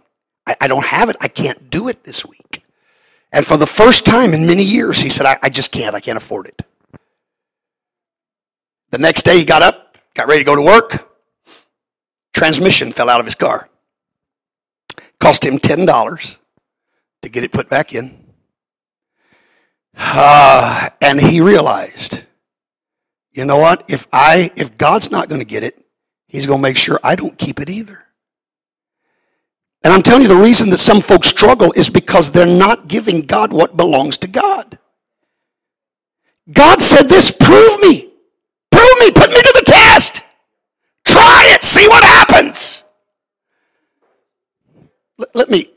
I, 0.46 0.56
I, 0.62 0.68
don't 0.68 0.86
have 0.86 1.10
it. 1.10 1.16
I 1.22 1.30
can't 1.30 1.70
do 1.70 1.88
it 1.88 2.04
this 2.04 2.26
week." 2.26 2.64
And 3.32 3.46
for 3.46 3.56
the 3.56 3.68
first 3.68 4.06
time 4.06 4.34
in 4.34 4.46
many 4.46 4.64
years, 4.64 5.00
he 5.00 5.10
said, 5.10 5.26
I, 5.26 5.38
"I 5.42 5.50
just 5.50 5.72
can't. 5.72 5.96
I 5.96 6.02
can't 6.02 6.18
afford 6.18 6.48
it." 6.48 6.62
The 8.92 8.98
next 8.98 9.24
day, 9.24 9.38
he 9.38 9.46
got 9.46 9.62
up, 9.62 9.98
got 10.14 10.28
ready 10.28 10.42
to 10.42 10.46
go 10.46 10.56
to 10.56 10.62
work. 10.62 11.10
Transmission 12.34 12.92
fell 12.92 13.10
out 13.10 13.22
of 13.22 13.26
his 13.26 13.36
car. 13.36 13.70
Cost 15.20 15.46
him 15.46 15.58
ten 15.58 15.86
dollars 15.86 16.36
to 17.22 17.30
get 17.30 17.44
it 17.44 17.52
put 17.52 17.70
back 17.70 17.94
in. 17.94 18.26
Uh, 19.96 20.90
and 21.02 21.20
he 21.20 21.42
realized, 21.42 22.24
you 23.32 23.46
know 23.46 23.58
what? 23.58 23.84
If 23.88 24.08
I 24.14 24.52
if 24.56 24.78
God's 24.78 25.12
not 25.12 25.30
going 25.30 25.42
to 25.42 25.46
get 25.46 25.64
it, 25.64 25.84
he's 26.28 26.46
going 26.46 26.60
to 26.60 26.64
make 26.64 26.78
sure 26.78 27.00
I 27.04 27.16
don't 27.16 27.38
keep 27.38 27.60
it 27.60 27.70
either. 27.70 28.06
And 29.84 29.94
I'm 29.94 30.02
telling 30.02 30.24
you 30.24 30.28
the 30.28 30.36
reason 30.36 30.70
that 30.72 30.80
some 30.80 31.02
folks 31.02 31.28
struggle 31.28 31.72
is 31.74 31.90
because 31.90 32.32
they're 32.32 32.46
not 32.46 32.88
giving 32.88 33.22
God 33.22 33.54
what 33.54 33.78
belongs 33.78 34.18
to 34.20 34.28
God. 34.28 34.78
God 36.52 36.82
said 36.82 37.04
this, 37.04 37.32
prove 37.32 37.80
me. 37.80 38.12
Prove 38.72 39.00
me, 39.00 39.12
put 39.12 39.30
me 39.30 39.42
to 39.42 39.54
the 39.56 39.64
test. 39.66 40.22
Try 41.06 41.54
it, 41.56 41.64
see 41.64 41.88
what 41.88 42.04
happens. 42.04 42.84
Let, 45.18 45.36
let 45.36 45.50
me 45.50 45.72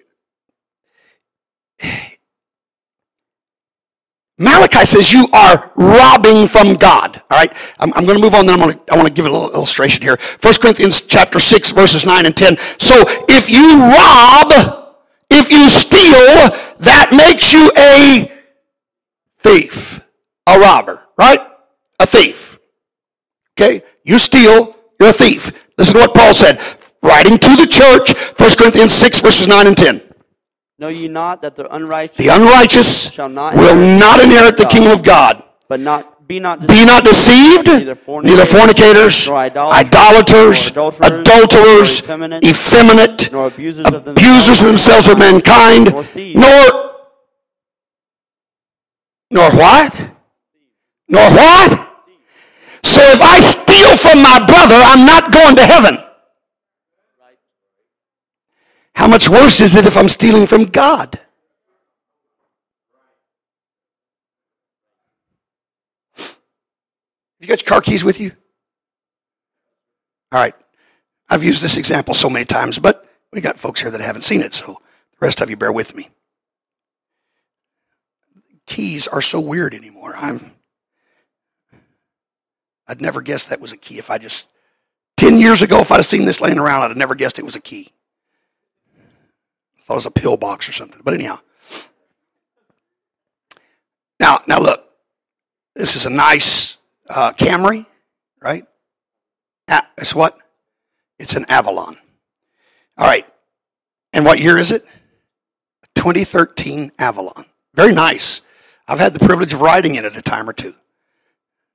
Malachi 4.42 4.84
says 4.84 5.12
you 5.12 5.26
are 5.32 5.72
robbing 5.76 6.48
from 6.48 6.74
God. 6.74 7.22
All 7.30 7.38
right, 7.38 7.54
I'm, 7.78 7.92
I'm 7.94 8.04
going 8.04 8.16
to 8.16 8.22
move 8.22 8.34
on. 8.34 8.46
Then 8.46 8.54
I'm 8.60 8.60
going 8.60 8.78
to, 8.78 8.92
I 8.92 8.96
want 8.96 9.08
to 9.08 9.14
give 9.14 9.26
a 9.26 9.30
little 9.30 9.52
illustration 9.52 10.02
here. 10.02 10.18
1 10.42 10.54
Corinthians 10.60 11.00
chapter 11.02 11.38
six, 11.38 11.70
verses 11.70 12.04
nine 12.04 12.26
and 12.26 12.36
ten. 12.36 12.56
So 12.78 12.94
if 13.28 13.48
you 13.48 13.78
rob, 13.78 14.94
if 15.30 15.50
you 15.50 15.68
steal, 15.70 16.56
that 16.80 17.10
makes 17.12 17.52
you 17.52 17.70
a 17.76 18.32
thief, 19.42 20.00
a 20.46 20.58
robber, 20.58 21.02
right? 21.18 21.40
A 22.00 22.06
thief. 22.06 22.58
Okay, 23.58 23.82
you 24.04 24.18
steal, 24.18 24.76
you're 25.00 25.10
a 25.10 25.12
thief. 25.12 25.52
Listen 25.78 25.94
to 25.94 26.00
what 26.00 26.14
Paul 26.14 26.34
said, 26.34 26.60
writing 27.02 27.38
to 27.38 27.56
the 27.56 27.66
church, 27.66 28.16
1 28.38 28.56
Corinthians 28.56 28.92
six, 28.92 29.20
verses 29.20 29.46
nine 29.46 29.66
and 29.66 29.76
ten. 29.76 30.02
Know 30.82 30.88
ye 30.88 31.06
not 31.06 31.42
that 31.42 31.54
the 31.54 31.72
unrighteous 31.72 32.16
The 32.18 32.26
unrighteous 32.34 33.12
shall 33.12 33.28
not 33.28 33.54
will 33.54 33.70
inherit 33.70 34.00
not 34.00 34.18
inherit 34.18 34.56
the 34.56 34.66
kingdom 34.66 34.90
of 34.90 35.04
God. 35.04 35.40
but 35.68 35.78
not 35.78 36.26
be 36.26 36.40
not 36.40 36.58
Be 36.58 36.66
deceived. 36.66 36.86
not 36.88 37.04
deceived, 37.04 37.66
Neither 37.68 37.94
fornicators, 37.94 38.26
neither 38.30 38.44
fornicators, 38.50 39.28
nor 39.28 39.36
idolaters, 39.36 40.74
nor 40.74 40.88
adulterers, 40.88 41.20
adulterers, 41.22 41.90
nor 42.02 42.04
effeminate, 42.04 42.44
effeminate, 42.44 43.30
nor 43.30 43.46
abusers 43.46 43.86
of 43.86 44.08
abusers 44.08 44.58
of 44.60 44.66
themselves 44.66 45.06
with 45.06 45.18
mankind, 45.20 45.92
nor 45.92 46.02
thieves. 46.02 46.34
nor, 46.34 46.66
nor 49.30 49.50
what? 49.54 49.94
Nor 51.06 51.30
what? 51.30 51.70
So 52.82 53.00
if 53.14 53.22
I 53.22 53.38
steal 53.38 53.94
from 53.94 54.20
my 54.20 54.44
brother, 54.44 54.74
I'm 54.82 55.06
not 55.06 55.30
going 55.30 55.54
to 55.54 55.62
heaven. 55.62 56.01
How 58.94 59.08
much 59.08 59.28
worse 59.28 59.60
is 59.60 59.74
it 59.74 59.86
if 59.86 59.96
I'm 59.96 60.08
stealing 60.08 60.46
from 60.46 60.64
God? 60.64 61.18
You 67.40 67.48
got 67.48 67.60
your 67.60 67.68
car 67.68 67.80
keys 67.80 68.04
with 68.04 68.20
you? 68.20 68.30
All 70.30 70.38
right. 70.38 70.54
I've 71.28 71.42
used 71.42 71.62
this 71.62 71.76
example 71.76 72.14
so 72.14 72.30
many 72.30 72.44
times, 72.44 72.78
but 72.78 73.08
we 73.32 73.40
got 73.40 73.58
folks 73.58 73.80
here 73.80 73.90
that 73.90 74.00
haven't 74.00 74.22
seen 74.22 74.42
it, 74.42 74.54
so 74.54 74.74
the 74.74 75.18
rest 75.20 75.40
of 75.40 75.50
you 75.50 75.56
bear 75.56 75.72
with 75.72 75.96
me. 75.96 76.10
Keys 78.66 79.08
are 79.08 79.22
so 79.22 79.40
weird 79.40 79.74
anymore. 79.74 80.14
I'm 80.16 80.52
I'd 82.86 83.00
never 83.00 83.22
guessed 83.22 83.48
that 83.48 83.60
was 83.60 83.72
a 83.72 83.76
key 83.76 83.98
if 83.98 84.10
I 84.10 84.18
just 84.18 84.46
10 85.16 85.38
years 85.38 85.62
ago 85.62 85.80
if 85.80 85.90
I'd 85.90 85.96
have 85.96 86.06
seen 86.06 86.24
this 86.24 86.40
laying 86.40 86.58
around, 86.58 86.82
I'd 86.82 86.90
have 86.90 86.96
never 86.96 87.14
guessed 87.14 87.38
it 87.38 87.44
was 87.44 87.56
a 87.56 87.60
key. 87.60 87.92
I 89.82 89.84
thought 89.86 89.94
it 89.94 89.96
was 89.96 90.06
a 90.06 90.10
pill 90.10 90.36
box 90.36 90.68
or 90.68 90.72
something. 90.72 91.00
But 91.04 91.14
anyhow. 91.14 91.40
Now, 94.20 94.42
now 94.46 94.60
look. 94.60 94.88
This 95.74 95.96
is 95.96 96.06
a 96.06 96.10
nice 96.10 96.76
uh, 97.08 97.32
Camry, 97.32 97.86
right? 98.40 98.66
It's 100.02 100.14
what? 100.14 100.36
It's 101.18 101.36
an 101.36 101.46
Avalon. 101.48 101.96
All 102.98 103.06
right. 103.06 103.26
And 104.12 104.24
what 104.24 104.40
year 104.40 104.58
is 104.58 104.72
it? 104.72 104.84
2013 105.94 106.90
Avalon. 106.98 107.46
Very 107.74 107.94
nice. 107.94 108.40
I've 108.88 108.98
had 108.98 109.14
the 109.14 109.24
privilege 109.24 109.52
of 109.52 109.60
riding 109.60 109.94
in 109.94 110.04
it 110.04 110.16
a 110.16 110.22
time 110.22 110.48
or 110.48 110.52
two. 110.52 110.74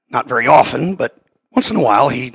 Not 0.10 0.28
very 0.28 0.46
often, 0.46 0.96
but 0.96 1.18
once 1.52 1.72
in 1.72 1.78
a 1.78 1.82
while 1.82 2.10
he 2.10 2.34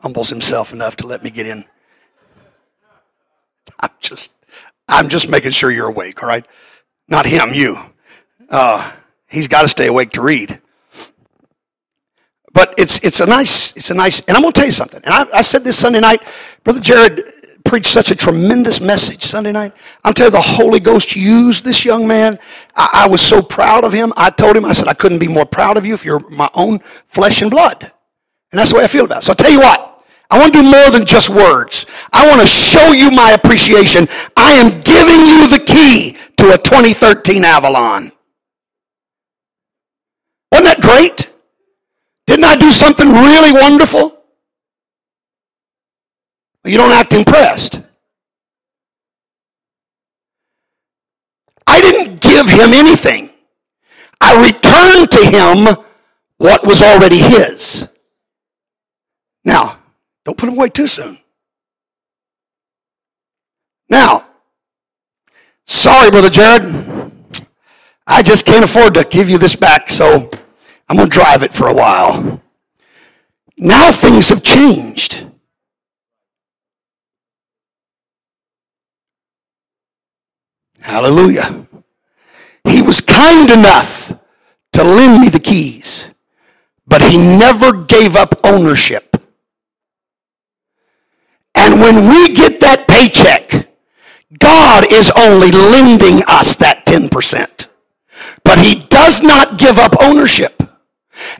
humbles 0.00 0.28
himself 0.28 0.72
enough 0.72 0.96
to 0.96 1.06
let 1.06 1.24
me 1.24 1.30
get 1.30 1.46
in. 1.46 1.64
Just, 4.08 4.32
I'm 4.88 5.08
just 5.08 5.28
making 5.28 5.52
sure 5.52 5.70
you're 5.70 5.88
awake, 5.88 6.22
all 6.22 6.28
right? 6.28 6.46
Not 7.08 7.26
him, 7.26 7.52
you. 7.54 7.78
Uh, 8.48 8.92
he's 9.26 9.48
got 9.48 9.62
to 9.62 9.68
stay 9.68 9.86
awake 9.86 10.12
to 10.12 10.22
read. 10.22 10.60
But 12.52 12.74
it's 12.78 12.98
it's 13.00 13.20
a 13.20 13.26
nice 13.26 13.76
it's 13.76 13.90
a 13.90 13.94
nice 13.94 14.20
and 14.20 14.34
I'm 14.34 14.40
going 14.42 14.50
to 14.50 14.58
tell 14.58 14.66
you 14.66 14.72
something. 14.72 15.02
And 15.04 15.12
I, 15.12 15.26
I 15.34 15.40
said 15.42 15.62
this 15.62 15.78
Sunday 15.78 16.00
night, 16.00 16.22
Brother 16.64 16.80
Jared 16.80 17.20
preached 17.66 17.92
such 17.92 18.10
a 18.10 18.14
tremendous 18.14 18.80
message 18.80 19.24
Sunday 19.24 19.52
night. 19.52 19.74
I'm 20.04 20.14
telling 20.14 20.32
you, 20.32 20.38
the 20.38 20.46
Holy 20.46 20.80
Ghost 20.80 21.14
used 21.14 21.64
this 21.64 21.84
young 21.84 22.06
man. 22.08 22.38
I, 22.74 23.04
I 23.04 23.08
was 23.08 23.20
so 23.20 23.42
proud 23.42 23.84
of 23.84 23.92
him. 23.92 24.12
I 24.16 24.30
told 24.30 24.56
him, 24.56 24.64
I 24.64 24.72
said, 24.72 24.88
I 24.88 24.94
couldn't 24.94 25.18
be 25.18 25.28
more 25.28 25.44
proud 25.44 25.76
of 25.76 25.84
you 25.84 25.92
if 25.92 26.04
you're 26.04 26.20
my 26.30 26.48
own 26.54 26.78
flesh 27.08 27.42
and 27.42 27.50
blood. 27.50 27.92
And 28.52 28.58
that's 28.58 28.70
the 28.70 28.78
way 28.78 28.84
I 28.84 28.86
feel 28.86 29.04
about 29.04 29.18
it. 29.18 29.26
So 29.26 29.32
I'll 29.32 29.36
tell 29.36 29.50
you 29.50 29.60
what, 29.60 29.95
I 30.30 30.38
want 30.38 30.52
to 30.54 30.62
do 30.62 30.70
more 30.70 30.90
than 30.90 31.06
just 31.06 31.30
words. 31.30 31.86
I 32.12 32.26
want 32.26 32.40
to 32.40 32.46
show 32.46 32.92
you 32.92 33.10
my 33.10 33.30
appreciation. 33.30 34.08
I 34.36 34.52
am 34.54 34.80
giving 34.80 35.24
you 35.26 35.48
the 35.48 35.62
key 35.64 36.16
to 36.38 36.52
a 36.52 36.58
2013 36.58 37.44
Avalon. 37.44 38.10
Wasn't 40.50 40.66
that 40.66 40.80
great? 40.80 41.30
Didn't 42.26 42.44
I 42.44 42.56
do 42.56 42.72
something 42.72 43.08
really 43.08 43.52
wonderful? 43.52 44.16
You 46.64 46.76
don't 46.76 46.92
act 46.92 47.12
impressed. 47.12 47.80
I 51.66 51.80
didn't 51.80 52.20
give 52.20 52.48
him 52.48 52.72
anything. 52.72 53.30
I 54.20 54.44
returned 54.44 55.10
to 55.10 55.30
him 55.30 55.84
what 56.38 56.66
was 56.66 56.82
already 56.82 57.18
his. 57.18 57.86
Now, 59.44 59.75
don't 60.26 60.36
put 60.36 60.48
him 60.48 60.56
away 60.56 60.68
too 60.68 60.88
soon. 60.88 61.18
Now, 63.88 64.26
sorry, 65.66 66.10
Brother 66.10 66.30
Jared. 66.30 67.12
I 68.08 68.22
just 68.22 68.44
can't 68.44 68.64
afford 68.64 68.94
to 68.94 69.04
give 69.04 69.30
you 69.30 69.38
this 69.38 69.54
back, 69.54 69.88
so 69.88 70.28
I'm 70.88 70.96
going 70.96 71.08
to 71.08 71.14
drive 71.14 71.44
it 71.44 71.54
for 71.54 71.68
a 71.68 71.74
while. 71.74 72.42
Now 73.56 73.92
things 73.92 74.28
have 74.30 74.42
changed. 74.42 75.24
Hallelujah. 80.80 81.68
He 82.64 82.82
was 82.82 83.00
kind 83.00 83.48
enough 83.48 84.12
to 84.72 84.82
lend 84.82 85.20
me 85.20 85.28
the 85.28 85.40
keys, 85.40 86.08
but 86.86 87.00
he 87.00 87.16
never 87.16 87.72
gave 87.72 88.16
up 88.16 88.40
ownership. 88.44 89.05
And 91.56 91.80
when 91.80 92.08
we 92.08 92.34
get 92.34 92.60
that 92.60 92.86
paycheck, 92.86 93.68
God 94.38 94.92
is 94.92 95.10
only 95.16 95.50
lending 95.50 96.22
us 96.28 96.56
that 96.56 96.84
10%. 96.86 97.68
But 98.44 98.58
he 98.58 98.86
does 98.88 99.22
not 99.22 99.58
give 99.58 99.78
up 99.78 99.94
ownership. 100.00 100.62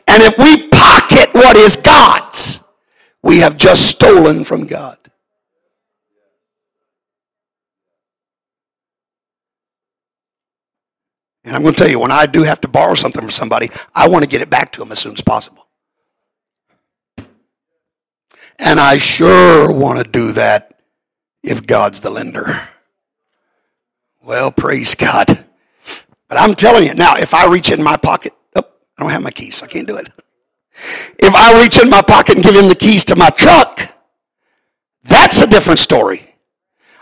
And 0.07 0.23
if 0.23 0.37
we 0.37 0.67
pocket 0.69 1.33
what 1.33 1.55
is 1.55 1.77
God's, 1.77 2.61
we 3.21 3.39
have 3.39 3.57
just 3.57 3.85
stolen 3.85 4.43
from 4.43 4.65
God. 4.65 4.97
And 11.43 11.55
I'm 11.55 11.61
going 11.61 11.75
to 11.75 11.77
tell 11.77 11.89
you, 11.89 11.99
when 11.99 12.11
I 12.11 12.25
do 12.25 12.43
have 12.43 12.59
to 12.61 12.67
borrow 12.67 12.93
something 12.93 13.21
from 13.21 13.31
somebody, 13.31 13.69
I 13.95 14.09
want 14.09 14.23
to 14.23 14.29
get 14.29 14.41
it 14.41 14.49
back 14.49 14.73
to 14.73 14.79
them 14.79 14.91
as 14.91 14.99
soon 14.99 15.13
as 15.13 15.21
possible. 15.21 15.66
And 18.59 18.79
I 18.79 18.97
sure 18.97 19.71
want 19.71 20.03
to 20.03 20.09
do 20.09 20.31
that 20.33 20.79
if 21.43 21.65
God's 21.65 21.99
the 21.99 22.09
lender. 22.09 22.67
Well, 24.23 24.51
praise 24.51 24.95
God. 24.95 25.45
But 26.27 26.37
I'm 26.37 26.55
telling 26.55 26.87
you, 26.87 26.93
now, 26.93 27.15
if 27.15 27.33
I 27.33 27.45
reach 27.47 27.71
in 27.71 27.81
my 27.81 27.95
pocket, 27.95 28.33
oh, 28.55 28.63
I 28.97 29.03
don't 29.03 29.11
have 29.11 29.21
my 29.21 29.31
keys, 29.31 29.55
so 29.55 29.65
I 29.65 29.69
can't 29.69 29.87
do 29.87 29.97
it. 29.97 30.11
If 31.19 31.33
I 31.33 31.61
reach 31.61 31.81
in 31.81 31.89
my 31.89 32.01
pocket 32.01 32.35
and 32.35 32.43
give 32.43 32.55
him 32.55 32.67
the 32.67 32.75
keys 32.75 33.05
to 33.05 33.15
my 33.15 33.29
truck, 33.29 33.93
that's 35.03 35.41
a 35.41 35.47
different 35.47 35.79
story. 35.79 36.35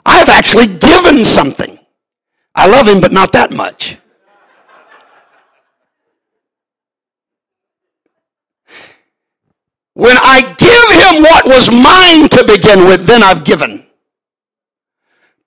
I've 0.06 0.30
actually 0.30 0.68
given 0.68 1.26
something. 1.26 1.80
I 2.54 2.68
love 2.68 2.88
him, 2.88 3.02
but 3.02 3.12
not 3.12 3.32
that 3.32 3.52
much. 3.52 3.98
When 9.96 10.18
I 10.18 10.42
give 10.58 10.90
him 10.92 11.24
what 11.24 11.46
was 11.46 11.72
mine 11.72 12.28
to 12.30 12.44
begin 12.46 12.88
with, 12.88 13.08
then 13.08 13.24
I've 13.24 13.46
given. 13.46 13.86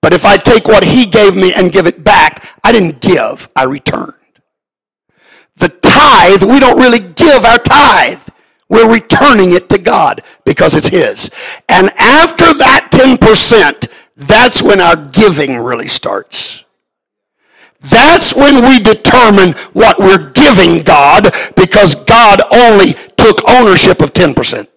But 0.01 0.13
if 0.13 0.25
I 0.25 0.37
take 0.37 0.67
what 0.67 0.83
he 0.83 1.05
gave 1.05 1.35
me 1.35 1.53
and 1.53 1.71
give 1.71 1.85
it 1.85 2.03
back, 2.03 2.45
I 2.63 2.71
didn't 2.71 2.99
give, 2.99 3.47
I 3.55 3.63
returned. 3.63 4.13
The 5.57 5.69
tithe, 5.69 6.43
we 6.43 6.59
don't 6.59 6.79
really 6.79 6.99
give 6.99 7.45
our 7.45 7.59
tithe. 7.59 8.21
We're 8.69 8.91
returning 8.91 9.51
it 9.51 9.69
to 9.69 9.77
God 9.77 10.23
because 10.45 10.75
it's 10.75 10.87
his. 10.87 11.29
And 11.67 11.89
after 11.97 12.45
that 12.55 12.89
10%, 12.91 13.87
that's 14.15 14.63
when 14.63 14.81
our 14.81 14.95
giving 14.95 15.57
really 15.57 15.87
starts. 15.87 16.63
That's 17.81 18.35
when 18.35 18.65
we 18.65 18.79
determine 18.79 19.53
what 19.73 19.99
we're 19.99 20.31
giving 20.31 20.83
God 20.83 21.33
because 21.55 21.95
God 21.95 22.41
only 22.51 22.93
took 23.15 23.47
ownership 23.49 24.01
of 24.01 24.13
10%. 24.13 24.67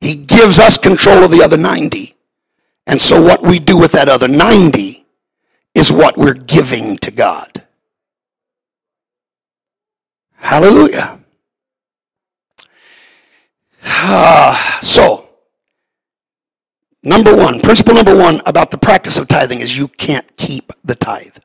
He 0.00 0.14
gives 0.14 0.58
us 0.58 0.76
control 0.76 1.24
of 1.24 1.30
the 1.30 1.42
other 1.42 1.56
90. 1.56 2.14
And 2.86 3.00
so 3.00 3.20
what 3.20 3.42
we 3.42 3.58
do 3.58 3.78
with 3.78 3.92
that 3.92 4.08
other 4.08 4.28
90 4.28 5.06
is 5.74 5.92
what 5.92 6.16
we're 6.16 6.34
giving 6.34 6.96
to 6.98 7.10
God. 7.10 7.62
Hallelujah. 10.36 11.20
Ah, 13.84 14.78
so, 14.82 15.25
number 17.06 17.34
one, 17.34 17.60
principle 17.60 17.94
number 17.94 18.14
one 18.14 18.42
about 18.44 18.70
the 18.70 18.78
practice 18.78 19.16
of 19.16 19.28
tithing 19.28 19.60
is 19.60 19.78
you 19.78 19.88
can't 19.88 20.36
keep 20.36 20.72
the 20.84 20.96
tithe. 20.96 21.36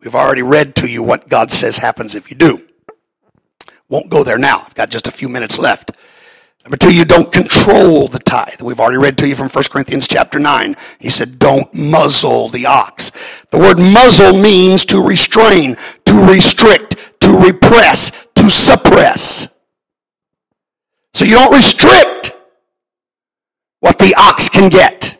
We've 0.00 0.14
already 0.14 0.42
read 0.42 0.76
to 0.76 0.88
you 0.88 1.02
what 1.02 1.28
God 1.28 1.50
says 1.50 1.78
happens 1.78 2.14
if 2.14 2.30
you 2.30 2.36
do. 2.36 2.62
Won't 3.88 4.08
go 4.08 4.22
there 4.22 4.38
now. 4.38 4.62
I've 4.64 4.74
got 4.74 4.90
just 4.90 5.08
a 5.08 5.10
few 5.10 5.28
minutes 5.28 5.58
left. 5.58 5.92
Number 6.64 6.76
two, 6.76 6.92
you 6.92 7.04
don't 7.04 7.30
control 7.30 8.08
the 8.08 8.18
tithe. 8.18 8.60
We've 8.60 8.80
already 8.80 8.98
read 8.98 9.18
to 9.18 9.28
you 9.28 9.36
from 9.36 9.48
1 9.48 9.64
Corinthians 9.70 10.08
chapter 10.08 10.40
9. 10.40 10.74
He 10.98 11.10
said, 11.10 11.38
don't 11.38 11.72
muzzle 11.72 12.48
the 12.48 12.66
ox. 12.66 13.12
The 13.50 13.58
word 13.58 13.78
muzzle 13.78 14.32
means 14.32 14.84
to 14.86 15.00
restrain, 15.00 15.76
to 16.06 16.26
restrict, 16.26 16.96
to 17.20 17.38
repress, 17.38 18.10
to 18.34 18.50
suppress. 18.50 19.48
So 21.14 21.24
you 21.24 21.34
don't 21.34 21.54
restrict 21.54 22.15
ox 24.36 24.50
can 24.50 24.68
get. 24.68 25.18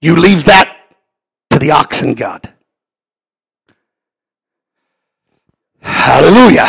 You 0.00 0.16
leave 0.16 0.44
that 0.46 0.76
to 1.50 1.58
the 1.58 1.70
oxen 1.70 2.14
God. 2.14 2.52
Hallelujah. 5.80 6.66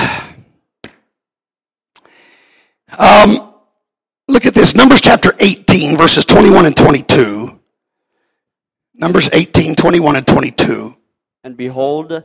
Um, 3.00 3.54
look 4.28 4.46
at 4.46 4.54
this. 4.54 4.76
Numbers 4.76 5.02
chapter 5.02 5.34
18, 5.40 5.98
verses 5.98 6.24
21 6.24 6.68
and 6.68 6.78
22. 6.78 7.60
Numbers 8.94 9.30
18, 9.34 9.74
21 9.76 10.18
and 10.18 10.28
22. 10.28 10.96
And 11.44 11.58
behold, 11.58 12.24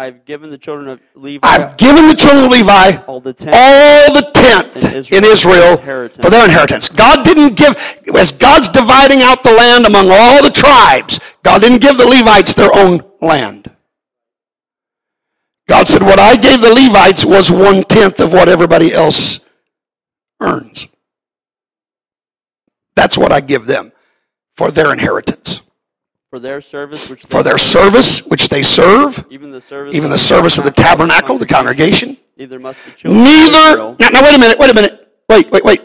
I've 0.00 0.24
given 0.24 0.50
the 0.50 0.56
children 0.56 0.88
of 0.88 0.98
Levi 1.14 1.46
I've 1.46 1.76
given 1.76 2.06
the 2.06 2.14
children 2.14 2.46
of 2.46 2.50
Levi 2.50 2.96
all 3.06 3.20
the 3.20 3.34
tenth 3.34 3.54
all 3.54 4.14
the 4.14 4.30
tenth 4.32 4.74
In 4.76 4.94
Israel 4.94 5.18
in 5.18 5.30
Israel 5.30 5.76
for 5.76 6.30
their 6.30 6.44
inheritance. 6.44 6.88
God 6.88 7.22
didn't 7.22 7.54
give, 7.54 7.76
as 8.16 8.32
God's 8.32 8.70
dividing 8.70 9.20
out 9.20 9.42
the 9.42 9.52
land 9.52 9.84
among 9.84 10.08
all 10.10 10.42
the 10.42 10.50
tribes, 10.50 11.20
God 11.42 11.60
didn't 11.60 11.82
give 11.82 11.98
the 11.98 12.06
Levites 12.06 12.54
their 12.54 12.74
own 12.74 13.00
land. 13.20 13.70
God 15.68 15.86
said, 15.86 16.02
What 16.02 16.18
I 16.18 16.36
gave 16.36 16.62
the 16.62 16.74
Levites 16.74 17.26
was 17.26 17.52
one 17.52 17.84
tenth 17.84 18.20
of 18.20 18.32
what 18.32 18.48
everybody 18.48 18.94
else 18.94 19.40
earns. 20.40 20.88
That's 22.96 23.18
what 23.18 23.32
I 23.32 23.40
give 23.40 23.66
them 23.66 23.92
for 24.56 24.70
their 24.70 24.92
inheritance, 24.94 25.60
for 26.30 26.38
their 26.38 26.60
service, 26.60 27.10
which 27.10 27.22
for 27.22 27.42
they 27.42 27.50
their 27.50 27.58
serve, 27.58 27.92
service, 27.92 28.26
which 28.26 28.48
they 28.48 28.62
serve, 28.62 29.26
even 29.30 29.50
the 29.50 29.60
service, 29.60 29.94
even 29.94 30.06
of 30.06 30.12
the 30.12 30.18
service 30.18 30.58
of 30.58 30.64
the 30.64 30.70
tabernacle, 30.70 31.36
the 31.38 31.46
congregation. 31.46 32.16
Neither 32.36 32.60
must 32.60 32.84
the 32.84 32.92
children 32.92 33.24
Neither, 33.24 33.76
now, 33.76 34.08
now 34.10 34.22
wait 34.22 34.34
a 34.34 34.38
minute, 34.38 34.58
wait 34.58 34.70
a 34.70 34.74
minute. 34.74 35.12
Wait, 35.28 35.50
wait, 35.50 35.64
wait. 35.64 35.82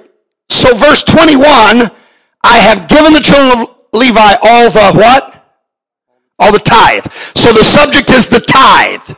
So 0.50 0.74
verse 0.76 1.04
21, 1.04 1.44
I 2.44 2.58
have 2.58 2.88
given 2.88 3.12
the 3.12 3.20
children 3.20 3.60
of 3.60 3.76
Levi 3.92 4.36
all 4.42 4.70
the 4.70 4.94
what? 4.94 5.44
All 6.38 6.52
the 6.52 6.60
tithe. 6.60 7.06
So 7.36 7.52
the 7.52 7.64
subject 7.64 8.12
is 8.12 8.28
the 8.28 8.40
tithe. 8.40 9.18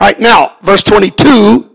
All 0.00 0.08
right, 0.08 0.20
now, 0.20 0.56
verse 0.62 0.82
22, 0.82 1.71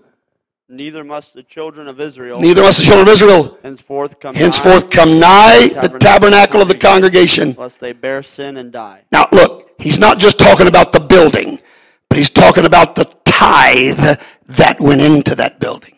Neither 0.69 1.05
must 1.05 1.33
the 1.33 1.43
children 1.43 1.87
of 1.87 2.01
Israel 2.01 2.41
neither 2.41 2.61
must 2.61 2.79
the 2.79 2.83
children 2.83 3.07
of 3.07 3.13
Israel 3.13 3.57
henceforth 3.63 4.19
come 4.19 4.35
henceforth 4.35 4.83
nigh 4.83 4.89
come 4.89 5.19
nigh 5.19 5.67
the 5.69 5.87
the 5.87 5.97
tabernacle 5.99 6.61
of 6.61 6.67
the 6.67 6.77
congregation. 6.77 7.53
lest 7.53 7.79
they 7.79 7.93
bear 7.93 8.21
sin 8.21 8.57
and 8.57 8.71
die. 8.71 9.03
Now, 9.11 9.29
look, 9.31 9.71
he's 9.79 9.97
not 9.97 10.19
just 10.19 10.39
talking 10.39 10.67
about 10.67 10.91
the 10.91 10.99
building, 10.99 11.61
but 12.09 12.17
he's 12.17 12.29
talking 12.29 12.65
about 12.65 12.95
the 12.95 13.05
tithe 13.23 14.19
that 14.47 14.81
went 14.81 14.99
into 14.99 15.35
that 15.35 15.59
building. 15.61 15.95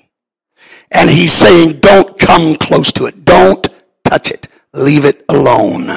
And 0.92 1.10
he's 1.10 1.34
saying, 1.34 1.80
don't 1.80 2.18
come 2.20 2.56
close 2.56 2.92
to 2.94 3.06
it. 3.06 3.26
Don't 3.26 3.68
touch 4.04 4.32
it. 4.32 4.48
Leave 4.74 5.06
it 5.06 5.24
alone. 5.30 5.90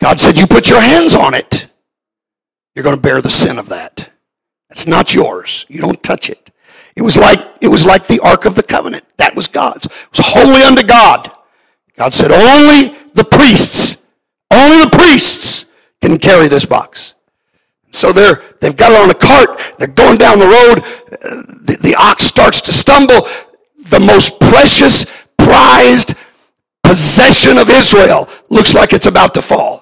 God 0.00 0.18
said, 0.18 0.38
you 0.38 0.46
put 0.46 0.68
your 0.68 0.80
hands 0.80 1.14
on 1.14 1.34
it, 1.34 1.66
you're 2.74 2.82
going 2.82 2.96
to 2.96 3.02
bear 3.02 3.20
the 3.20 3.30
sin 3.30 3.58
of 3.58 3.68
that. 3.68 4.09
It's 4.70 4.86
not 4.86 5.12
yours. 5.14 5.66
You 5.68 5.80
don't 5.80 6.02
touch 6.02 6.30
it. 6.30 6.50
It 6.96 7.02
was 7.02 7.16
like 7.16 7.40
it 7.60 7.68
was 7.68 7.84
like 7.84 8.06
the 8.06 8.20
Ark 8.20 8.44
of 8.44 8.54
the 8.54 8.62
Covenant. 8.62 9.04
That 9.16 9.34
was 9.34 9.48
God's. 9.48 9.86
It 9.86 10.18
was 10.18 10.26
holy 10.26 10.62
unto 10.62 10.82
God. 10.82 11.30
God 12.00 12.14
said, 12.14 12.32
only 12.32 12.96
the 13.12 13.24
priests, 13.24 13.98
only 14.50 14.84
the 14.84 14.90
priests 14.90 15.66
can 16.00 16.18
carry 16.18 16.48
this 16.48 16.64
box. 16.64 17.12
So 17.90 18.10
they're, 18.10 18.42
they've 18.62 18.74
got 18.74 18.92
it 18.92 18.98
on 18.98 19.10
a 19.10 19.14
cart. 19.14 19.60
They're 19.78 19.86
going 19.86 20.16
down 20.16 20.38
the 20.38 20.46
road. 20.46 20.78
Uh, 21.12 21.42
the, 21.62 21.78
the 21.82 21.94
ox 21.96 22.24
starts 22.24 22.62
to 22.62 22.72
stumble. 22.72 23.28
The 23.90 24.00
most 24.00 24.40
precious, 24.40 25.04
prized 25.36 26.14
possession 26.82 27.58
of 27.58 27.68
Israel 27.68 28.30
looks 28.48 28.72
like 28.72 28.94
it's 28.94 29.06
about 29.06 29.34
to 29.34 29.42
fall. 29.42 29.79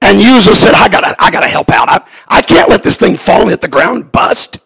And 0.00 0.18
Uzzah 0.18 0.54
said, 0.54 0.74
I 0.74 0.88
gotta, 0.88 1.14
I 1.18 1.30
gotta 1.30 1.48
help 1.48 1.70
out. 1.70 1.88
I, 1.88 2.06
I 2.28 2.42
can't 2.42 2.70
let 2.70 2.82
this 2.82 2.96
thing 2.96 3.16
fall 3.16 3.42
and 3.42 3.50
hit 3.50 3.60
the 3.60 3.68
ground 3.68 4.12
bust. 4.12 4.58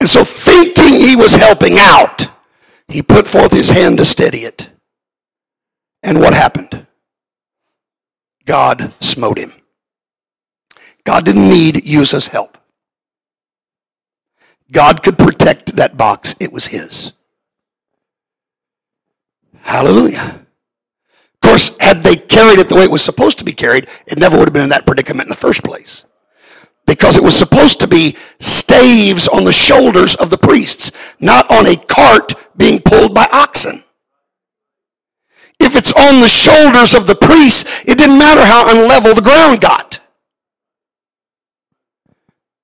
And 0.00 0.08
so 0.08 0.24
thinking 0.24 0.94
he 0.94 1.16
was 1.16 1.34
helping 1.34 1.76
out, 1.78 2.26
he 2.88 3.02
put 3.02 3.26
forth 3.26 3.52
his 3.52 3.70
hand 3.70 3.98
to 3.98 4.04
steady 4.04 4.40
it. 4.44 4.68
And 6.02 6.20
what 6.20 6.34
happened? 6.34 6.86
God 8.44 8.92
smote 9.00 9.38
him. 9.38 9.52
God 11.04 11.24
didn't 11.24 11.48
need 11.48 11.86
Uzzah's 11.86 12.26
help. 12.28 12.58
God 14.70 15.02
could 15.02 15.18
protect 15.18 15.76
that 15.76 15.96
box. 15.96 16.34
It 16.40 16.52
was 16.52 16.66
his. 16.66 17.12
Hallelujah. 19.60 20.43
Of 21.44 21.50
course, 21.50 21.76
had 21.78 22.02
they 22.02 22.16
carried 22.16 22.58
it 22.58 22.70
the 22.70 22.74
way 22.74 22.84
it 22.84 22.90
was 22.90 23.04
supposed 23.04 23.36
to 23.36 23.44
be 23.44 23.52
carried, 23.52 23.86
it 24.06 24.18
never 24.18 24.38
would 24.38 24.48
have 24.48 24.54
been 24.54 24.62
in 24.62 24.70
that 24.70 24.86
predicament 24.86 25.26
in 25.26 25.30
the 25.30 25.36
first 25.36 25.62
place. 25.62 26.06
Because 26.86 27.18
it 27.18 27.22
was 27.22 27.36
supposed 27.36 27.80
to 27.80 27.86
be 27.86 28.16
staves 28.40 29.28
on 29.28 29.44
the 29.44 29.52
shoulders 29.52 30.14
of 30.14 30.30
the 30.30 30.38
priests, 30.38 30.90
not 31.20 31.50
on 31.50 31.66
a 31.66 31.76
cart 31.76 32.32
being 32.56 32.80
pulled 32.80 33.12
by 33.12 33.28
oxen. 33.30 33.84
If 35.60 35.76
it's 35.76 35.92
on 35.92 36.22
the 36.22 36.28
shoulders 36.28 36.94
of 36.94 37.06
the 37.06 37.14
priests, 37.14 37.64
it 37.84 37.98
didn't 37.98 38.16
matter 38.16 38.42
how 38.42 38.64
unlevel 38.72 39.14
the 39.14 39.20
ground 39.20 39.60
got. 39.60 40.00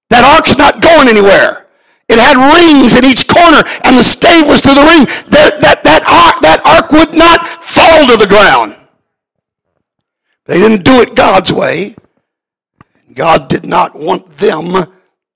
That 0.08 0.24
ark's 0.24 0.56
not 0.56 0.80
going 0.80 1.06
anywhere. 1.06 1.66
It 2.10 2.18
had 2.18 2.34
rings 2.34 2.96
in 2.96 3.04
each 3.04 3.28
corner, 3.28 3.62
and 3.84 3.96
the 3.96 4.02
stave 4.02 4.48
was 4.48 4.60
through 4.60 4.74
the 4.74 4.82
ring. 4.82 5.06
That, 5.30 5.62
that, 5.62 5.84
that, 5.84 6.02
ark, 6.02 6.42
that 6.42 6.58
ark 6.66 6.90
would 6.90 7.14
not 7.14 7.59
fall 7.70 8.06
to 8.06 8.16
the 8.16 8.26
ground. 8.26 8.76
They 10.46 10.58
didn't 10.58 10.84
do 10.84 11.00
it 11.00 11.14
God's 11.14 11.52
way. 11.52 11.94
God 13.14 13.48
did 13.48 13.64
not 13.64 13.94
want 13.94 14.36
them 14.38 14.86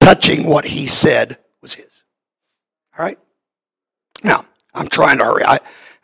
touching 0.01 0.47
what 0.47 0.65
he 0.67 0.87
said 0.87 1.39
was 1.63 1.75
his. 1.75 2.03
All 2.99 3.05
right? 3.05 3.19
Now, 4.23 4.47
I'm 4.75 4.89
trying 4.89 5.19
to 5.19 5.25
hurry. 5.25 5.45
I, 5.45 5.59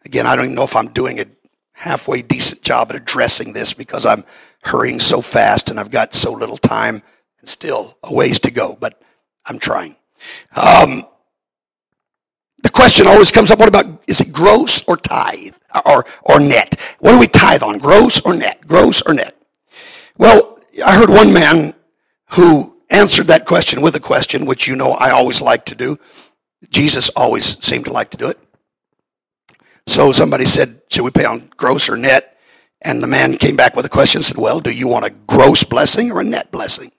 again, 0.04 0.26
I 0.26 0.36
don't 0.36 0.46
even 0.46 0.54
know 0.54 0.64
if 0.64 0.76
I'm 0.76 0.88
doing 0.88 1.20
a 1.20 1.26
halfway 1.72 2.22
decent 2.22 2.62
job 2.62 2.90
at 2.90 2.96
addressing 2.96 3.52
this 3.52 3.72
because 3.72 4.06
I'm 4.06 4.24
hurrying 4.62 5.00
so 5.00 5.20
fast 5.20 5.70
and 5.70 5.80
I've 5.80 5.90
got 5.90 6.14
so 6.14 6.32
little 6.32 6.58
time 6.58 7.02
and 7.40 7.48
still 7.48 7.96
a 8.04 8.12
ways 8.12 8.38
to 8.40 8.50
go, 8.50 8.76
but 8.78 9.00
I'm 9.46 9.58
trying. 9.58 9.96
Um, 10.54 11.06
the 12.62 12.70
question 12.70 13.06
always 13.06 13.30
comes 13.30 13.50
up 13.50 13.58
what 13.58 13.68
about 13.68 14.02
is 14.06 14.20
it 14.20 14.32
gross 14.32 14.86
or 14.86 14.96
tithe 14.96 15.54
or, 15.84 16.06
or 16.22 16.40
net? 16.40 16.78
What 16.98 17.12
do 17.12 17.18
we 17.18 17.28
tithe 17.28 17.62
on, 17.62 17.78
gross 17.78 18.20
or 18.20 18.34
net? 18.34 18.66
Gross 18.66 19.02
or 19.02 19.14
net? 19.14 19.36
Well, 20.18 20.58
I 20.84 20.96
heard 20.96 21.10
one 21.10 21.32
man 21.32 21.74
who 22.30 22.76
answered 22.90 23.28
that 23.28 23.46
question 23.46 23.80
with 23.80 23.94
a 23.96 24.00
question, 24.00 24.44
which 24.44 24.66
you 24.66 24.76
know 24.76 24.92
I 24.92 25.10
always 25.10 25.40
like 25.40 25.64
to 25.66 25.74
do. 25.74 25.98
Jesus 26.70 27.08
always 27.10 27.62
seemed 27.64 27.86
to 27.86 27.92
like 27.92 28.10
to 28.10 28.16
do 28.16 28.28
it. 28.28 28.38
So 29.86 30.12
somebody 30.12 30.44
said, 30.44 30.82
Should 30.90 31.02
we 31.02 31.10
pay 31.10 31.24
on 31.24 31.50
gross 31.56 31.88
or 31.88 31.96
net? 31.96 32.38
And 32.82 33.02
the 33.02 33.06
man 33.06 33.36
came 33.36 33.56
back 33.56 33.76
with 33.76 33.84
a 33.84 33.90
question 33.90 34.18
and 34.18 34.24
said, 34.24 34.36
Well, 34.36 34.60
do 34.60 34.70
you 34.70 34.88
want 34.88 35.04
a 35.04 35.10
gross 35.10 35.64
blessing 35.64 36.10
or 36.10 36.20
a 36.20 36.24
net 36.24 36.50
blessing? 36.50 36.92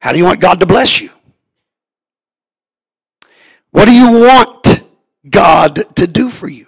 How 0.00 0.12
do 0.12 0.18
you 0.18 0.24
want 0.24 0.40
God 0.40 0.60
to 0.60 0.66
bless 0.66 1.00
you? 1.00 1.10
What 3.70 3.86
do 3.86 3.92
you 3.92 4.20
want 4.20 4.84
God 5.28 5.96
to 5.96 6.06
do 6.06 6.28
for 6.28 6.48
you? 6.48 6.65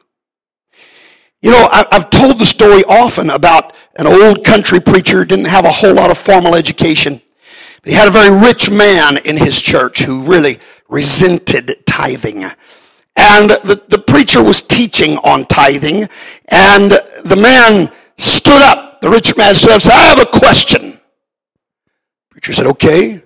You 1.40 1.52
know, 1.52 1.68
I, 1.70 1.86
have 1.92 2.10
told 2.10 2.38
the 2.38 2.44
story 2.44 2.82
often 2.84 3.30
about 3.30 3.74
an 3.96 4.06
old 4.06 4.44
country 4.44 4.80
preacher, 4.80 5.24
didn't 5.24 5.44
have 5.44 5.64
a 5.64 5.70
whole 5.70 5.94
lot 5.94 6.10
of 6.10 6.18
formal 6.18 6.54
education. 6.54 7.20
But 7.82 7.92
he 7.92 7.96
had 7.96 8.08
a 8.08 8.10
very 8.10 8.36
rich 8.36 8.70
man 8.70 9.18
in 9.18 9.36
his 9.36 9.60
church 9.60 10.02
who 10.02 10.22
really 10.22 10.58
resented 10.88 11.86
tithing. 11.86 12.44
And 13.16 13.50
the, 13.50 13.82
the 13.88 13.98
preacher 13.98 14.42
was 14.42 14.62
teaching 14.62 15.16
on 15.18 15.44
tithing, 15.44 16.08
and 16.48 16.92
the 17.24 17.36
man 17.36 17.92
stood 18.16 18.62
up. 18.62 19.00
The 19.00 19.10
rich 19.10 19.36
man 19.36 19.54
stood 19.54 19.70
up 19.70 19.74
and 19.74 19.82
said, 19.82 19.92
I 19.92 20.06
have 20.08 20.20
a 20.20 20.26
question. 20.26 20.90
The 20.90 22.30
preacher 22.30 22.52
said, 22.52 22.66
Okay. 22.66 23.22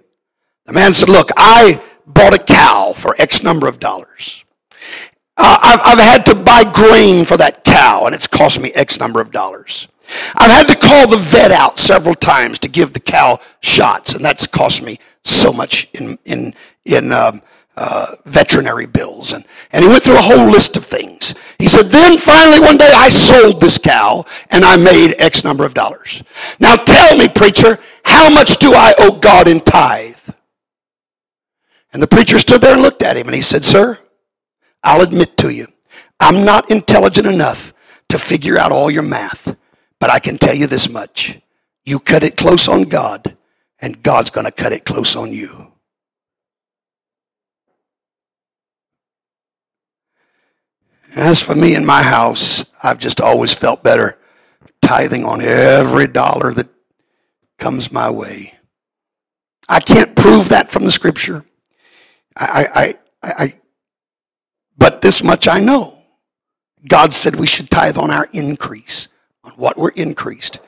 The 0.66 0.72
man 0.72 0.92
said, 0.92 1.08
Look, 1.08 1.30
I 1.36 1.80
bought 2.06 2.34
a 2.34 2.38
cow 2.38 2.92
for 2.94 3.14
X 3.18 3.42
number 3.42 3.68
of 3.68 3.80
dollars. 3.80 4.41
I've, 5.42 5.80
I've 5.84 5.98
had 5.98 6.26
to 6.26 6.34
buy 6.34 6.64
grain 6.64 7.24
for 7.24 7.36
that 7.36 7.64
cow, 7.64 8.06
and 8.06 8.14
it's 8.14 8.26
cost 8.26 8.60
me 8.60 8.72
X 8.72 8.98
number 8.98 9.20
of 9.20 9.30
dollars. 9.30 9.88
I've 10.36 10.50
had 10.50 10.66
to 10.68 10.76
call 10.76 11.08
the 11.08 11.16
vet 11.16 11.52
out 11.52 11.78
several 11.78 12.14
times 12.14 12.58
to 12.60 12.68
give 12.68 12.92
the 12.92 13.00
cow 13.00 13.38
shots, 13.60 14.14
and 14.14 14.24
that's 14.24 14.46
cost 14.46 14.82
me 14.82 14.98
so 15.24 15.52
much 15.52 15.88
in 15.94 16.18
in 16.24 16.54
in 16.84 17.12
um, 17.12 17.42
uh, 17.76 18.06
veterinary 18.24 18.86
bills, 18.86 19.32
and 19.32 19.44
and 19.72 19.84
he 19.84 19.90
went 19.90 20.02
through 20.02 20.18
a 20.18 20.22
whole 20.22 20.50
list 20.50 20.76
of 20.76 20.84
things. 20.84 21.34
He 21.58 21.68
said, 21.68 21.90
then 21.90 22.18
finally 22.18 22.58
one 22.58 22.76
day 22.76 22.90
I 22.92 23.08
sold 23.08 23.60
this 23.60 23.78
cow 23.78 24.24
and 24.50 24.64
I 24.64 24.76
made 24.76 25.14
X 25.18 25.44
number 25.44 25.64
of 25.64 25.74
dollars. 25.74 26.22
Now 26.58 26.74
tell 26.74 27.16
me, 27.16 27.28
preacher, 27.28 27.78
how 28.04 28.28
much 28.28 28.56
do 28.56 28.74
I 28.74 28.92
owe 28.98 29.12
God 29.12 29.46
in 29.46 29.60
tithe? 29.60 30.16
And 31.92 32.02
the 32.02 32.08
preacher 32.08 32.40
stood 32.40 32.62
there 32.62 32.72
and 32.72 32.82
looked 32.82 33.02
at 33.02 33.16
him 33.16 33.28
and 33.28 33.34
he 33.36 33.42
said, 33.42 33.64
Sir, 33.64 34.00
I'll 34.82 35.02
admit 35.02 35.36
to 35.38 35.50
you, 35.50 35.68
I'm 36.20 36.44
not 36.44 36.70
intelligent 36.70 37.26
enough 37.26 37.72
to 38.08 38.18
figure 38.18 38.58
out 38.58 38.72
all 38.72 38.90
your 38.90 39.02
math, 39.02 39.56
but 39.98 40.10
I 40.10 40.18
can 40.18 40.38
tell 40.38 40.54
you 40.54 40.66
this 40.66 40.88
much. 40.88 41.38
You 41.84 41.98
cut 41.98 42.22
it 42.22 42.36
close 42.36 42.68
on 42.68 42.82
God, 42.82 43.36
and 43.80 44.02
God's 44.02 44.30
going 44.30 44.46
to 44.46 44.52
cut 44.52 44.72
it 44.72 44.84
close 44.84 45.16
on 45.16 45.32
you. 45.32 45.72
As 51.14 51.42
for 51.42 51.54
me 51.54 51.74
and 51.74 51.86
my 51.86 52.02
house, 52.02 52.64
I've 52.82 52.98
just 52.98 53.20
always 53.20 53.52
felt 53.52 53.82
better 53.82 54.18
tithing 54.80 55.24
on 55.24 55.42
every 55.42 56.06
dollar 56.06 56.54
that 56.54 56.68
comes 57.58 57.92
my 57.92 58.10
way. 58.10 58.54
I 59.68 59.80
can't 59.80 60.16
prove 60.16 60.48
that 60.48 60.70
from 60.70 60.84
the 60.84 60.90
scripture. 60.90 61.44
I, 62.36 62.66
I, 62.74 63.28
I, 63.28 63.44
I, 63.44 63.54
but 64.82 65.00
this 65.00 65.22
much 65.22 65.46
I 65.46 65.60
know. 65.60 65.96
God 66.88 67.14
said 67.14 67.36
we 67.36 67.46
should 67.46 67.70
tithe 67.70 67.96
on 67.96 68.10
our 68.10 68.28
increase, 68.32 69.06
on 69.44 69.52
what 69.52 69.78
we're 69.78 69.92
increased. 69.92 70.58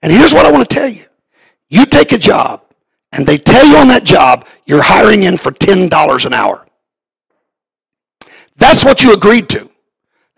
And 0.00 0.12
here's 0.12 0.32
what 0.32 0.46
I 0.46 0.52
want 0.52 0.70
to 0.70 0.72
tell 0.72 0.88
you. 0.88 1.04
You 1.70 1.84
take 1.84 2.12
a 2.12 2.18
job, 2.18 2.62
and 3.10 3.26
they 3.26 3.36
tell 3.36 3.66
you 3.66 3.76
on 3.78 3.88
that 3.88 4.04
job 4.04 4.46
you're 4.64 4.80
hiring 4.80 5.24
in 5.24 5.36
for 5.36 5.50
$10 5.50 6.24
an 6.24 6.32
hour. 6.32 6.64
That's 8.54 8.84
what 8.84 9.02
you 9.02 9.12
agreed 9.12 9.48
to. 9.48 9.68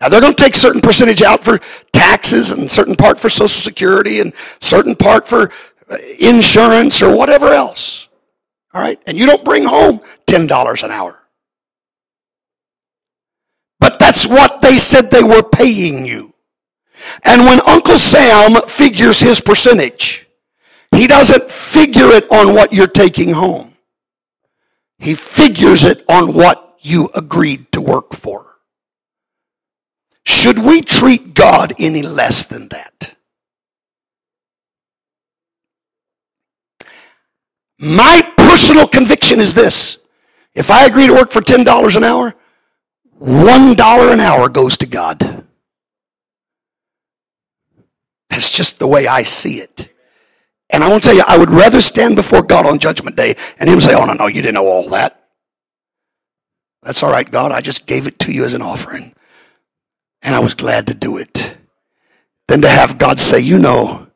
Now 0.01 0.09
they're 0.09 0.21
going 0.21 0.33
to 0.33 0.43
take 0.43 0.55
certain 0.55 0.81
percentage 0.81 1.21
out 1.21 1.43
for 1.43 1.59
taxes 1.91 2.49
and 2.49 2.69
certain 2.71 2.95
part 2.95 3.19
for 3.19 3.29
social 3.29 3.61
security 3.61 4.19
and 4.19 4.33
certain 4.61 4.95
part 4.95 5.27
for 5.27 5.51
uh, 5.91 5.97
insurance 6.19 7.03
or 7.03 7.15
whatever 7.15 7.53
else. 7.53 8.07
All 8.73 8.81
right? 8.81 8.99
And 9.05 9.15
you 9.15 9.27
don't 9.27 9.45
bring 9.45 9.63
home 9.63 10.01
$10 10.25 10.83
an 10.83 10.89
hour. 10.89 11.16
That's 14.07 14.25
what 14.25 14.61
they 14.61 14.77
said 14.77 15.11
they 15.11 15.21
were 15.21 15.43
paying 15.43 16.05
you. 16.05 16.33
And 17.25 17.41
when 17.41 17.59
Uncle 17.67 17.97
Sam 17.97 18.55
figures 18.65 19.19
his 19.19 19.41
percentage, 19.41 20.25
he 20.95 21.07
doesn't 21.07 21.51
figure 21.51 22.07
it 22.11 22.31
on 22.31 22.53
what 22.53 22.71
you're 22.71 22.87
taking 22.87 23.33
home. 23.33 23.75
He 24.97 25.13
figures 25.13 25.83
it 25.83 26.05
on 26.07 26.33
what 26.33 26.77
you 26.79 27.09
agreed 27.15 27.69
to 27.73 27.81
work 27.81 28.13
for. 28.13 28.45
Should 30.25 30.59
we 30.59 30.79
treat 30.79 31.33
God 31.33 31.73
any 31.77 32.01
less 32.01 32.45
than 32.45 32.69
that? 32.69 33.13
My 37.77 38.21
personal 38.37 38.87
conviction 38.87 39.41
is 39.41 39.53
this. 39.53 39.97
If 40.55 40.71
I 40.71 40.85
agree 40.85 41.07
to 41.07 41.13
work 41.13 41.31
for 41.31 41.41
$10 41.41 41.97
an 41.97 42.05
hour, 42.05 42.36
$1 43.19 44.13
an 44.13 44.19
hour 44.19 44.49
goes 44.49 44.77
to 44.77 44.85
God. 44.85 45.45
That's 48.29 48.51
just 48.51 48.79
the 48.79 48.87
way 48.87 49.07
I 49.07 49.23
see 49.23 49.59
it. 49.59 49.89
And 50.69 50.83
I 50.83 50.89
want 50.89 51.03
to 51.03 51.09
tell 51.09 51.15
you, 51.15 51.23
I 51.27 51.37
would 51.37 51.49
rather 51.49 51.81
stand 51.81 52.15
before 52.15 52.43
God 52.43 52.65
on 52.65 52.77
Judgment 52.77 53.15
Day 53.15 53.35
and 53.57 53.69
Him 53.69 53.81
say, 53.81 53.95
Oh, 53.95 54.05
no, 54.05 54.13
no, 54.13 54.27
you 54.27 54.41
didn't 54.41 54.55
know 54.55 54.67
all 54.67 54.89
that. 54.89 55.23
That's 56.83 57.01
all 57.01 57.11
right, 57.11 57.29
God. 57.29 57.51
I 57.51 57.61
just 57.61 57.85
gave 57.85 58.05
it 58.05 58.19
to 58.19 58.31
you 58.31 58.43
as 58.45 58.53
an 58.53 58.61
offering 58.61 59.15
and 60.21 60.35
I 60.35 60.39
was 60.39 60.53
glad 60.53 60.87
to 60.87 60.93
do 60.93 61.17
it. 61.17 61.55
Than 62.47 62.61
to 62.61 62.69
have 62.69 62.97
God 62.97 63.19
say, 63.19 63.39
You 63.39 63.57
know, 63.57 64.07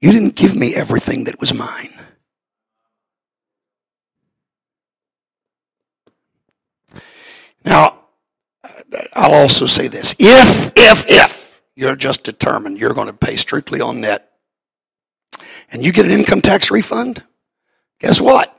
you 0.00 0.12
didn't 0.12 0.36
give 0.36 0.54
me 0.54 0.74
everything 0.74 1.24
that 1.24 1.40
was 1.40 1.54
mine. 1.54 1.92
Now, 7.64 8.05
I'll 9.14 9.34
also 9.34 9.66
say 9.66 9.88
this. 9.88 10.14
If, 10.18 10.72
if, 10.76 11.04
if 11.08 11.62
you're 11.74 11.96
just 11.96 12.22
determined 12.22 12.78
you're 12.78 12.94
going 12.94 13.08
to 13.08 13.12
pay 13.12 13.36
strictly 13.36 13.80
on 13.80 14.00
net 14.00 14.30
and 15.70 15.84
you 15.84 15.92
get 15.92 16.06
an 16.06 16.10
income 16.10 16.40
tax 16.40 16.70
refund, 16.70 17.22
guess 18.00 18.20
what? 18.20 18.56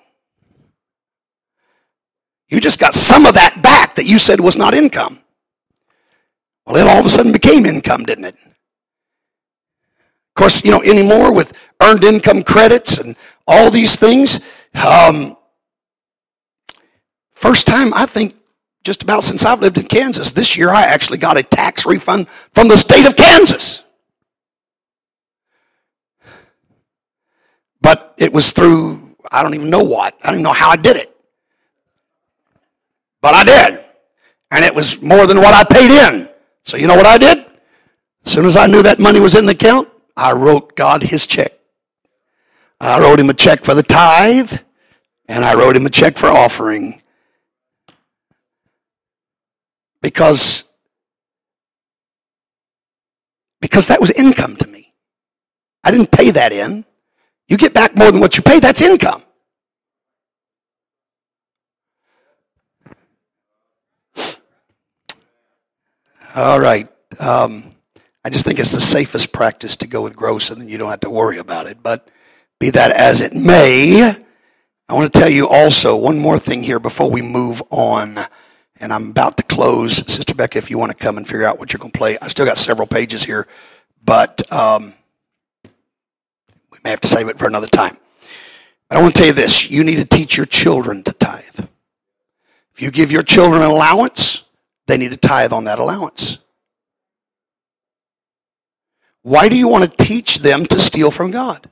You 2.49 2.61
just 2.61 2.79
got 2.79 2.95
some 2.95 3.25
of 3.25 3.33
that 3.33 3.61
back 3.61 3.95
that 3.95 4.05
you 4.05 4.19
said 4.19 4.39
was 4.39 4.55
not 4.55 4.73
income. 4.73 5.19
Well, 6.65 6.77
it 6.77 6.89
all 6.89 6.99
of 6.99 7.05
a 7.05 7.09
sudden 7.09 7.31
became 7.31 7.65
income, 7.65 8.03
didn't 8.03 8.25
it? 8.25 8.35
Of 8.35 10.33
course, 10.35 10.63
you 10.63 10.71
know, 10.71 10.81
anymore 10.83 11.33
with 11.33 11.53
earned 11.81 12.03
income 12.03 12.43
credits 12.43 12.99
and 12.99 13.15
all 13.47 13.71
these 13.71 13.95
things. 13.95 14.39
Um, 14.75 15.35
first 17.33 17.67
time, 17.67 17.93
I 17.93 18.05
think, 18.05 18.36
just 18.87 19.03
about 19.03 19.25
since 19.25 19.43
I've 19.43 19.59
lived 19.59 19.77
in 19.77 19.85
Kansas, 19.85 20.31
this 20.31 20.55
year 20.55 20.69
I 20.69 20.83
actually 20.83 21.17
got 21.17 21.35
a 21.35 21.43
tax 21.43 21.85
refund 21.85 22.27
from 22.53 22.69
the 22.69 22.77
state 22.77 23.05
of 23.05 23.17
Kansas. 23.17 23.83
But 27.81 28.15
it 28.17 28.31
was 28.31 28.53
through, 28.53 29.17
I 29.29 29.43
don't 29.43 29.53
even 29.55 29.69
know 29.69 29.83
what. 29.83 30.15
I 30.23 30.27
don't 30.27 30.35
even 30.35 30.43
know 30.43 30.53
how 30.53 30.69
I 30.69 30.77
did 30.77 30.95
it. 30.95 31.13
But 33.19 33.35
I 33.35 33.43
did. 33.43 33.83
And 34.51 34.63
it 34.63 34.73
was 34.73 35.01
more 35.01 35.27
than 35.27 35.39
what 35.39 35.53
I 35.53 35.65
paid 35.65 35.91
in. 35.91 36.29
So 36.63 36.77
you 36.77 36.87
know 36.87 36.95
what 36.95 37.05
I 37.05 37.17
did? 37.17 37.45
As 38.25 38.31
soon 38.31 38.45
as 38.45 38.55
I 38.55 38.67
knew 38.67 38.83
that 38.83 38.99
money 38.99 39.19
was 39.19 39.35
in 39.35 39.45
the 39.45 39.51
account, 39.51 39.89
I 40.15 40.31
wrote 40.31 40.77
God 40.77 41.03
his 41.03 41.27
check. 41.27 41.51
I 42.79 43.01
wrote 43.01 43.19
him 43.19 43.29
a 43.29 43.33
check 43.33 43.65
for 43.65 43.73
the 43.73 43.83
tithe, 43.83 44.53
and 45.27 45.43
I 45.43 45.55
wrote 45.55 45.75
him 45.75 45.85
a 45.85 45.89
check 45.89 46.17
for 46.17 46.27
offering. 46.27 47.01
Because, 50.07 50.63
because 53.59 53.87
that 53.87 53.99
was 53.99 54.09
income 54.11 54.55
to 54.55 54.65
me. 54.65 54.93
I 55.83 55.91
didn't 55.91 56.11
pay 56.11 56.31
that 56.31 56.53
in. 56.53 56.85
You 57.49 57.57
get 57.57 57.73
back 57.73 57.93
more 57.97 58.09
than 58.09 58.21
what 58.21 58.37
you 58.37 58.41
pay, 58.41 58.61
that's 58.61 58.81
income. 58.81 59.21
All 66.33 66.57
right. 66.57 66.87
Um, 67.19 67.71
I 68.23 68.29
just 68.29 68.45
think 68.45 68.59
it's 68.59 68.71
the 68.71 68.79
safest 68.79 69.33
practice 69.33 69.75
to 69.75 69.87
go 69.87 70.03
with 70.03 70.15
gross, 70.15 70.51
and 70.51 70.61
then 70.61 70.69
you 70.69 70.77
don't 70.77 70.89
have 70.89 71.01
to 71.01 71.09
worry 71.09 71.37
about 71.37 71.67
it. 71.67 71.83
But 71.83 72.07
be 72.61 72.69
that 72.69 72.91
as 72.91 73.19
it 73.19 73.33
may, 73.33 74.15
I 74.87 74.93
want 74.93 75.11
to 75.11 75.19
tell 75.19 75.29
you 75.29 75.49
also 75.49 75.97
one 75.97 76.17
more 76.17 76.39
thing 76.39 76.63
here 76.63 76.79
before 76.79 77.09
we 77.09 77.21
move 77.21 77.61
on. 77.69 78.19
And 78.79 78.93
I'm 78.93 79.09
about 79.09 79.37
to 79.37 79.43
close. 79.43 79.97
Sister 80.11 80.35
Becca, 80.35 80.57
if 80.57 80.69
you 80.69 80.77
want 80.77 80.91
to 80.91 80.97
come 80.97 81.17
and 81.17 81.27
figure 81.27 81.45
out 81.45 81.59
what 81.59 81.73
you're 81.73 81.79
going 81.79 81.91
to 81.91 81.97
play, 81.97 82.17
I 82.21 82.27
still 82.27 82.45
got 82.45 82.57
several 82.57 82.87
pages 82.87 83.23
here, 83.23 83.47
but 84.03 84.51
um, 84.51 84.93
we 86.71 86.79
may 86.83 86.91
have 86.91 87.01
to 87.01 87.07
save 87.07 87.27
it 87.29 87.39
for 87.39 87.47
another 87.47 87.67
time. 87.67 87.97
But 88.89 88.97
I 88.97 89.01
want 89.01 89.15
to 89.15 89.19
tell 89.19 89.27
you 89.27 89.33
this 89.33 89.69
you 89.69 89.83
need 89.83 89.97
to 89.97 90.05
teach 90.05 90.37
your 90.37 90.45
children 90.45 91.03
to 91.03 91.13
tithe. 91.13 91.59
If 92.73 92.81
you 92.81 92.91
give 92.91 93.11
your 93.11 93.23
children 93.23 93.61
an 93.61 93.71
allowance, 93.71 94.43
they 94.85 94.97
need 94.97 95.11
to 95.11 95.17
tithe 95.17 95.51
on 95.51 95.63
that 95.65 95.79
allowance. 95.79 96.37
Why 99.23 99.49
do 99.49 99.57
you 99.57 99.67
want 99.67 99.83
to 99.83 100.05
teach 100.05 100.39
them 100.39 100.65
to 100.67 100.79
steal 100.79 101.11
from 101.11 101.31
God? 101.31 101.69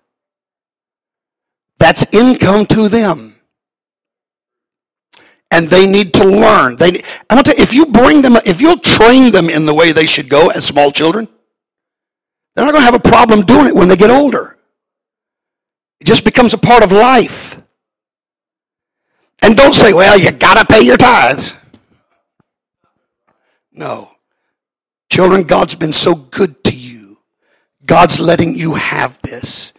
That's 1.77 2.05
income 2.11 2.65
to 2.67 2.89
them. 2.89 3.34
And 5.51 5.69
they 5.69 5.85
need 5.85 6.13
to 6.15 6.25
learn. 6.25 6.75
They, 6.75 7.01
I 7.29 7.35
want 7.35 7.45
to, 7.47 7.61
if 7.61 7.73
you 7.73 7.85
bring 7.85 8.21
them, 8.21 8.35
if 8.45 8.59
you'll 8.59 8.79
train 8.79 9.31
them 9.31 9.49
in 9.49 9.65
the 9.65 9.73
way 9.73 9.91
they 9.91 10.05
should 10.05 10.29
go 10.29 10.49
as 10.49 10.65
small 10.65 10.91
children, 10.91 11.27
they're 12.55 12.65
not 12.65 12.71
going 12.71 12.81
to 12.81 12.91
have 12.91 12.95
a 12.95 13.09
problem 13.09 13.41
doing 13.41 13.67
it 13.67 13.75
when 13.75 13.87
they 13.87 13.95
get 13.95 14.09
older. 14.09 14.57
It 15.99 16.05
just 16.05 16.23
becomes 16.23 16.53
a 16.53 16.57
part 16.57 16.83
of 16.83 16.91
life. 16.91 17.59
And 19.41 19.55
don't 19.55 19.75
say, 19.75 19.93
well, 19.93 20.17
you 20.17 20.31
got 20.31 20.55
to 20.55 20.65
pay 20.65 20.81
your 20.81 20.97
tithes. 20.97 21.55
No. 23.71 24.11
Children, 25.11 25.43
God's 25.43 25.75
been 25.75 25.91
so 25.91 26.15
good 26.15 26.63
to 26.63 26.75
you. 26.75 27.19
God's 27.85 28.19
letting 28.19 28.55
you 28.55 28.73
have 28.75 29.19
this. 29.21 29.73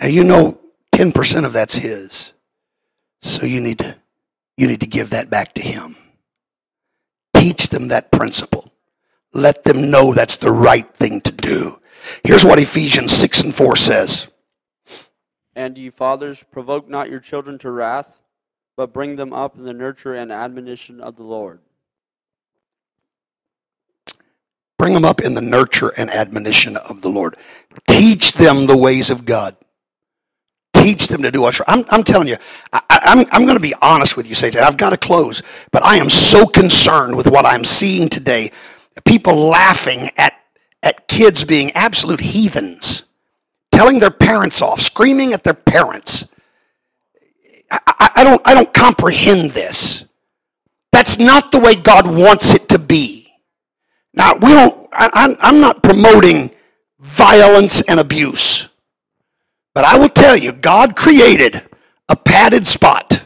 Now 0.00 0.06
you 0.06 0.24
know 0.24 0.60
10% 0.92 1.44
of 1.44 1.52
that's 1.52 1.74
his. 1.74 2.33
So 3.24 3.46
you 3.46 3.60
need 3.60 3.78
to 3.78 3.96
you 4.56 4.68
need 4.68 4.80
to 4.80 4.86
give 4.86 5.10
that 5.10 5.30
back 5.30 5.54
to 5.54 5.62
him. 5.62 5.96
Teach 7.32 7.70
them 7.70 7.88
that 7.88 8.12
principle. 8.12 8.70
Let 9.32 9.64
them 9.64 9.90
know 9.90 10.12
that's 10.12 10.36
the 10.36 10.52
right 10.52 10.88
thing 10.96 11.20
to 11.22 11.32
do. 11.32 11.80
Here's 12.22 12.44
what 12.44 12.60
Ephesians 12.60 13.12
6 13.12 13.42
and 13.42 13.54
4 13.54 13.74
says. 13.76 14.28
And 15.56 15.76
ye 15.76 15.90
fathers, 15.90 16.44
provoke 16.52 16.88
not 16.88 17.10
your 17.10 17.18
children 17.18 17.58
to 17.58 17.70
wrath, 17.70 18.20
but 18.76 18.92
bring 18.92 19.16
them 19.16 19.32
up 19.32 19.56
in 19.56 19.64
the 19.64 19.72
nurture 19.72 20.14
and 20.14 20.30
admonition 20.30 21.00
of 21.00 21.16
the 21.16 21.24
Lord. 21.24 21.60
Bring 24.78 24.94
them 24.94 25.04
up 25.04 25.20
in 25.20 25.34
the 25.34 25.40
nurture 25.40 25.92
and 25.96 26.10
admonition 26.10 26.76
of 26.76 27.02
the 27.02 27.08
Lord. 27.08 27.36
Teach 27.88 28.34
them 28.34 28.66
the 28.66 28.76
ways 28.76 29.10
of 29.10 29.24
God. 29.24 29.56
Teach 30.84 31.08
them 31.08 31.22
to 31.22 31.30
do 31.30 31.46
right. 31.46 31.58
I'm, 31.66 31.86
I'm 31.88 32.04
telling 32.04 32.28
you, 32.28 32.36
I, 32.70 32.82
I'm, 32.90 33.26
I'm 33.32 33.44
going 33.46 33.56
to 33.56 33.58
be 33.58 33.72
honest 33.80 34.18
with 34.18 34.28
you, 34.28 34.34
Satan. 34.34 34.62
I've 34.62 34.76
got 34.76 34.90
to 34.90 34.98
close, 34.98 35.42
but 35.70 35.82
I 35.82 35.96
am 35.96 36.10
so 36.10 36.46
concerned 36.46 37.16
with 37.16 37.26
what 37.26 37.46
I'm 37.46 37.64
seeing 37.64 38.10
today. 38.10 38.52
People 39.06 39.34
laughing 39.34 40.10
at, 40.18 40.34
at 40.82 41.08
kids 41.08 41.42
being 41.42 41.70
absolute 41.70 42.20
heathens, 42.20 43.04
telling 43.72 43.98
their 43.98 44.10
parents 44.10 44.60
off, 44.60 44.82
screaming 44.82 45.32
at 45.32 45.42
their 45.42 45.54
parents. 45.54 46.26
I, 47.70 47.80
I, 47.86 48.10
I 48.16 48.24
don't, 48.24 48.46
I 48.46 48.52
don't 48.52 48.74
comprehend 48.74 49.52
this. 49.52 50.04
That's 50.92 51.18
not 51.18 51.50
the 51.50 51.60
way 51.60 51.76
God 51.76 52.06
wants 52.06 52.52
it 52.52 52.68
to 52.68 52.78
be. 52.78 53.32
Now, 54.12 54.34
we 54.34 54.52
don't, 54.52 54.86
I, 54.92 55.34
I'm 55.40 55.60
not 55.62 55.82
promoting 55.82 56.50
violence 57.00 57.80
and 57.80 57.98
abuse. 57.98 58.68
But 59.74 59.84
I 59.84 59.98
will 59.98 60.08
tell 60.08 60.36
you, 60.36 60.52
God 60.52 60.96
created 60.96 61.62
a 62.08 62.16
padded 62.16 62.66
spot. 62.66 63.22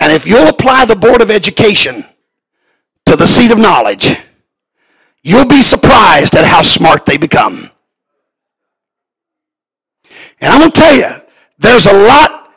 And 0.00 0.12
if 0.12 0.26
you'll 0.26 0.48
apply 0.48 0.84
the 0.84 0.96
Board 0.96 1.22
of 1.22 1.30
Education 1.30 2.04
to 3.06 3.16
the 3.16 3.26
seat 3.26 3.50
of 3.50 3.58
knowledge, 3.58 4.16
you'll 5.22 5.46
be 5.46 5.62
surprised 5.62 6.36
at 6.36 6.44
how 6.44 6.62
smart 6.62 7.06
they 7.06 7.16
become. 7.16 7.70
And 10.40 10.52
I'm 10.52 10.60
going 10.60 10.70
to 10.70 10.78
tell 10.78 10.96
you, 10.96 11.22
there's 11.58 11.86
a 11.86 11.92
lot, 11.92 12.50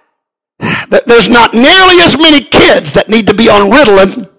that 0.60 1.04
there's 1.06 1.30
not 1.30 1.54
nearly 1.54 2.00
as 2.02 2.18
many 2.18 2.42
kids 2.44 2.94
that 2.94 3.10
need 3.10 3.28
to 3.28 3.34
be 3.34 3.50
on 3.50 3.72
Ritalin 3.72 4.30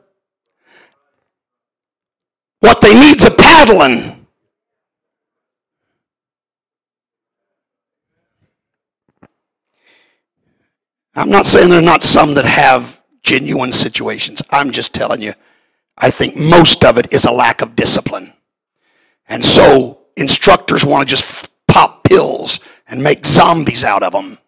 what 2.61 2.81
they 2.81 2.99
need's 2.99 3.25
a 3.25 3.31
paddling. 3.31 4.18
I'm 11.19 11.31
not 11.31 11.47
saying 11.47 11.69
there 11.69 11.81
are 11.81 11.83
not 11.83 12.05
some 12.05 12.35
that 12.35 12.45
have 12.45 13.01
genuine 13.25 13.73
situations. 13.73 14.41
I'm 14.51 14.71
just 14.71 14.95
telling 14.95 15.21
you, 15.21 15.35
I 15.97 16.11
think 16.11 16.37
most 16.37 16.85
of 16.85 16.97
it 16.97 17.13
is 17.13 17.25
a 17.25 17.33
lack 17.33 17.61
of 17.61 17.75
discipline. 17.75 18.33
And 19.29 19.45
so 19.45 19.99
instructors 20.17 20.85
want 20.85 21.09
to 21.09 21.17
just 21.17 21.49
pop 21.67 22.05
pills 22.05 22.61
and 22.87 23.03
make 23.03 23.27
zombies 23.27 23.83
out 23.83 24.05
of 24.05 24.13
them. 24.13 24.39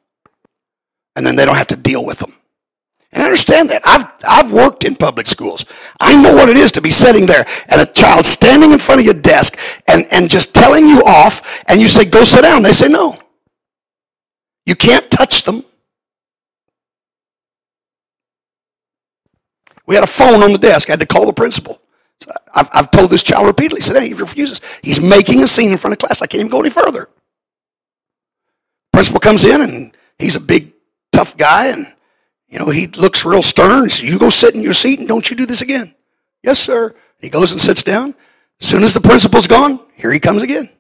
And 1.17 1.27
then 1.27 1.35
they 1.35 1.45
don't 1.45 1.57
have 1.57 1.67
to 1.67 1.77
deal 1.77 2.05
with 2.05 2.21
them. 2.21 2.35
And 3.11 3.21
I 3.21 3.27
understand 3.27 3.69
that. 3.71 3.83
I've, 3.85 4.07
I've 4.27 4.53
worked 4.53 4.85
in 4.85 4.95
public 4.95 5.27
schools. 5.27 5.65
I 5.99 6.15
know 6.23 6.33
what 6.33 6.49
it 6.49 6.57
is 6.57 6.71
to 6.73 6.81
be 6.81 6.93
sitting 6.93 7.27
there 7.27 7.45
and 7.67 7.81
a 7.81 7.87
child 7.87 8.27
standing 8.27 8.71
in 8.71 8.79
front 8.79 9.01
of 9.01 9.05
your 9.05 9.15
desk 9.15 9.59
and, 9.89 10.07
and 10.13 10.31
just 10.31 10.55
telling 10.55 10.87
you 10.87 11.03
off, 11.05 11.65
and 11.67 11.81
you 11.81 11.89
say, 11.89 12.05
go 12.05 12.23
sit 12.23 12.43
down. 12.43 12.63
They 12.63 12.73
say, 12.73 12.87
no. 12.87 13.19
You 14.67 14.77
can't 14.77 15.11
touch 15.11 15.43
them. 15.43 15.65
We 19.91 19.97
had 19.97 20.05
a 20.05 20.07
phone 20.07 20.45
on 20.45 20.53
the 20.53 20.59
desk. 20.59 20.89
I 20.89 20.93
had 20.93 21.01
to 21.01 21.07
call 21.07 21.27
the 21.27 21.33
principal. 21.33 21.83
So 22.21 22.31
I've, 22.55 22.69
I've 22.73 22.91
told 22.93 23.11
this 23.11 23.25
child 23.25 23.49
repeatedly. 23.49 23.81
He 23.81 23.83
said, 23.83 24.01
he 24.01 24.15
refuses. 24.15 24.61
He's 24.85 25.01
making 25.01 25.43
a 25.43 25.49
scene 25.49 25.73
in 25.73 25.79
front 25.79 25.95
of 25.95 25.99
class. 25.99 26.23
I 26.23 26.29
can't 26.29 26.39
even 26.39 26.49
go 26.53 26.61
any 26.61 26.71
further. 26.71 27.09
Principal 28.93 29.19
comes 29.19 29.45
in, 29.45 29.61
and 29.61 29.97
he's 30.17 30.37
a 30.37 30.41
big, 30.41 30.75
tough 31.11 31.37
guy, 31.37 31.67
and 31.73 31.93
you 32.49 32.61
know, 32.61 32.67
he 32.67 32.87
looks 32.87 33.25
real 33.25 33.43
stern. 33.43 33.83
He 33.83 33.91
says, 33.91 34.09
You 34.09 34.21
go 34.21 34.31
sit 34.31 34.55
in 34.55 34.61
your 34.61 34.75
seat 34.75 35.01
and 35.01 35.09
don't 35.09 35.29
you 35.29 35.37
do 35.37 35.45
this 35.45 35.61
again. 35.61 35.93
Yes, 36.45 36.61
sir. 36.61 36.95
He 37.19 37.29
goes 37.29 37.51
and 37.51 37.61
sits 37.61 37.83
down. 37.83 38.15
As 38.61 38.69
soon 38.69 38.85
as 38.85 38.95
the 38.95 39.01
principal's 39.01 39.49
gone, 39.49 39.81
here 39.97 40.13
he 40.13 40.21
comes 40.21 40.45
again. 40.45 40.71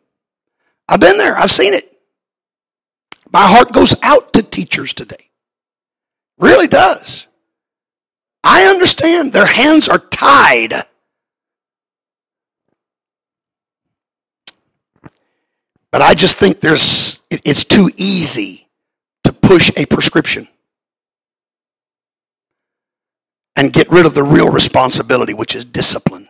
I've 0.89 1.01
been 1.01 1.19
there, 1.19 1.37
I've 1.37 1.51
seen 1.51 1.75
it. 1.75 2.01
My 3.33 3.49
heart 3.49 3.73
goes 3.73 3.97
out 4.05 4.35
to 4.35 4.43
teachers 4.45 4.95
today. 4.95 5.31
Really 6.39 6.69
does. 6.69 7.27
I 8.43 8.65
understand 8.65 9.33
their 9.33 9.47
hands 9.47 9.89
are 9.89 9.99
tied. 9.99 10.85
But 15.91 16.03
I 16.03 16.15
just 16.15 16.37
think 16.37 16.61
there's 16.61 17.19
it's 17.31 17.65
too 17.65 17.91
easy 17.97 18.69
to 19.25 19.33
push 19.33 19.71
a 19.77 19.87
prescription 19.87 20.49
and 23.57 23.73
get 23.73 23.91
rid 23.91 24.07
of 24.07 24.15
the 24.15 24.23
real 24.23 24.51
responsibility, 24.51 25.35
which 25.35 25.55
is 25.55 25.65
discipline. 25.65 26.29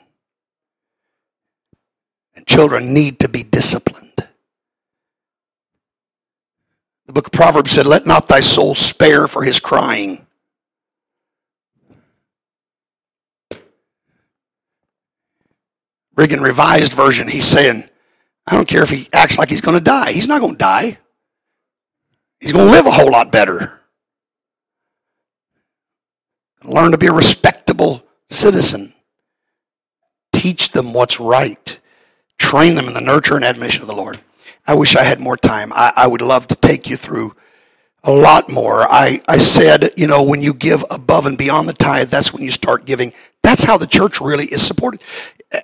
And 2.35 2.47
children 2.47 2.93
need 2.93 3.21
to 3.21 3.29
be 3.29 3.43
disciplined. 3.43 4.27
The 7.07 7.13
book 7.13 7.27
of 7.27 7.33
Proverbs 7.33 7.73
said, 7.73 7.87
Let 7.87 8.07
not 8.07 8.29
thy 8.29 8.41
soul 8.41 8.75
spare 8.75 9.29
for 9.29 9.43
his 9.43 9.61
crying. 9.61 10.27
Reagan 16.21 16.43
Revised 16.43 16.93
Version, 16.93 17.29
he's 17.29 17.47
saying, 17.47 17.89
I 18.47 18.55
don't 18.55 18.69
care 18.69 18.83
if 18.83 18.91
he 18.91 19.09
acts 19.11 19.39
like 19.39 19.49
he's 19.49 19.63
going 19.63 19.79
to 19.79 19.83
die. 19.83 20.13
He's 20.13 20.29
not 20.29 20.43
going 20.43 20.53
to 20.53 20.59
die. 20.59 20.99
He's 22.41 22.53
going 22.53 22.67
to 22.67 22.71
live 22.71 22.85
a 22.85 22.91
whole 22.91 23.11
lot 23.11 23.33
better. 23.33 23.81
Learn 26.63 26.91
to 26.91 26.99
be 26.99 27.07
a 27.07 27.13
respectable 27.13 28.05
citizen. 28.29 28.93
Teach 30.31 30.73
them 30.73 30.93
what's 30.93 31.19
right. 31.19 31.79
Train 32.37 32.75
them 32.75 32.87
in 32.87 32.93
the 32.93 33.01
nurture 33.01 33.37
and 33.37 33.45
admonition 33.45 33.81
of 33.81 33.89
the 33.89 33.95
Lord. 33.95 34.21
I 34.67 34.75
wish 34.75 34.97
I 34.97 35.05
had 35.05 35.21
more 35.21 35.39
time. 35.39 35.73
I, 35.73 35.95
I 35.97 36.07
would 36.07 36.21
love 36.21 36.49
to 36.49 36.55
take 36.55 36.91
you 36.91 36.99
through 36.99 37.35
a 38.05 38.13
lot 38.13 38.51
more. 38.51 38.83
I, 38.83 39.23
I 39.27 39.39
said, 39.39 39.93
you 39.97 40.07
know, 40.07 40.23
when 40.23 40.43
you 40.43 40.53
give 40.53 40.85
above 40.91 41.25
and 41.25 41.39
beyond 41.39 41.67
the 41.67 41.73
tithe, 41.73 42.11
that's 42.11 42.31
when 42.31 42.43
you 42.43 42.51
start 42.51 42.85
giving. 42.85 43.15
That's 43.43 43.65
how 43.65 43.79
the 43.79 43.87
church 43.87 44.21
really 44.21 44.45
is 44.45 44.61
supported. 44.61 45.01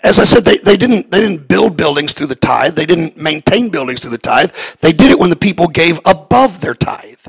As 0.03 0.19
I 0.19 0.25
said, 0.25 0.45
they, 0.45 0.59
they 0.59 0.77
didn't 0.77 1.11
they 1.13 1.21
didn't 1.21 1.47
build 1.47 1.77
buildings 1.77 2.13
through 2.13 2.27
the 2.27 2.35
tithe. 2.35 2.75
They 2.75 2.87
didn't 2.87 3.17
maintain 3.17 3.69
buildings 3.69 4.01
through 4.01 4.11
the 4.11 4.19
tithe. 4.19 4.51
They 4.81 4.93
did 4.93 5.11
it 5.13 5.19
when 5.19 5.31
the 5.31 5.37
people 5.37 5.69
gave 5.69 6.01
above 6.05 6.61
their 6.61 6.75
tithe. 6.75 7.27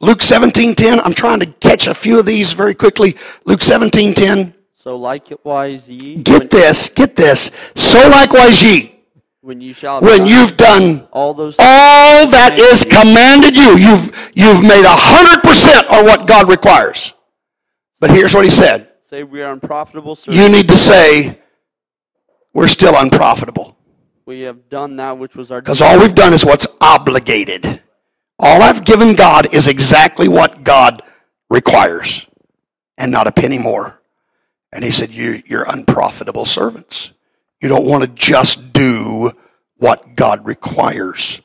Luke 0.00 0.20
17:10. 0.20 1.00
I'm 1.04 1.12
trying 1.12 1.40
to 1.40 1.46
catch 1.46 1.86
a 1.86 1.94
few 1.94 2.18
of 2.18 2.24
these 2.24 2.52
very 2.52 2.74
quickly. 2.74 3.16
Luke 3.44 3.60
17:10. 3.60 4.54
So 4.72 4.96
likewise 4.96 5.90
ye. 5.90 6.16
Get 6.16 6.50
this, 6.50 6.88
get 6.88 7.14
this. 7.14 7.50
So 7.74 7.98
likewise 8.08 8.62
ye. 8.62 8.94
When 9.42 9.60
you 9.60 9.74
shall. 9.74 10.00
When 10.00 10.24
you've 10.24 10.56
done 10.56 11.06
all 11.12 11.34
those. 11.34 11.56
All 11.58 12.26
that 12.28 12.58
is 12.58 12.86
commanded 12.86 13.54
you, 13.54 13.76
you've 13.76 14.32
you've 14.34 14.62
made 14.62 14.86
a 14.86 14.96
hundred 14.96 15.42
percent 15.42 15.86
on 15.90 16.06
what 16.06 16.26
God 16.26 16.48
requires. 16.48 17.12
But 18.00 18.10
here's 18.10 18.34
what 18.34 18.44
He 18.44 18.50
said. 18.50 18.89
Say 19.10 19.24
we 19.24 19.42
are 19.42 19.52
unprofitable. 19.52 20.16
You 20.28 20.48
need 20.48 20.68
to 20.68 20.76
say 20.76 21.40
we're 22.54 22.68
still 22.68 22.94
unprofitable. 22.96 23.76
We 24.24 24.42
have 24.42 24.68
done 24.68 24.94
that 24.98 25.18
which 25.18 25.34
was 25.34 25.50
our. 25.50 25.60
Because 25.60 25.82
all 25.82 25.98
we've 25.98 26.14
done 26.14 26.32
is 26.32 26.46
what's 26.46 26.68
obligated. 26.80 27.82
All 28.38 28.62
I've 28.62 28.84
given 28.84 29.16
God 29.16 29.52
is 29.52 29.66
exactly 29.66 30.28
what 30.28 30.62
God 30.62 31.02
requires 31.50 32.24
and 32.98 33.10
not 33.10 33.26
a 33.26 33.32
penny 33.32 33.58
more. 33.58 34.00
And 34.72 34.84
he 34.84 34.92
said, 34.92 35.10
you, 35.10 35.42
You're 35.44 35.64
unprofitable 35.64 36.44
servants. 36.44 37.10
You 37.60 37.68
don't 37.68 37.86
want 37.86 38.04
to 38.04 38.08
just 38.10 38.72
do 38.72 39.32
what 39.78 40.14
God 40.14 40.46
requires. 40.46 41.40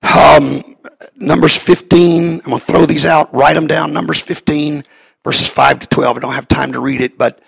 Um, 0.00 0.76
Numbers 1.16 1.54
15, 1.58 2.32
I'm 2.32 2.38
going 2.38 2.58
to 2.58 2.64
throw 2.64 2.86
these 2.86 3.04
out, 3.04 3.34
write 3.34 3.54
them 3.54 3.66
down. 3.66 3.92
Numbers 3.92 4.20
15, 4.20 4.84
verses 5.24 5.48
5 5.48 5.80
to 5.80 5.86
12. 5.88 6.16
I 6.16 6.20
don't 6.20 6.34
have 6.34 6.48
time 6.48 6.72
to 6.72 6.80
read 6.80 7.00
it, 7.00 7.18
but 7.18 7.40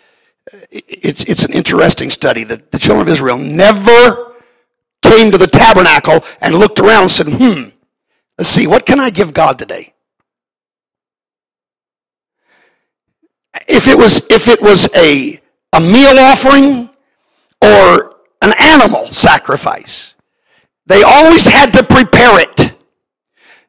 it's, 0.71 1.25
it's 1.25 1.45
an 1.45 1.53
interesting 1.53 2.11
study. 2.11 2.45
that 2.45 2.73
the 2.73 2.79
children 2.79 3.07
of 3.07 3.13
Israel 3.13 3.39
never 3.39 4.35
came 5.03 5.31
to 5.31 5.39
the 5.39 5.47
tabernacle 5.47 6.25
and 6.41 6.55
looked 6.55 6.81
around 6.81 7.03
and 7.03 7.11
said, 7.11 7.27
hmm, 7.29 7.69
let's 8.39 8.49
see, 8.49 8.67
what 8.67 8.87
can 8.87 8.99
I 8.99 9.11
give 9.11 9.33
God 9.33 9.59
today? 9.59 9.93
If 13.69 13.89
it 13.89 13.97
was, 13.97 14.21
if 14.31 14.49
it 14.49 14.61
was 14.61 14.89
a, 14.95 15.41
a 15.73 15.81
meal 15.81 16.19
offering 16.19 16.91
or 17.63 18.17
an 18.43 18.53
animal 18.61 19.07
sacrifice, 19.07 20.15
they 20.87 21.03
always 21.03 21.47
had 21.47 21.73
to 21.73 21.83
prepare 21.83 22.41
it. 22.41 22.75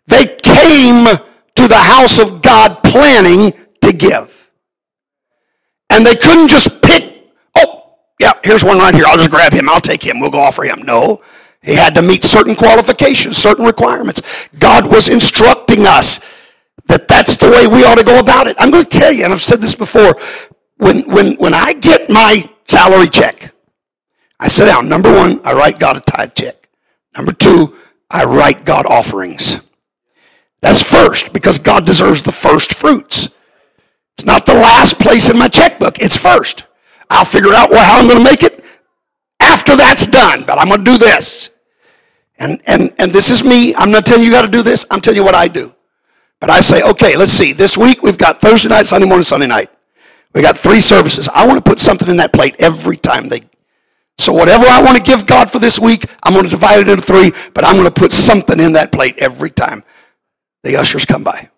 They 0.08 0.26
came 0.26 1.06
to 1.06 1.68
the 1.68 1.78
house 1.78 2.20
of 2.20 2.42
God 2.42 2.84
planning 2.84 3.54
to 3.92 3.98
give. 3.98 4.50
And 5.90 6.06
they 6.06 6.16
couldn't 6.16 6.50
just 6.50 6.82
pick 6.82 7.32
oh, 7.56 7.96
yeah, 8.20 8.34
here's 8.44 8.64
one 8.64 8.78
right 8.78 8.94
here. 8.94 9.06
I'll 9.08 9.18
just 9.18 9.32
grab 9.32 9.54
him. 9.54 9.70
I'll 9.70 9.82
take 9.82 10.04
him. 10.06 10.20
We'll 10.20 10.32
go 10.32 10.40
offer 10.40 10.64
him. 10.64 10.84
No. 10.84 11.22
He 11.62 11.74
had 11.74 11.96
to 11.96 12.02
meet 12.02 12.24
certain 12.24 12.56
qualifications, 12.56 13.38
certain 13.38 13.66
requirements. 13.66 14.22
God 14.58 14.92
was 14.92 15.10
instructing 15.10 15.86
us 15.86 16.20
that 16.88 17.08
that's 17.08 17.38
the 17.38 17.50
way 17.50 17.68
we 17.68 17.84
ought 17.84 17.98
to 17.98 18.04
go 18.04 18.20
about 18.20 18.48
it. 18.48 18.56
I'm 18.60 18.72
going 18.72 18.86
to 18.86 19.00
tell 19.00 19.12
you, 19.12 19.26
and 19.26 19.34
I've 19.34 19.44
said 19.44 19.60
this 19.60 19.76
before, 19.76 20.16
when, 20.78 21.10
when, 21.10 21.36
when 21.36 21.54
I 21.54 21.74
get 21.74 22.10
my 22.10 22.50
salary 22.68 23.10
check, 23.10 23.54
I 24.40 24.48
sit 24.48 24.66
down. 24.66 24.88
Number 24.88 25.14
one, 25.14 25.42
I 25.44 25.54
write 25.54 25.80
God 25.80 25.98
a 25.98 26.00
tithe 26.00 26.34
check. 26.36 26.70
Number 27.16 27.34
two, 27.34 27.76
I 28.10 28.24
write 28.26 28.64
God 28.64 28.86
offerings. 28.86 29.60
That's 30.62 30.82
first 30.82 31.34
because 31.34 31.58
God 31.58 31.86
deserves 31.86 32.22
the 32.22 32.32
first 32.32 32.74
fruits. 32.74 33.30
It's 34.18 34.26
not 34.26 34.48
the 34.48 34.56
last 34.56 35.00
place 35.00 35.30
in 35.30 35.38
my 35.38 35.48
checkbook, 35.48 36.00
it's 36.00 36.18
first. 36.18 36.66
I'll 37.10 37.26
figure 37.26 37.54
out 37.54 37.74
how 37.74 38.00
I'm 38.00 38.08
going 38.08 38.18
to 38.18 38.24
make 38.24 38.44
it 38.44 38.64
after 39.40 39.76
that's 39.76 40.08
done, 40.08 40.44
but 40.46 40.58
I'm 40.60 40.68
going 40.68 40.84
to 40.84 40.92
do 40.92 40.98
this. 40.98 41.52
And, 42.40 42.62
and, 42.66 42.94
and 42.98 43.14
this 43.14 43.30
is 43.30 43.44
me. 43.44 43.76
I'm 43.76 43.92
not 43.92 44.06
telling 44.06 44.24
you 44.24 44.36
how 44.36 44.42
to 44.42 44.48
do 44.48 44.62
this. 44.62 44.86
I'm 44.92 45.02
telling 45.02 45.18
you 45.18 45.24
what 45.24 45.36
I 45.36 45.48
do. 45.48 45.74
But 46.40 46.50
I 46.50 46.60
say, 46.60 46.82
okay, 46.84 47.16
let's 47.16 47.32
see. 47.32 47.54
This 47.54 47.78
week 47.78 48.04
we've 48.04 48.18
got 48.18 48.42
Thursday 48.42 48.70
night, 48.70 48.88
Sunday 48.88 49.08
morning, 49.08 49.24
Sunday 49.24 49.48
night. 49.48 49.70
We 50.34 50.42
got 50.42 50.58
three 50.58 50.82
services. 50.82 51.28
I 51.30 51.48
want 51.48 51.64
to 51.64 51.68
put 51.68 51.80
something 51.80 52.08
in 52.08 52.18
that 52.18 52.34
plate 52.34 52.56
every 52.60 52.98
time 52.98 53.30
they. 53.30 53.42
So 54.20 54.34
whatever 54.34 54.66
I 54.68 54.84
want 54.84 54.98
to 54.98 55.04
give 55.04 55.26
God 55.26 55.52
for 55.52 55.60
this 55.60 55.80
week, 55.80 56.06
I'm 56.24 56.34
going 56.34 56.46
to 56.46 56.50
divide 56.50 56.82
it 56.82 56.90
into 56.90 57.02
three, 57.04 57.32
but 57.54 57.64
I'm 57.64 57.76
going 57.76 57.86
to 57.86 57.92
put 57.92 58.12
something 58.12 58.60
in 58.60 58.74
that 58.74 58.92
plate 58.92 59.16
every 59.20 59.50
time 59.52 59.84
the 60.64 60.76
ushers 60.76 61.06
come 61.06 61.24
by. 61.24 61.50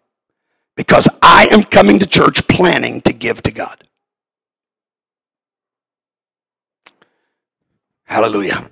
Because 0.80 1.10
I 1.22 1.50
am 1.52 1.64
coming 1.64 2.00
to 2.00 2.06
church 2.06 2.48
planning 2.48 3.02
to 3.02 3.12
give 3.12 3.44
to 3.44 3.52
God. 3.52 3.84
Hallelujah. 8.06 8.72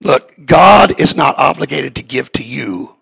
Look, 0.00 0.34
God 0.44 1.00
is 1.00 1.14
not 1.14 1.38
obligated 1.38 1.94
to 1.94 2.02
give 2.02 2.32
to 2.32 2.42
you 2.42 2.96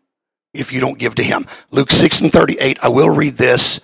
if 0.53 0.75
you 0.75 0.81
don't 0.81 0.99
give 0.99 1.15
to 1.15 1.23
him. 1.23 1.47
Luke 1.71 1.91
6 1.91 2.21
and 2.21 2.31
38, 2.31 2.81
I 2.83 2.89
will 2.89 3.09
read 3.09 3.39
this 3.39 3.81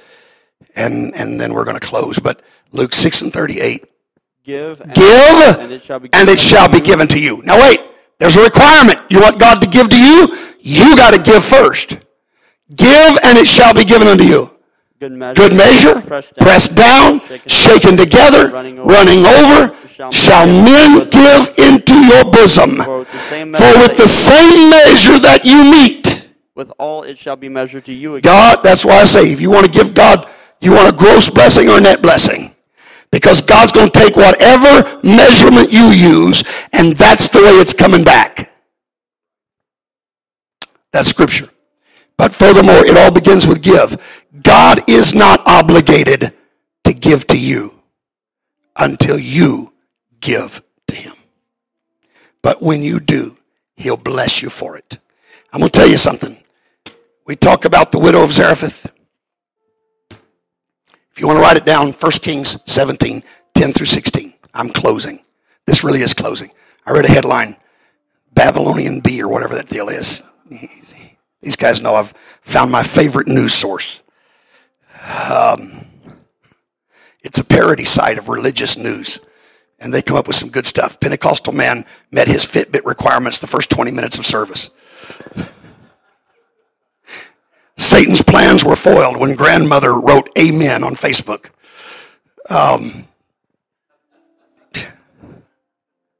and, 0.74 1.16
and 1.16 1.40
then 1.40 1.55
we're 1.55 1.64
going 1.64 1.81
to 1.81 1.86
close. 1.86 2.18
But 2.18 2.43
Luke 2.73 2.93
6 2.93 3.23
and 3.23 3.32
38. 3.32 3.82
Give, 4.44 4.78
and, 4.82 4.93
give, 4.93 5.59
and 5.59 5.73
it 5.73 5.81
shall 5.81 6.01
be 6.01 6.10
given, 6.10 6.36
shall 6.36 6.68
be 6.68 6.82
given 6.82 7.09
to 7.09 7.18
you. 7.18 7.40
Now 7.44 7.59
wait, 7.59 7.81
there's 8.18 8.36
a 8.36 8.43
requirement. 8.43 9.01
You 9.09 9.23
want 9.23 9.40
God 9.40 9.62
to 9.62 9.66
give 9.66 9.89
to 9.89 9.98
you? 9.98 10.36
You 10.60 10.98
got 10.98 11.14
to 11.14 11.23
give 11.23 11.43
first. 11.43 11.97
Give 12.75 13.19
and 13.23 13.39
it 13.39 13.47
shall 13.47 13.75
be 13.75 13.85
given 13.85 14.09
unto 14.09 14.25
you. 14.25 14.51
Good 14.99 15.13
measure, 15.13 15.35
Good 15.37 15.55
measure, 15.55 16.01
pressed 16.01 16.35
down, 16.35 16.47
pressed 16.47 16.75
down, 16.75 17.21
shaken 17.21 17.49
shaken 17.51 17.97
together, 17.99 18.49
running 18.49 18.79
over, 18.79 18.91
running 18.91 19.27
over, 19.27 19.77
shall 19.89 20.11
shall 20.11 20.47
men 20.47 21.09
give 21.11 21.53
into 21.59 21.95
your 22.07 22.25
bosom. 22.25 22.83
For 22.83 23.01
with 23.01 23.13
the 23.13 23.19
same 23.19 23.51
measure, 23.51 23.79
that 23.79 23.97
the 23.97 24.03
you- 24.05 24.09
same 24.09 24.71
measure 24.71 25.19
that 25.19 25.45
you 25.45 25.65
meet, 25.71 26.27
with 26.55 26.73
all 26.79 27.03
it 27.03 27.19
shall 27.19 27.37
be 27.37 27.51
measured 27.51 27.85
to 27.85 27.93
you 27.93 28.17
again. 28.17 28.33
God, 28.33 28.65
that's 28.65 28.87
why 28.87 28.97
I 29.03 29.05
say, 29.05 29.31
if 29.31 29.39
you 29.41 29.51
want 29.51 29.67
to 29.67 29.71
give 29.71 29.93
God, 29.93 30.29
you 30.63 30.73
want 30.73 30.89
a 30.89 30.93
gross 30.97 31.29
blessing 31.29 31.69
or 31.69 31.77
a 31.77 31.81
net 31.81 32.01
blessing. 32.01 32.57
Because 33.13 33.43
God's 33.43 33.73
going 33.73 33.91
to 33.91 33.99
take 33.99 34.17
whatever 34.17 34.99
measurement 35.03 35.71
you 35.71 35.89
use, 35.89 36.43
and 36.73 36.97
that's 36.97 37.29
the 37.29 37.41
way 37.43 37.51
it's 37.51 37.75
coming 37.75 38.03
back. 38.03 38.51
That's 40.93 41.09
scripture. 41.11 41.51
But 42.17 42.35
furthermore, 42.35 42.85
it 42.87 42.97
all 42.97 43.11
begins 43.11 43.47
with 43.47 43.63
give. 43.63 43.97
God 44.43 44.89
is 44.89 45.15
not 45.15 45.43
obligated 45.47 46.33
to 46.85 46.93
give 46.93 47.27
to 47.29 47.39
you 47.39 47.81
until 48.77 49.19
you 49.19 49.73
give 50.21 50.63
to 50.89 50.95
Him. 50.95 51.15
But 52.43 52.63
when 52.63 52.83
you 52.83 53.01
do, 53.01 53.37
He'll 53.77 53.97
bless 53.97 54.41
you 54.43 54.49
for 54.49 54.77
it. 54.77 54.99
I'm 55.53 55.61
going 55.61 55.71
to 55.71 55.79
tell 55.79 55.89
you 55.89 55.97
something. 55.97 56.43
We 57.27 57.37
talk 57.37 57.65
about 57.65 57.93
the 57.93 57.99
widow 57.99 58.23
of 58.23 58.33
Zarephath. 58.33 58.91
If 60.11 61.21
you 61.21 61.27
want 61.27 61.39
to 61.39 61.43
write 61.43 61.57
it 61.57 61.65
down, 61.65 61.93
1 61.93 62.13
Kings 62.13 62.59
17, 62.67 63.23
10 63.55 63.73
through 63.73 63.87
16. 63.87 64.35
I'm 64.55 64.71
closing. 64.71 65.21
This 65.67 65.83
really 65.83 66.03
is 66.03 66.15
closing. 66.15 66.51
I 66.87 66.93
read 66.93 67.05
a 67.05 67.09
headline, 67.11 67.57
Babylonian 68.33 69.01
Bee 69.01 69.23
or 69.23 69.29
whatever 69.29 69.55
that 69.55 69.69
deal 69.69 69.89
is. 69.89 70.23
These 71.47 71.55
guys 71.55 71.81
know 71.81 71.94
I've 71.94 72.12
found 72.43 72.73
my 72.73 72.82
favorite 72.82 73.28
news 73.28 73.55
source. 73.55 74.01
Um, 75.31 75.86
it's 77.23 77.39
a 77.39 77.44
parody 77.44 77.85
site 77.85 78.18
of 78.18 78.28
religious 78.28 78.77
news, 78.77 79.20
and 79.78 79.94
they 79.94 80.02
come 80.02 80.16
up 80.16 80.27
with 80.27 80.35
some 80.35 80.48
good 80.48 80.66
stuff. 80.66 80.98
Pentecostal 80.98 81.52
man 81.52 81.86
met 82.10 82.27
his 82.27 82.44
Fitbit 82.44 82.85
requirements 82.85 83.39
the 83.39 83.47
first 83.47 83.70
20 83.70 83.93
minutes 83.93 84.18
of 84.18 84.27
service. 84.27 84.70
Satan's 87.77 88.23
plans 88.23 88.64
were 88.64 88.74
foiled 88.74 89.16
when 89.16 89.36
grandmother 89.36 90.01
wrote 90.01 90.28
amen 90.36 90.82
on 90.82 90.97
Facebook. 90.97 91.51
Um, 92.51 93.06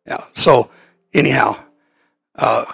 yeah, 0.07 0.23
so 0.35 0.71
anyhow, 1.13 1.59
uh, 2.37 2.67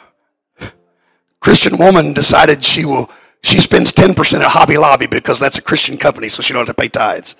Christian 1.43 1.77
woman 1.77 2.13
decided 2.13 2.65
she 2.65 2.85
will, 2.85 3.11
she 3.43 3.59
spends 3.59 3.93
10% 3.93 4.41
at 4.41 4.43
Hobby 4.43 4.79
Lobby 4.79 5.09
because 5.09 5.41
that's 5.41 5.59
a 5.59 5.63
Christian 5.63 5.99
company, 5.99 6.29
so 6.29 6.41
she 6.41 6.53
don't 6.53 6.67
have 6.67 6.75
to 6.75 6.81
pay 6.81 6.89
tithes. 6.89 7.35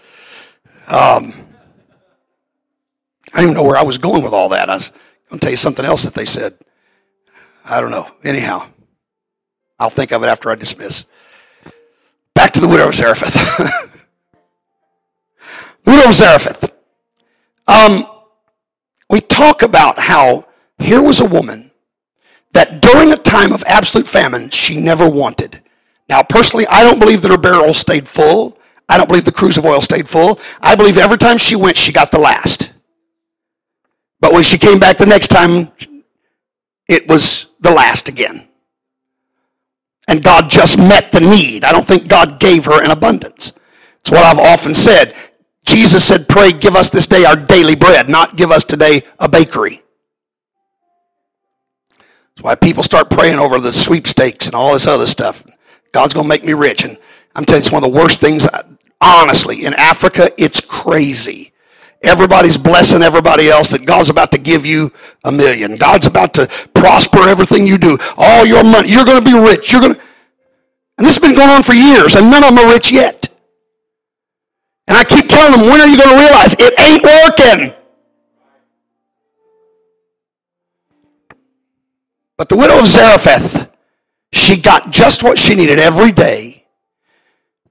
Um, 0.89 1.33
I 3.33 3.37
don't 3.37 3.45
even 3.45 3.55
know 3.55 3.63
where 3.63 3.77
I 3.77 3.83
was 3.83 3.99
going 3.99 4.25
with 4.25 4.33
all 4.33 4.49
that. 4.51 4.69
I 4.69 4.75
was 4.75 4.91
going 5.31 5.39
to 5.39 5.45
tell 5.45 5.53
you 5.53 5.57
something 5.57 5.85
else 5.85 6.03
that 6.03 6.15
they 6.15 6.25
said. 6.25 6.59
I 7.65 7.81
don't 7.81 7.93
know. 7.93 8.11
Anyhow, 8.25 8.67
I'll 9.79 9.89
think 9.89 10.11
of 10.13 10.25
it 10.25 10.27
after 10.27 10.51
I 10.51 10.57
dismiss. 10.57 11.05
Back 12.35 12.53
to 12.55 12.61
the 12.61 12.69
widow 12.69 12.89
of 12.89 12.95
Zarephath. 12.97 13.37
widow 15.87 16.09
of 16.09 16.15
Zarephath. 16.15 16.73
Um, 17.69 18.05
we 19.09 19.21
talk 19.21 19.63
about 19.63 20.01
how 20.01 20.47
here 20.79 21.01
was 21.01 21.21
a 21.21 21.25
woman 21.25 21.72
that 22.53 22.81
during 22.83 23.13
a 23.13 23.17
time 23.17 23.53
of 23.53 23.63
absolute 23.67 24.07
famine, 24.07 24.51
she 24.51 24.81
never 24.81 25.09
wanted. 25.09 25.63
Now, 26.09 26.23
personally, 26.23 26.67
I 26.69 26.83
don't 26.83 26.99
believe 26.99 27.23
that 27.23 27.31
her 27.31 27.39
barrel 27.39 27.75
stayed 27.75 28.09
full. 28.09 28.59
I 28.89 28.99
don't 28.99 29.09
believe 29.09 29.25
the 29.25 29.33
cruse 29.33 29.57
of 29.57 29.65
oil 29.65 29.81
stayed 29.81 30.09
full. 30.09 30.39
I 30.61 30.75
believe 30.75 30.99
every 30.99 31.19
time 31.19 31.39
she 31.39 31.57
went, 31.57 31.77
she 31.77 31.93
got 31.93 32.11
the 32.11 32.19
last. 32.19 32.71
But 34.21 34.33
when 34.33 34.43
she 34.43 34.59
came 34.59 34.79
back 34.79 34.99
the 34.99 35.07
next 35.07 35.29
time, 35.29 35.71
it 36.89 37.09
was 37.09 37.47
the 37.61 37.71
last 37.71 38.09
again. 38.09 38.49
And 40.09 40.23
God 40.23 40.51
just 40.51 40.79
met 40.79 41.11
the 41.13 41.21
need. 41.21 41.65
I 41.65 41.73
don't 41.73 41.87
think 41.87 42.09
God 42.09 42.39
gave 42.39 42.67
her 42.67 42.83
an 42.83 42.91
abundance. 42.91 43.53
It's 44.01 44.11
what 44.11 44.25
I've 44.25 44.39
often 44.39 44.75
said. 44.75 45.15
Jesus 45.65 46.05
said, 46.07 46.29
Pray, 46.29 46.53
give 46.53 46.77
us 46.77 46.91
this 46.91 47.07
day 47.07 47.25
our 47.25 47.37
daily 47.37 47.77
bread, 47.77 48.09
not 48.09 48.37
give 48.37 48.51
us 48.51 48.65
today 48.65 49.03
a 49.21 49.29
bakery. 49.29 49.81
Why 52.43 52.57
people 52.57 52.83
start 52.83 53.09
praying 53.09 53.39
over 53.39 53.59
the 53.59 53.73
sweepstakes 53.73 54.47
and 54.47 54.55
all 54.55 54.73
this 54.73 54.87
other 54.87 55.07
stuff. 55.07 55.45
God's 55.93 56.13
going 56.13 56.25
to 56.25 56.29
make 56.29 56.45
me 56.45 56.55
rich. 56.55 56.85
And 56.85 56.99
I'm 57.37 57.45
telling 57.45 57.63
you, 57.63 57.67
it's 57.67 57.73
one 57.73 57.85
of 57.85 57.93
the 57.93 57.97
worst 57.97 58.21
things, 58.21 58.49
honestly. 59.01 59.65
In 59.65 59.75
Africa, 59.75 60.29
it's 60.37 60.61
crazy. 60.61 61.53
Everybody's 62.03 62.59
blessing 62.59 63.03
everybody 63.03 63.49
else 63.49 63.71
that 63.71 63.87
God's 63.87 64.11
about 64.11 64.33
to 64.33 64.39
give 64.39 64.67
you 64.67 64.91
a 65.25 65.31
million. 65.31 65.77
God's 65.77 66.07
about 66.07 66.35
to 66.35 66.49
prosper 66.75 67.29
everything 67.29 67.65
you 67.65 67.79
do. 67.79 67.97
All 68.17 68.45
your 68.45 68.65
money. 68.65 68.91
You're 68.91 69.05
going 69.05 69.23
to 69.23 69.25
be 69.25 69.39
rich. 69.39 69.71
You're 69.71 69.81
going 69.81 69.95
to. 69.95 70.01
And 70.99 71.07
this 71.07 71.15
has 71.15 71.23
been 71.23 71.37
going 71.37 71.49
on 71.49 71.63
for 71.63 71.75
years, 71.75 72.17
and 72.17 72.29
none 72.29 72.43
of 72.43 72.51
them 72.51 72.59
are 72.59 72.73
rich 72.73 72.91
yet. 72.91 73.29
And 74.89 74.97
I 74.97 75.05
keep 75.05 75.29
telling 75.29 75.53
them, 75.53 75.71
when 75.71 75.81
are 75.81 75.87
you 75.87 75.97
going 75.97 76.11
to 76.11 76.19
realize 76.19 76.57
it 76.59 76.75
ain't 76.81 77.03
working? 77.05 77.82
But 82.43 82.49
the 82.49 82.57
widow 82.57 82.81
of 82.81 82.89
Zarephath, 82.89 83.71
she 84.33 84.57
got 84.57 84.91
just 84.91 85.23
what 85.23 85.39
she 85.39 85.55
needed 85.55 85.79
every 85.79 86.11
day, 86.11 86.67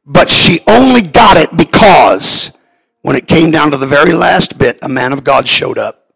but 0.06 0.30
she 0.30 0.62
only 0.66 1.02
got 1.02 1.36
it 1.36 1.58
because 1.58 2.54
when 3.02 3.18
it 3.18 3.28
came 3.28 3.52
down 3.52 3.72
to 3.72 3.78
the 3.78 3.86
very 3.86 4.14
last 4.14 4.58
bit, 4.58 4.80
a 4.82 4.88
man 4.88 5.12
of 5.12 5.26
God 5.26 5.46
showed 5.46 5.78
up. 5.78 6.14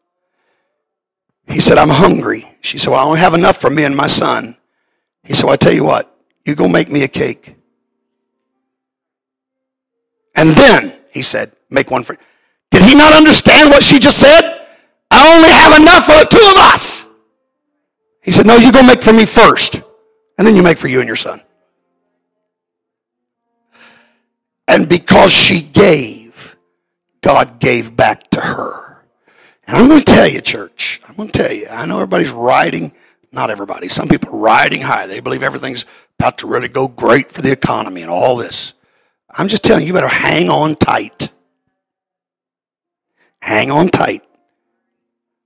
He 1.50 1.60
said, 1.60 1.78
I'm 1.78 1.90
hungry. 1.90 2.58
She 2.62 2.78
said, 2.78 2.92
Well, 2.92 3.02
I 3.02 3.04
don't 3.04 3.18
have 3.18 3.34
enough 3.34 3.60
for 3.60 3.70
me 3.70 3.84
and 3.84 3.94
my 3.94 4.08
son. 4.08 4.56
He 5.26 5.34
said, 5.34 5.44
well, 5.44 5.54
I 5.56 5.58
tell 5.58 5.74
you 5.74 5.84
what, 5.84 6.18
you 6.46 6.56
go 6.56 6.70
make 6.70 6.90
me 6.90 7.04
a 7.04 7.10
cake. 7.10 7.58
And 10.34 10.52
then, 10.52 10.94
he 11.12 11.24
said, 11.24 11.52
make 11.70 11.92
one 11.92 12.06
for 12.06 12.18
Did 12.72 12.84
he 12.84 12.96
not 12.96 13.12
understand 13.12 13.70
what 13.70 13.84
she 13.84 14.00
just 14.00 14.22
said? 14.22 14.66
I 15.12 15.36
only 15.36 15.50
have 15.50 15.78
enough 15.78 16.06
for 16.06 16.14
the 16.14 16.28
two 16.32 16.52
of 16.52 16.72
us. 16.72 17.05
He 18.26 18.32
said, 18.32 18.48
No, 18.48 18.58
you 18.58 18.72
go 18.72 18.82
make 18.82 19.04
for 19.04 19.14
me 19.14 19.26
first, 19.26 19.76
and 20.38 20.48
then 20.48 20.56
you 20.56 20.64
make 20.64 20.80
for 20.80 20.88
you 20.88 21.00
and 21.00 21.08
your 21.08 21.16
son. 21.16 21.42
And 24.68 24.90
because 24.90 25.32
she 25.32 25.62
gave, 25.62 26.58
God 27.22 27.60
gave 27.60 27.96
back 27.96 28.30
to 28.32 28.42
her. 28.42 29.06
And 29.68 29.78
I'm 29.78 29.88
going 29.88 30.02
to 30.02 30.12
tell 30.12 30.28
you, 30.28 30.42
church, 30.42 31.02
I'm 31.08 31.16
going 31.16 31.30
to 31.30 31.40
tell 31.40 31.52
you, 31.52 31.68
I 31.68 31.86
know 31.86 31.98
everybody's 31.98 32.32
riding, 32.32 32.92
not 33.32 33.52
everybody, 33.52 33.90
some 33.90 34.08
people 34.08 34.30
are 34.30 34.40
riding 34.40 34.82
high. 34.82 35.06
They 35.06 35.20
believe 35.20 35.44
everything's 35.44 35.86
about 36.20 36.40
to 36.40 36.48
really 36.48 36.68
go 36.68 36.88
great 36.88 37.32
for 37.32 37.44
the 37.44 37.52
economy 37.52 38.02
and 38.02 38.10
all 38.10 38.36
this. 38.38 38.74
I'm 39.30 39.48
just 39.48 39.64
telling 39.64 39.84
you, 39.84 39.88
you 39.88 39.94
better 39.94 40.08
hang 40.08 40.50
on 40.50 40.76
tight. 40.76 41.30
Hang 43.40 43.70
on 43.70 43.90
tight. 43.90 44.25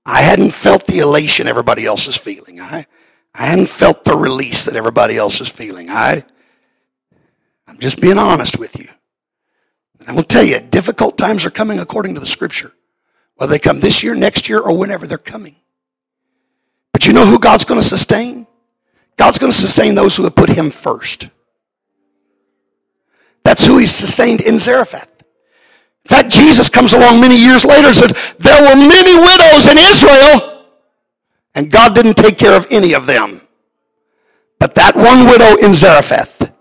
I 0.09 0.21
hadn't 0.21 0.51
felt 0.51 0.87
the 0.87 0.99
elation 0.99 1.47
everybody 1.47 1.85
else 1.85 2.07
is 2.07 2.17
feeling. 2.17 2.59
I, 2.59 2.87
I 3.35 3.45
hadn't 3.45 3.69
felt 3.69 4.03
the 4.03 4.15
release 4.15 4.65
that 4.65 4.75
everybody 4.75 5.15
else 5.15 5.39
is 5.39 5.49
feeling. 5.49 5.91
I, 5.91 6.25
I'm 7.67 7.77
just 7.77 8.01
being 8.01 8.17
honest 8.17 8.57
with 8.57 8.79
you. 8.79 8.89
And 9.99 10.09
I 10.09 10.13
will 10.13 10.23
tell 10.23 10.43
you, 10.43 10.59
difficult 10.61 11.15
times 11.15 11.45
are 11.45 11.51
coming 11.51 11.77
according 11.77 12.15
to 12.15 12.19
the 12.19 12.25
scripture. 12.25 12.73
Whether 13.35 13.51
they 13.51 13.59
come 13.59 13.81
this 13.81 14.01
year, 14.01 14.15
next 14.15 14.49
year, 14.49 14.59
or 14.59 14.75
whenever 14.75 15.05
they're 15.05 15.19
coming. 15.19 15.55
But 16.91 17.05
you 17.05 17.13
know 17.13 17.27
who 17.27 17.37
God's 17.37 17.65
going 17.65 17.79
to 17.79 17.85
sustain? 17.85 18.47
God's 19.15 19.37
going 19.37 19.51
to 19.51 19.57
sustain 19.57 19.93
those 19.93 20.15
who 20.15 20.23
have 20.23 20.35
put 20.35 20.49
him 20.49 20.71
first. 20.71 21.29
That's 23.43 23.63
who 23.63 23.77
he 23.77 23.85
sustained 23.85 24.41
in 24.41 24.57
Zarephath. 24.57 25.08
In 26.05 26.09
fact, 26.09 26.29
Jesus 26.29 26.69
comes 26.69 26.93
along 26.93 27.21
many 27.21 27.37
years 27.37 27.65
later 27.65 27.87
and 27.87 27.95
said, 27.95 28.15
There 28.39 28.61
were 28.61 28.75
many 28.75 29.15
widows 29.15 29.67
in 29.67 29.77
Israel, 29.77 30.65
and 31.55 31.71
God 31.71 31.93
didn't 31.93 32.15
take 32.15 32.37
care 32.37 32.55
of 32.55 32.65
any 32.71 32.93
of 32.93 33.05
them. 33.05 33.41
But 34.59 34.75
that 34.75 34.95
one 34.95 35.25
widow 35.25 35.55
in 35.55 35.73
Zarephath, 35.73 36.51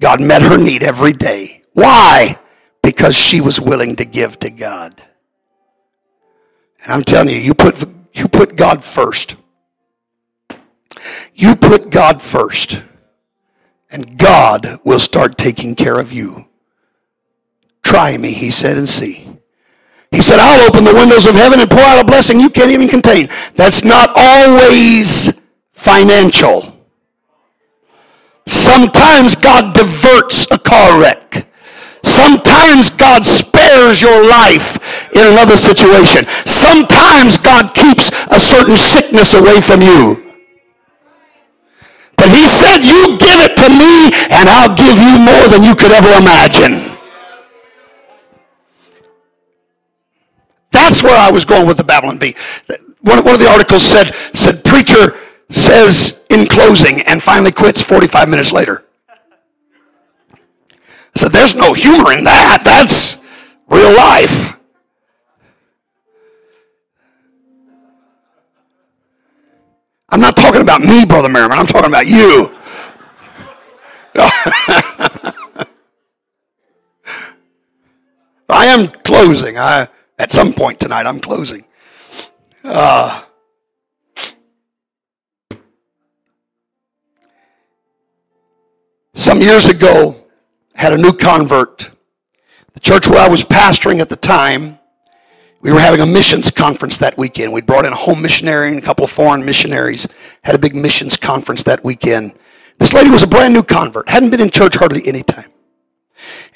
God 0.00 0.20
met 0.20 0.42
her 0.42 0.56
need 0.56 0.82
every 0.82 1.12
day. 1.12 1.62
Why? 1.72 2.38
Because 2.82 3.16
she 3.16 3.40
was 3.40 3.60
willing 3.60 3.96
to 3.96 4.04
give 4.04 4.38
to 4.40 4.50
God. 4.50 5.02
And 6.82 6.92
I'm 6.92 7.04
telling 7.04 7.30
you, 7.34 7.40
you 7.40 7.54
put, 7.54 7.84
you 8.12 8.28
put 8.28 8.56
God 8.56 8.82
first. 8.84 9.36
You 11.34 11.56
put 11.56 11.90
God 11.90 12.22
first, 12.22 12.82
and 13.90 14.18
God 14.18 14.80
will 14.84 15.00
start 15.00 15.38
taking 15.38 15.74
care 15.74 15.98
of 15.98 16.12
you. 16.12 16.49
Try 17.90 18.16
me, 18.16 18.30
he 18.30 18.52
said, 18.52 18.78
and 18.78 18.88
see. 18.88 19.26
He 20.12 20.22
said, 20.22 20.38
I'll 20.38 20.62
open 20.62 20.84
the 20.84 20.94
windows 20.94 21.26
of 21.26 21.34
heaven 21.34 21.58
and 21.58 21.68
pour 21.68 21.80
out 21.80 22.00
a 22.00 22.04
blessing 22.04 22.38
you 22.38 22.48
can't 22.48 22.70
even 22.70 22.86
contain. 22.86 23.28
That's 23.56 23.82
not 23.82 24.12
always 24.14 25.40
financial. 25.72 26.72
Sometimes 28.46 29.34
God 29.34 29.74
diverts 29.74 30.46
a 30.52 30.58
car 30.60 31.00
wreck. 31.00 31.48
Sometimes 32.04 32.90
God 32.90 33.26
spares 33.26 34.00
your 34.00 34.22
life 34.22 34.78
in 35.16 35.26
another 35.26 35.56
situation. 35.56 36.26
Sometimes 36.46 37.38
God 37.38 37.74
keeps 37.74 38.12
a 38.30 38.38
certain 38.38 38.76
sickness 38.76 39.34
away 39.34 39.60
from 39.60 39.82
you. 39.82 40.30
But 42.16 42.28
he 42.28 42.46
said, 42.46 42.86
you 42.86 43.18
give 43.18 43.42
it 43.42 43.58
to 43.58 43.68
me 43.68 44.14
and 44.30 44.48
I'll 44.48 44.76
give 44.76 44.94
you 44.94 45.18
more 45.18 45.48
than 45.50 45.64
you 45.64 45.74
could 45.74 45.90
ever 45.90 46.14
imagine. 46.22 46.99
That's 50.70 51.02
where 51.02 51.18
I 51.18 51.30
was 51.30 51.44
going 51.44 51.66
with 51.66 51.76
the 51.76 51.84
Babylon 51.84 52.18
Bee. 52.18 52.34
One, 53.00 53.24
one 53.24 53.34
of 53.34 53.40
the 53.40 53.48
articles 53.48 53.84
said, 53.84 54.14
said, 54.34 54.64
preacher 54.64 55.18
says 55.48 56.20
in 56.30 56.46
closing 56.46 57.02
and 57.02 57.22
finally 57.22 57.52
quits 57.52 57.82
45 57.82 58.28
minutes 58.28 58.52
later. 58.52 58.84
I 60.32 61.18
said, 61.18 61.32
there's 61.32 61.54
no 61.56 61.72
humor 61.72 62.12
in 62.12 62.24
that. 62.24 62.62
That's 62.64 63.18
real 63.68 63.94
life. 63.94 64.56
I'm 70.10 70.20
not 70.20 70.36
talking 70.36 70.60
about 70.60 70.80
me, 70.80 71.04
Brother 71.04 71.28
Merriman. 71.28 71.58
I'm 71.58 71.66
talking 71.66 71.90
about 71.90 72.06
you. 72.06 72.56
I 78.48 78.66
am 78.66 78.88
closing. 79.04 79.56
I 79.56 79.88
at 80.20 80.30
some 80.30 80.52
point 80.52 80.78
tonight, 80.78 81.06
I'm 81.06 81.18
closing. 81.18 81.64
Uh, 82.62 83.22
some 89.14 89.40
years 89.40 89.70
ago, 89.70 90.22
I 90.76 90.82
had 90.82 90.92
a 90.92 90.98
new 90.98 91.14
convert. 91.14 91.90
The 92.74 92.80
church 92.80 93.08
where 93.08 93.18
I 93.18 93.28
was 93.28 93.44
pastoring 93.44 94.00
at 94.00 94.10
the 94.10 94.16
time, 94.16 94.78
we 95.62 95.72
were 95.72 95.80
having 95.80 96.00
a 96.00 96.06
missions 96.06 96.50
conference 96.50 96.98
that 96.98 97.16
weekend. 97.16 97.54
We 97.54 97.62
brought 97.62 97.86
in 97.86 97.92
a 97.94 97.96
home 97.96 98.20
missionary 98.20 98.68
and 98.68 98.78
a 98.78 98.82
couple 98.82 99.06
of 99.06 99.10
foreign 99.10 99.42
missionaries. 99.42 100.06
Had 100.44 100.54
a 100.54 100.58
big 100.58 100.74
missions 100.74 101.16
conference 101.16 101.62
that 101.62 101.82
weekend. 101.82 102.34
This 102.78 102.92
lady 102.92 103.08
was 103.08 103.22
a 103.22 103.26
brand 103.26 103.54
new 103.54 103.62
convert, 103.62 104.10
hadn't 104.10 104.30
been 104.30 104.40
in 104.42 104.50
church 104.50 104.76
hardly 104.76 105.00
any 105.06 105.22
time. 105.22 105.50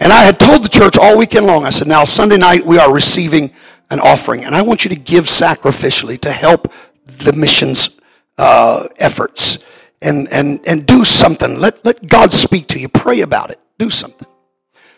And 0.01 0.13
I 0.13 0.23
had 0.23 0.41
told 0.41 0.65
the 0.65 0.69
church 0.69 0.99
all 0.99 1.17
weekend 1.17 1.47
long, 1.47 1.65
I 1.65 1.71
said, 1.71 1.89
now 1.89 2.05
Sunday 2.05 2.37
night 2.37 2.65
we 2.65 2.79
are 2.79 2.93
receiving 2.93 3.53
an 3.91 4.01
offering, 4.01 4.45
and 4.45 4.55
I 4.55 4.63
want 4.63 4.85
you 4.85 4.91
to 4.91 4.97
give 4.97 5.27
sacrificially 5.27 6.21
to 6.21 6.33
help 6.33 6.73
the 7.07 7.33
missions 7.33 7.91
uh, 8.39 8.89
efforts 8.99 9.59
and, 10.03 10.29
and, 10.33 10.61
and 10.67 10.87
do 10.87 11.05
something. 11.05 11.61
Let, 11.61 11.85
let 11.85 12.07
God 12.09 12.33
speak 12.33 12.67
to 12.69 12.81
you. 12.81 12.89
Pray 12.89 13.21
about 13.21 13.51
it. 13.51 13.61
Do 13.79 13.91
something. 13.91 14.27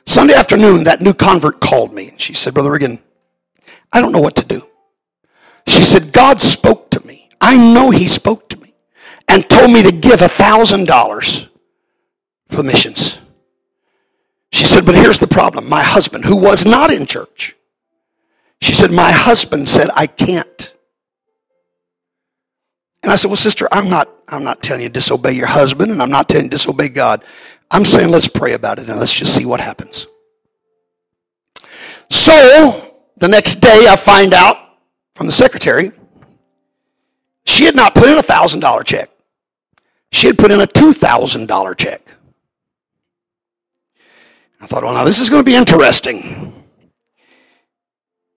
Sunday 0.06 0.34
afternoon, 0.34 0.84
that 0.84 1.00
new 1.00 1.12
convert 1.12 1.60
called 1.60 1.92
me, 1.92 2.10
and 2.10 2.20
she 2.20 2.32
said, 2.32 2.54
Brother 2.54 2.70
Regan, 2.70 3.00
I 3.92 4.00
don't 4.00 4.12
know 4.12 4.20
what 4.20 4.36
to 4.36 4.44
do. 4.44 4.66
She 5.66 5.82
said, 5.82 6.12
God 6.12 6.40
spoke 6.40 6.90
to 6.90 7.04
me. 7.06 7.28
I 7.40 7.56
know 7.56 7.90
He 7.90 8.06
spoke 8.06 8.48
to 8.50 8.56
me 8.60 8.74
and 9.28 9.48
told 9.50 9.72
me 9.72 9.82
to 9.82 9.90
give 9.90 10.22
a 10.22 10.28
$1,000 10.28 11.48
for 12.50 12.62
missions. 12.62 13.18
She 14.52 14.66
said, 14.66 14.86
But 14.86 14.94
here's 14.94 15.18
the 15.18 15.28
problem. 15.28 15.68
My 15.68 15.82
husband, 15.82 16.24
who 16.24 16.36
was 16.36 16.64
not 16.64 16.92
in 16.92 17.06
church, 17.06 17.56
she 18.60 18.72
said, 18.72 18.90
My 18.90 19.12
husband 19.12 19.68
said, 19.68 19.90
I 19.94 20.06
can't. 20.06 20.72
And 23.02 23.12
I 23.12 23.16
said, 23.16 23.28
Well, 23.28 23.36
sister, 23.36 23.68
I'm 23.70 23.88
not, 23.88 24.08
I'm 24.28 24.44
not 24.44 24.62
telling 24.62 24.82
you 24.82 24.88
to 24.88 24.92
disobey 24.92 25.32
your 25.32 25.46
husband, 25.46 25.92
and 25.92 26.02
I'm 26.02 26.10
not 26.10 26.28
telling 26.28 26.46
you 26.46 26.50
to 26.50 26.56
disobey 26.56 26.88
God. 26.88 27.24
I'm 27.70 27.84
saying 27.84 28.10
let's 28.10 28.28
pray 28.28 28.52
about 28.52 28.78
it 28.78 28.88
and 28.88 28.98
let's 28.98 29.12
just 29.12 29.34
see 29.34 29.44
what 29.44 29.60
happens. 29.60 30.06
So 32.10 32.94
the 33.16 33.28
next 33.28 33.56
day 33.56 33.86
I 33.88 33.96
find 33.96 34.32
out 34.32 34.56
from 35.14 35.26
the 35.26 35.32
secretary 35.32 35.90
she 37.46 37.64
had 37.64 37.74
not 37.74 37.94
put 37.94 38.08
in 38.08 38.18
a 38.18 38.22
thousand 38.22 38.60
dollar 38.60 38.82
check. 38.82 39.10
She 40.12 40.26
had 40.26 40.38
put 40.38 40.50
in 40.50 40.60
a 40.60 40.66
two 40.66 40.92
thousand 40.92 41.46
dollar 41.46 41.74
check. 41.74 42.05
I 44.60 44.66
thought, 44.66 44.84
well, 44.84 44.94
now 44.94 45.04
this 45.04 45.18
is 45.18 45.28
going 45.30 45.44
to 45.44 45.50
be 45.50 45.56
interesting. 45.56 46.64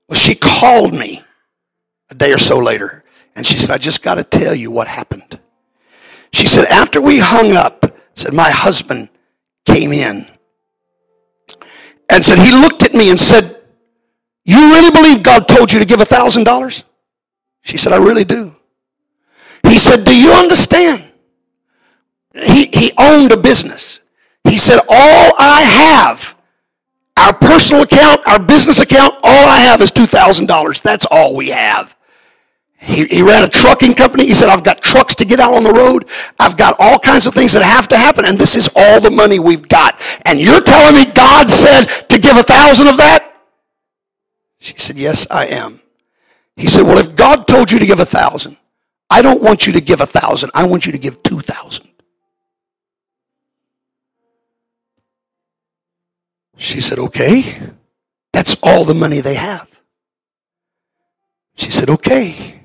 Well, 0.08 0.20
she 0.20 0.36
called 0.36 0.94
me 0.94 1.24
a 2.10 2.16
day 2.16 2.34
or 2.34 2.38
so 2.38 2.58
later, 2.58 3.04
and 3.36 3.46
she 3.46 3.58
said, 3.58 3.72
I 3.72 3.78
just 3.78 4.02
got 4.02 4.16
to 4.16 4.24
tell 4.24 4.56
you 4.56 4.72
what 4.72 4.88
happened. 4.88 5.40
She 6.34 6.48
said, 6.48 6.66
after 6.66 7.02
we 7.02 7.20
hung 7.20 7.54
up, 7.54 7.96
said, 8.16 8.34
my 8.34 8.50
husband 8.50 9.10
came 9.66 9.94
in 9.94 10.28
and 12.10 12.24
said, 12.24 12.40
he 12.40 12.52
looked 12.52 12.84
at 12.84 12.94
me 12.94 13.10
and 13.10 13.20
said, 13.20 13.62
you 14.46 14.58
really 14.74 14.92
believe 14.92 15.24
God 15.24 15.48
told 15.48 15.72
you 15.72 15.80
to 15.80 15.86
give 15.86 16.02
a 16.02 16.06
thousand 16.06 16.44
dollars? 16.44 16.84
She 17.62 17.78
said, 17.78 17.94
I 17.94 17.98
really 17.98 18.24
do. 18.24 18.56
He 19.64 19.78
said, 19.78 20.04
do 20.04 20.16
you 20.16 20.32
understand? 20.32 21.06
He, 22.34 22.66
he 22.74 22.92
owned 22.98 23.32
a 23.32 23.38
business. 23.38 24.00
He 24.44 24.58
said, 24.58 24.80
All 24.88 25.34
I 25.38 25.62
have, 25.62 26.36
our 27.18 27.34
personal 27.34 27.84
account, 27.84 28.22
our 28.28 28.40
business 28.40 28.80
account, 28.80 29.16
all 29.24 29.48
I 29.48 29.58
have 29.60 29.82
is 29.82 29.92
$2,000. 29.92 30.82
That's 30.82 31.06
all 31.10 31.36
we 31.36 31.50
have. 31.50 31.96
He, 32.82 33.06
he 33.06 33.22
ran 33.22 33.44
a 33.44 33.50
trucking 33.50 33.94
company. 33.96 34.26
He 34.26 34.34
said, 34.34 34.48
I've 34.48 34.64
got 34.64 34.82
trucks 34.82 35.14
to 35.16 35.26
get 35.26 35.40
out 35.42 35.54
on 35.54 35.64
the 35.64 35.72
road. 35.72 36.06
I've 36.40 36.56
got 36.56 36.78
all 36.80 36.98
kinds 36.98 37.28
of 37.28 37.34
things 37.34 37.52
that 37.54 37.62
have 37.62 37.90
to 37.90 37.98
happen, 37.98 38.24
and 38.24 38.38
this 38.38 38.56
is 38.56 38.70
all 38.74 39.02
the 39.02 39.12
money 39.12 39.38
we've 39.38 39.68
got. 39.68 40.00
And 40.26 40.40
you're 40.40 40.62
telling 40.62 40.96
me 40.96 41.06
God 41.12 41.50
said 41.50 41.86
to 42.08 42.18
give 42.18 42.38
a 42.38 42.44
thousand 42.44 42.88
of 42.88 42.98
that? 42.98 43.34
She 44.60 44.78
said, 44.78 44.98
Yes, 44.98 45.28
I 45.30 45.48
am. 45.48 45.82
He 46.56 46.68
said, 46.68 46.84
Well, 46.84 46.98
if 46.98 47.16
God 47.16 47.48
told 47.48 47.70
you 47.70 47.80
to 47.80 47.86
give 47.86 48.00
a 48.00 48.06
thousand, 48.06 48.58
I 49.10 49.22
don't 49.22 49.44
want 49.44 49.68
you 49.68 49.74
to 49.74 49.82
give 49.82 50.00
a 50.00 50.06
thousand. 50.06 50.52
I 50.54 50.66
want 50.66 50.86
you 50.86 50.94
to 50.94 50.98
give 50.98 51.22
two 51.22 51.42
thousand. 51.42 51.90
She 56.60 56.82
said, 56.82 57.00
Okay. 57.00 57.60
That's 58.34 58.56
all 58.62 58.86
the 58.86 58.94
money 58.94 59.22
they 59.22 59.36
have. 59.36 59.68
She 61.56 61.72
said, 61.72 61.90
Okay. 61.90 62.62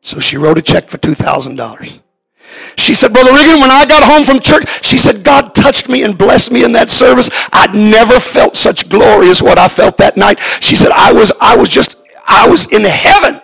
So 0.00 0.20
she 0.20 0.36
wrote 0.36 0.58
a 0.58 0.62
check 0.62 0.88
for 0.90 0.98
$2,000. 0.98 2.00
She 2.76 2.94
said, 2.94 3.12
Brother 3.12 3.32
Riggin, 3.32 3.60
when 3.60 3.70
I 3.70 3.86
got 3.86 4.02
home 4.02 4.24
from 4.24 4.40
church, 4.40 4.84
she 4.84 4.98
said, 4.98 5.24
God 5.24 5.54
touched 5.54 5.88
me 5.88 6.04
and 6.04 6.18
blessed 6.18 6.50
me 6.52 6.64
in 6.64 6.72
that 6.72 6.90
service. 6.90 7.30
I'd 7.52 7.74
never 7.74 8.20
felt 8.20 8.56
such 8.56 8.88
glory 8.88 9.30
as 9.30 9.42
what 9.42 9.58
I 9.58 9.68
felt 9.68 9.96
that 9.98 10.16
night. 10.16 10.40
She 10.60 10.76
said, 10.76 10.92
I 10.92 11.12
was, 11.12 11.32
I 11.40 11.56
was 11.56 11.68
just, 11.68 11.96
I 12.26 12.48
was 12.48 12.66
in 12.72 12.82
heaven. 12.82 13.40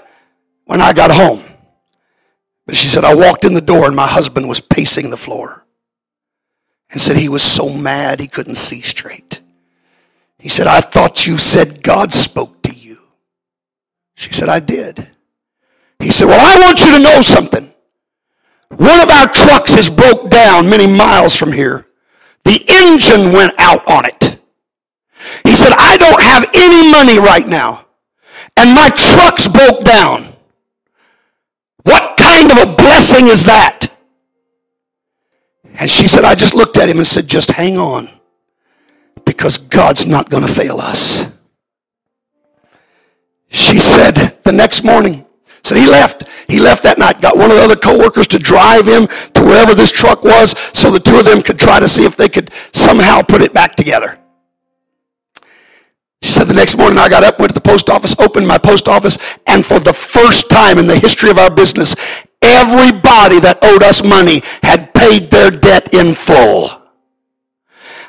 when 0.67 0.83
I 0.83 0.93
got 0.93 1.11
home. 1.11 1.43
But 2.67 2.77
she 2.77 2.89
said, 2.89 3.05
I 3.05 3.15
walked 3.15 3.47
in 3.47 3.55
the 3.55 3.63
door 3.63 3.87
and 3.87 3.97
my 3.97 4.07
husband 4.07 4.49
was 4.49 4.61
pacing 4.61 5.11
the 5.11 5.17
floor 5.17 5.65
and 6.91 7.01
said 7.01 7.17
he 7.17 7.31
was 7.31 7.43
so 7.43 7.71
mad 7.71 8.21
he 8.21 8.29
couldn't 8.29 8.57
see 8.57 8.83
straight. 8.83 9.41
He 10.39 10.49
said, 10.49 10.67
I 10.67 10.81
thought 10.81 11.27
you 11.27 11.37
said 11.37 11.83
God 11.83 12.13
spoke 12.13 12.63
to 12.63 12.73
you. 12.73 12.99
She 14.15 14.33
said, 14.33 14.49
I 14.49 14.61
did. 14.61 15.09
He 15.99 16.11
said, 16.11 16.27
Well, 16.27 16.41
I 16.41 16.61
want 16.61 16.79
you 16.81 16.93
to 16.93 16.99
know 17.03 17.21
something. 17.23 17.73
One 18.77 19.01
of 19.01 19.11
our 19.11 19.27
trucks 19.29 19.77
is 19.77 19.91
broke 19.91 20.31
down 20.31 20.71
many 20.71 20.87
miles 20.87 21.35
from 21.35 21.53
here. 21.53 21.87
The 22.45 22.65
engine 22.69 23.33
went 23.33 23.53
out 23.59 23.87
on 23.89 24.05
it. 24.05 24.39
He 25.45 25.57
said, 25.57 25.73
I 25.77 25.97
don't 25.97 26.23
have 26.23 26.45
any 26.55 26.91
money 26.91 27.19
right 27.19 27.47
now. 27.47 27.87
And 28.57 28.75
my 28.75 28.89
truck's 28.91 29.49
broke 29.49 29.85
down. 29.85 30.35
What 31.83 32.17
kind 32.17 32.51
of 32.53 32.59
a 32.59 32.77
blessing 32.77 33.27
is 33.27 33.45
that? 33.47 33.87
And 35.75 35.91
she 35.91 36.07
said, 36.07 36.25
I 36.25 36.35
just 36.35 36.55
looked 36.55 36.77
at 36.77 36.89
him 36.89 36.99
and 36.99 37.07
said, 37.07 37.27
just 37.27 37.51
hang 37.51 37.79
on 37.79 38.09
because 39.29 39.59
God's 39.59 40.07
not 40.07 40.31
going 40.31 40.47
to 40.47 40.51
fail 40.51 40.81
us. 40.81 41.23
She 43.49 43.79
said 43.79 44.39
the 44.43 44.53
next 44.53 44.85
morning, 44.85 45.27
said 45.63 45.77
he 45.77 45.87
left. 45.87 46.25
He 46.49 46.59
left 46.59 46.83
that 46.85 46.99
night, 46.99 47.21
got 47.21 47.37
one 47.37 47.51
of 47.51 47.59
the 47.59 47.63
other 47.63 47.77
coworkers 47.77 48.27
to 48.29 48.39
drive 48.39 48.89
him 48.89 49.07
to 49.35 49.43
wherever 49.43 49.75
this 49.75 49.93
truck 49.93 50.25
was 50.25 50.59
so 50.73 50.91
the 50.91 50.99
two 50.99 51.19
of 51.19 51.27
them 51.27 51.43
could 51.43 51.59
try 51.59 51.79
to 51.79 51.87
see 51.87 52.07
if 52.07 52.17
they 52.17 52.31
could 52.31 52.51
somehow 52.73 53.21
put 53.21 53.43
it 53.43 53.53
back 53.53 53.77
together. 53.77 54.19
She 56.23 56.33
said 56.33 56.45
the 56.45 56.55
next 56.55 56.79
morning 56.79 56.99
I 56.99 57.11
got 57.11 57.23
up, 57.23 57.39
went 57.39 57.51
to 57.51 57.55
the 57.55 57.61
post 57.61 57.91
office, 57.91 58.17
opened 58.19 58.49
my 58.49 58.57
post 58.57 58.89
office, 58.89 59.19
and 59.47 59.65
for 59.65 59.79
the 59.79 59.93
first 59.93 60.49
time 60.49 60.79
in 60.79 60.87
the 60.87 60.99
history 60.99 61.29
of 61.29 61.37
our 61.37 61.51
business, 61.51 61.95
everybody 62.41 63.41
that 63.41 63.59
owed 63.63 63.83
us 63.83 64.03
money 64.03 64.41
had 64.63 64.95
paid 64.95 65.31
their 65.31 65.51
debt 65.51 65.93
in 65.93 66.15
full. 66.15 66.78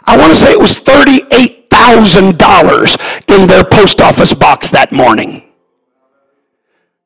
I 0.10 0.18
want 0.18 0.34
to 0.34 0.40
say 0.40 0.52
it 0.52 0.60
was 0.60 0.80
$38,000 0.80 3.40
in 3.40 3.48
their 3.48 3.64
post 3.64 4.02
office 4.02 4.34
box 4.34 4.72
that 4.72 4.91
morning. 4.91 5.44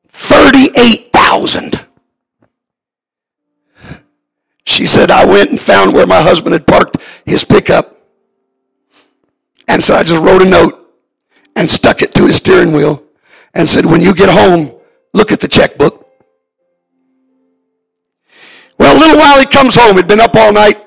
38,000. 0.08 1.86
She 4.64 4.86
said, 4.86 5.10
I 5.10 5.26
went 5.26 5.50
and 5.50 5.60
found 5.60 5.92
where 5.92 6.06
my 6.06 6.22
husband 6.22 6.54
had 6.54 6.66
parked 6.66 6.96
his 7.26 7.44
pickup. 7.44 7.94
And 9.68 9.82
so 9.82 9.94
I 9.94 10.02
just 10.02 10.22
wrote 10.22 10.40
a 10.40 10.48
note 10.48 10.90
and 11.56 11.70
stuck 11.70 12.00
it 12.00 12.14
to 12.14 12.24
his 12.24 12.36
steering 12.36 12.72
wheel 12.72 13.04
and 13.52 13.68
said, 13.68 13.84
When 13.84 14.00
you 14.00 14.14
get 14.14 14.30
home, 14.30 14.74
look 15.12 15.30
at 15.30 15.40
the 15.40 15.48
checkbook. 15.48 16.08
Well, 18.78 18.96
a 18.96 18.98
little 18.98 19.18
while 19.18 19.38
he 19.40 19.44
comes 19.44 19.74
home. 19.74 19.96
He'd 19.96 20.08
been 20.08 20.20
up 20.20 20.34
all 20.34 20.54
night. 20.54 20.80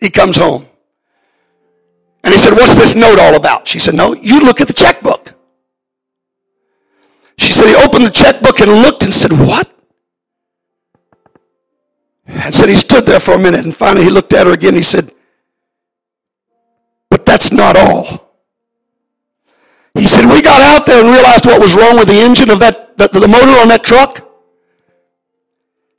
He 0.00 0.10
comes 0.10 0.36
home. 0.36 0.66
And 2.26 2.34
he 2.34 2.40
said, 2.40 2.52
What's 2.52 2.76
this 2.76 2.94
note 2.94 3.18
all 3.18 3.36
about? 3.36 3.68
She 3.68 3.78
said, 3.78 3.94
No, 3.94 4.12
you 4.14 4.40
look 4.40 4.60
at 4.60 4.66
the 4.66 4.72
checkbook. 4.72 5.34
She 7.38 7.52
said, 7.52 7.68
He 7.68 7.74
opened 7.76 8.04
the 8.04 8.10
checkbook 8.10 8.60
and 8.60 8.70
looked 8.70 9.04
and 9.04 9.14
said, 9.14 9.32
What? 9.32 9.70
And 12.26 12.54
said, 12.54 12.68
He 12.68 12.74
stood 12.74 13.06
there 13.06 13.20
for 13.20 13.34
a 13.34 13.38
minute 13.38 13.64
and 13.64 13.74
finally 13.74 14.04
he 14.04 14.10
looked 14.10 14.32
at 14.32 14.46
her 14.46 14.52
again. 14.52 14.74
He 14.74 14.82
said, 14.82 15.14
But 17.10 17.24
that's 17.24 17.52
not 17.52 17.76
all. 17.76 18.26
He 19.94 20.06
said, 20.06 20.26
We 20.26 20.42
got 20.42 20.60
out 20.62 20.84
there 20.84 21.00
and 21.00 21.10
realized 21.10 21.46
what 21.46 21.60
was 21.60 21.76
wrong 21.76 21.96
with 21.96 22.08
the 22.08 22.20
engine 22.20 22.50
of 22.50 22.58
that, 22.58 22.98
the, 22.98 23.08
the 23.08 23.28
motor 23.28 23.58
on 23.60 23.68
that 23.68 23.84
truck. 23.84 24.28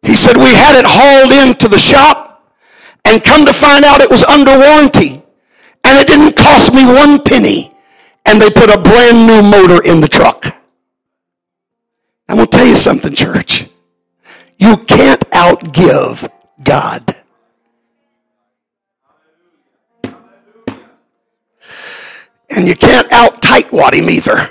He 0.03 0.15
said, 0.15 0.36
We 0.36 0.52
had 0.52 0.76
it 0.78 0.86
hauled 0.86 1.32
into 1.32 1.68
the 1.68 1.80
shop 1.80 2.27
and 3.08 3.24
come 3.24 3.46
to 3.46 3.54
find 3.54 3.86
out 3.86 4.02
it 4.02 4.10
was 4.10 4.24
under 4.26 4.58
warranty. 4.58 5.24
And 5.86 5.98
it 5.98 6.08
didn't 6.08 6.36
cost 6.36 6.74
me 6.74 6.86
one 6.86 7.24
penny. 7.24 7.72
And 8.26 8.42
they 8.42 8.50
put 8.50 8.70
a 8.70 8.80
brand 8.80 9.26
new 9.26 9.42
motor 9.42 9.82
in 9.84 10.02
the 10.02 10.10
truck. 10.10 10.46
I'm 12.28 12.36
going 12.36 12.48
to 12.48 12.58
tell 12.58 12.68
you 12.68 12.76
something, 12.76 13.16
church. 13.16 13.70
You 14.58 14.76
can't 14.78 15.22
outgive 15.32 16.30
God. 16.62 17.16
And 22.50 22.68
you 22.68 22.76
can't 22.76 23.10
out 23.14 23.42
tightwad 23.42 23.94
him 23.94 24.10
either. 24.10 24.50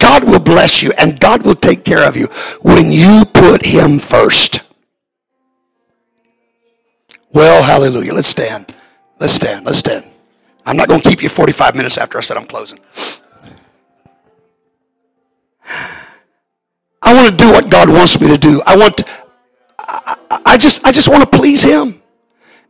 God 0.00 0.24
will 0.24 0.40
bless 0.40 0.82
you 0.82 0.92
and 0.98 1.20
God 1.20 1.44
will 1.44 1.54
take 1.54 1.84
care 1.84 2.02
of 2.02 2.16
you 2.16 2.26
when 2.62 2.90
you 2.90 3.24
put 3.32 3.64
him 3.64 4.00
first. 4.00 4.62
Well, 7.32 7.62
hallelujah. 7.62 8.14
Let's 8.14 8.26
stand. 8.26 8.74
Let's 9.20 9.34
stand. 9.34 9.66
Let's 9.66 9.78
stand. 9.78 10.04
I'm 10.66 10.76
not 10.76 10.88
going 10.88 11.00
to 11.00 11.08
keep 11.08 11.22
you 11.22 11.28
45 11.28 11.76
minutes 11.76 11.98
after 11.98 12.18
I 12.18 12.22
said 12.22 12.36
I'm 12.36 12.46
closing. 12.46 12.80
I 17.02 17.14
want 17.14 17.28
to 17.28 17.44
do 17.44 17.50
what 17.52 17.70
God 17.70 17.88
wants 17.88 18.20
me 18.20 18.28
to 18.28 18.38
do. 18.38 18.62
I 18.66 18.76
want 18.76 19.02
I, 19.78 20.16
I 20.46 20.56
just 20.56 20.84
I 20.84 20.92
just 20.92 21.08
want 21.08 21.22
to 21.22 21.38
please 21.38 21.62
him. 21.62 22.02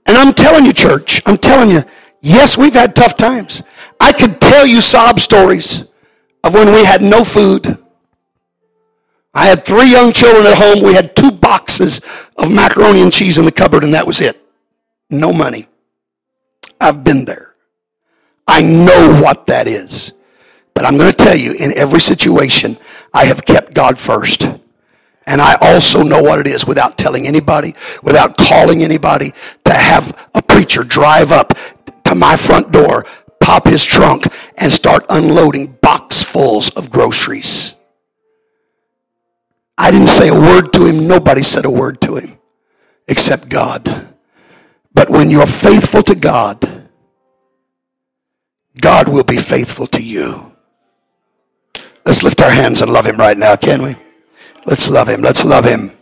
And 0.07 0.17
I'm 0.17 0.33
telling 0.33 0.65
you 0.65 0.73
church, 0.73 1.23
I'm 1.27 1.37
telling 1.37 1.71
you, 1.71 1.85
yes, 2.21 2.57
we've 2.59 2.73
had 2.75 2.97
tough 2.97 3.17
times. 3.17 3.63
I 4.01 4.13
could 4.13 4.41
tell 4.41 4.67
you 4.67 4.81
sob 4.81 5.21
stories 5.21 5.85
of 6.45 6.55
when 6.55 6.73
we 6.73 6.85
had 6.85 7.03
no 7.03 7.25
food. 7.25 7.79
I 9.33 9.47
had 9.47 9.65
three 9.65 9.91
young 9.91 10.13
children 10.13 10.47
at 10.47 10.59
home. 10.59 10.83
We 10.83 10.95
had 10.95 11.15
two 11.15 11.31
boxes 11.31 12.01
of 12.37 12.53
macaroni 12.53 13.01
and 13.01 13.13
cheese 13.13 13.39
in 13.39 13.45
the 13.45 13.53
cupboard, 13.53 13.85
and 13.85 13.95
that 13.95 14.07
was 14.07 14.21
it. 14.21 14.41
No 15.09 15.33
money. 15.33 15.69
I've 16.81 17.05
been 17.05 17.25
there. 17.25 17.55
I 18.47 18.63
know 18.63 19.21
what 19.23 19.47
that 19.47 19.69
is. 19.69 20.13
But 20.75 20.85
I'm 20.85 20.97
going 20.97 21.13
to 21.13 21.17
tell 21.17 21.37
you, 21.37 21.53
in 21.53 21.77
every 21.77 22.01
situation, 22.01 22.79
I 23.13 23.27
have 23.27 23.45
kept 23.45 23.75
God 23.75 23.99
first. 23.99 24.43
And 25.27 25.41
I 25.41 25.57
also 25.61 26.03
know 26.03 26.23
what 26.23 26.41
it 26.41 26.47
is 26.47 26.67
without 26.67 26.97
telling 26.97 27.27
anybody, 27.27 27.75
without 28.03 28.37
calling 28.37 28.83
anybody, 28.83 29.33
to 29.65 29.73
have 29.73 30.29
a 30.35 30.43
preacher 30.43 30.83
drive 30.83 31.31
up 31.31 31.55
to 32.05 32.15
my 32.15 32.37
front 32.37 32.73
door, 32.73 33.05
pop 33.41 33.67
his 33.67 33.85
trunk, 33.85 34.27
and 34.59 34.71
start 34.71 35.05
unloading 35.09 35.75
boxfuls 35.83 36.75
of 36.77 36.91
groceries. 36.91 37.75
I 39.77 39.91
didn't 39.91 40.09
say 40.09 40.29
a 40.29 40.35
word 40.35 40.73
to 40.75 40.85
him. 40.85 41.07
Nobody 41.07 41.43
said 41.43 41.65
a 41.65 41.71
word 41.71 42.01
to 42.03 42.17
him 42.17 42.39
except 43.09 43.49
God. 43.49 44.15
But 44.93 45.09
when 45.09 45.31
you're 45.31 45.47
faithful 45.47 46.03
to 46.03 46.15
God, 46.15 46.89
God 48.81 49.09
will 49.09 49.25
be 49.25 49.39
faithful 49.39 49.87
to 49.89 50.03
you. 50.03 50.55
Let's 52.05 52.23
lift 52.23 52.41
our 52.41 52.51
hands 52.51 52.83
and 52.83 52.93
love 52.93 53.07
him 53.07 53.17
right 53.17 53.37
now, 53.37 53.57
can 53.57 53.83
we? 53.83 53.97
Let's 54.67 54.89
love 54.89 55.09
him. 55.09 55.23
Let's 55.23 55.45
love 55.45 55.65
him. 55.65 55.97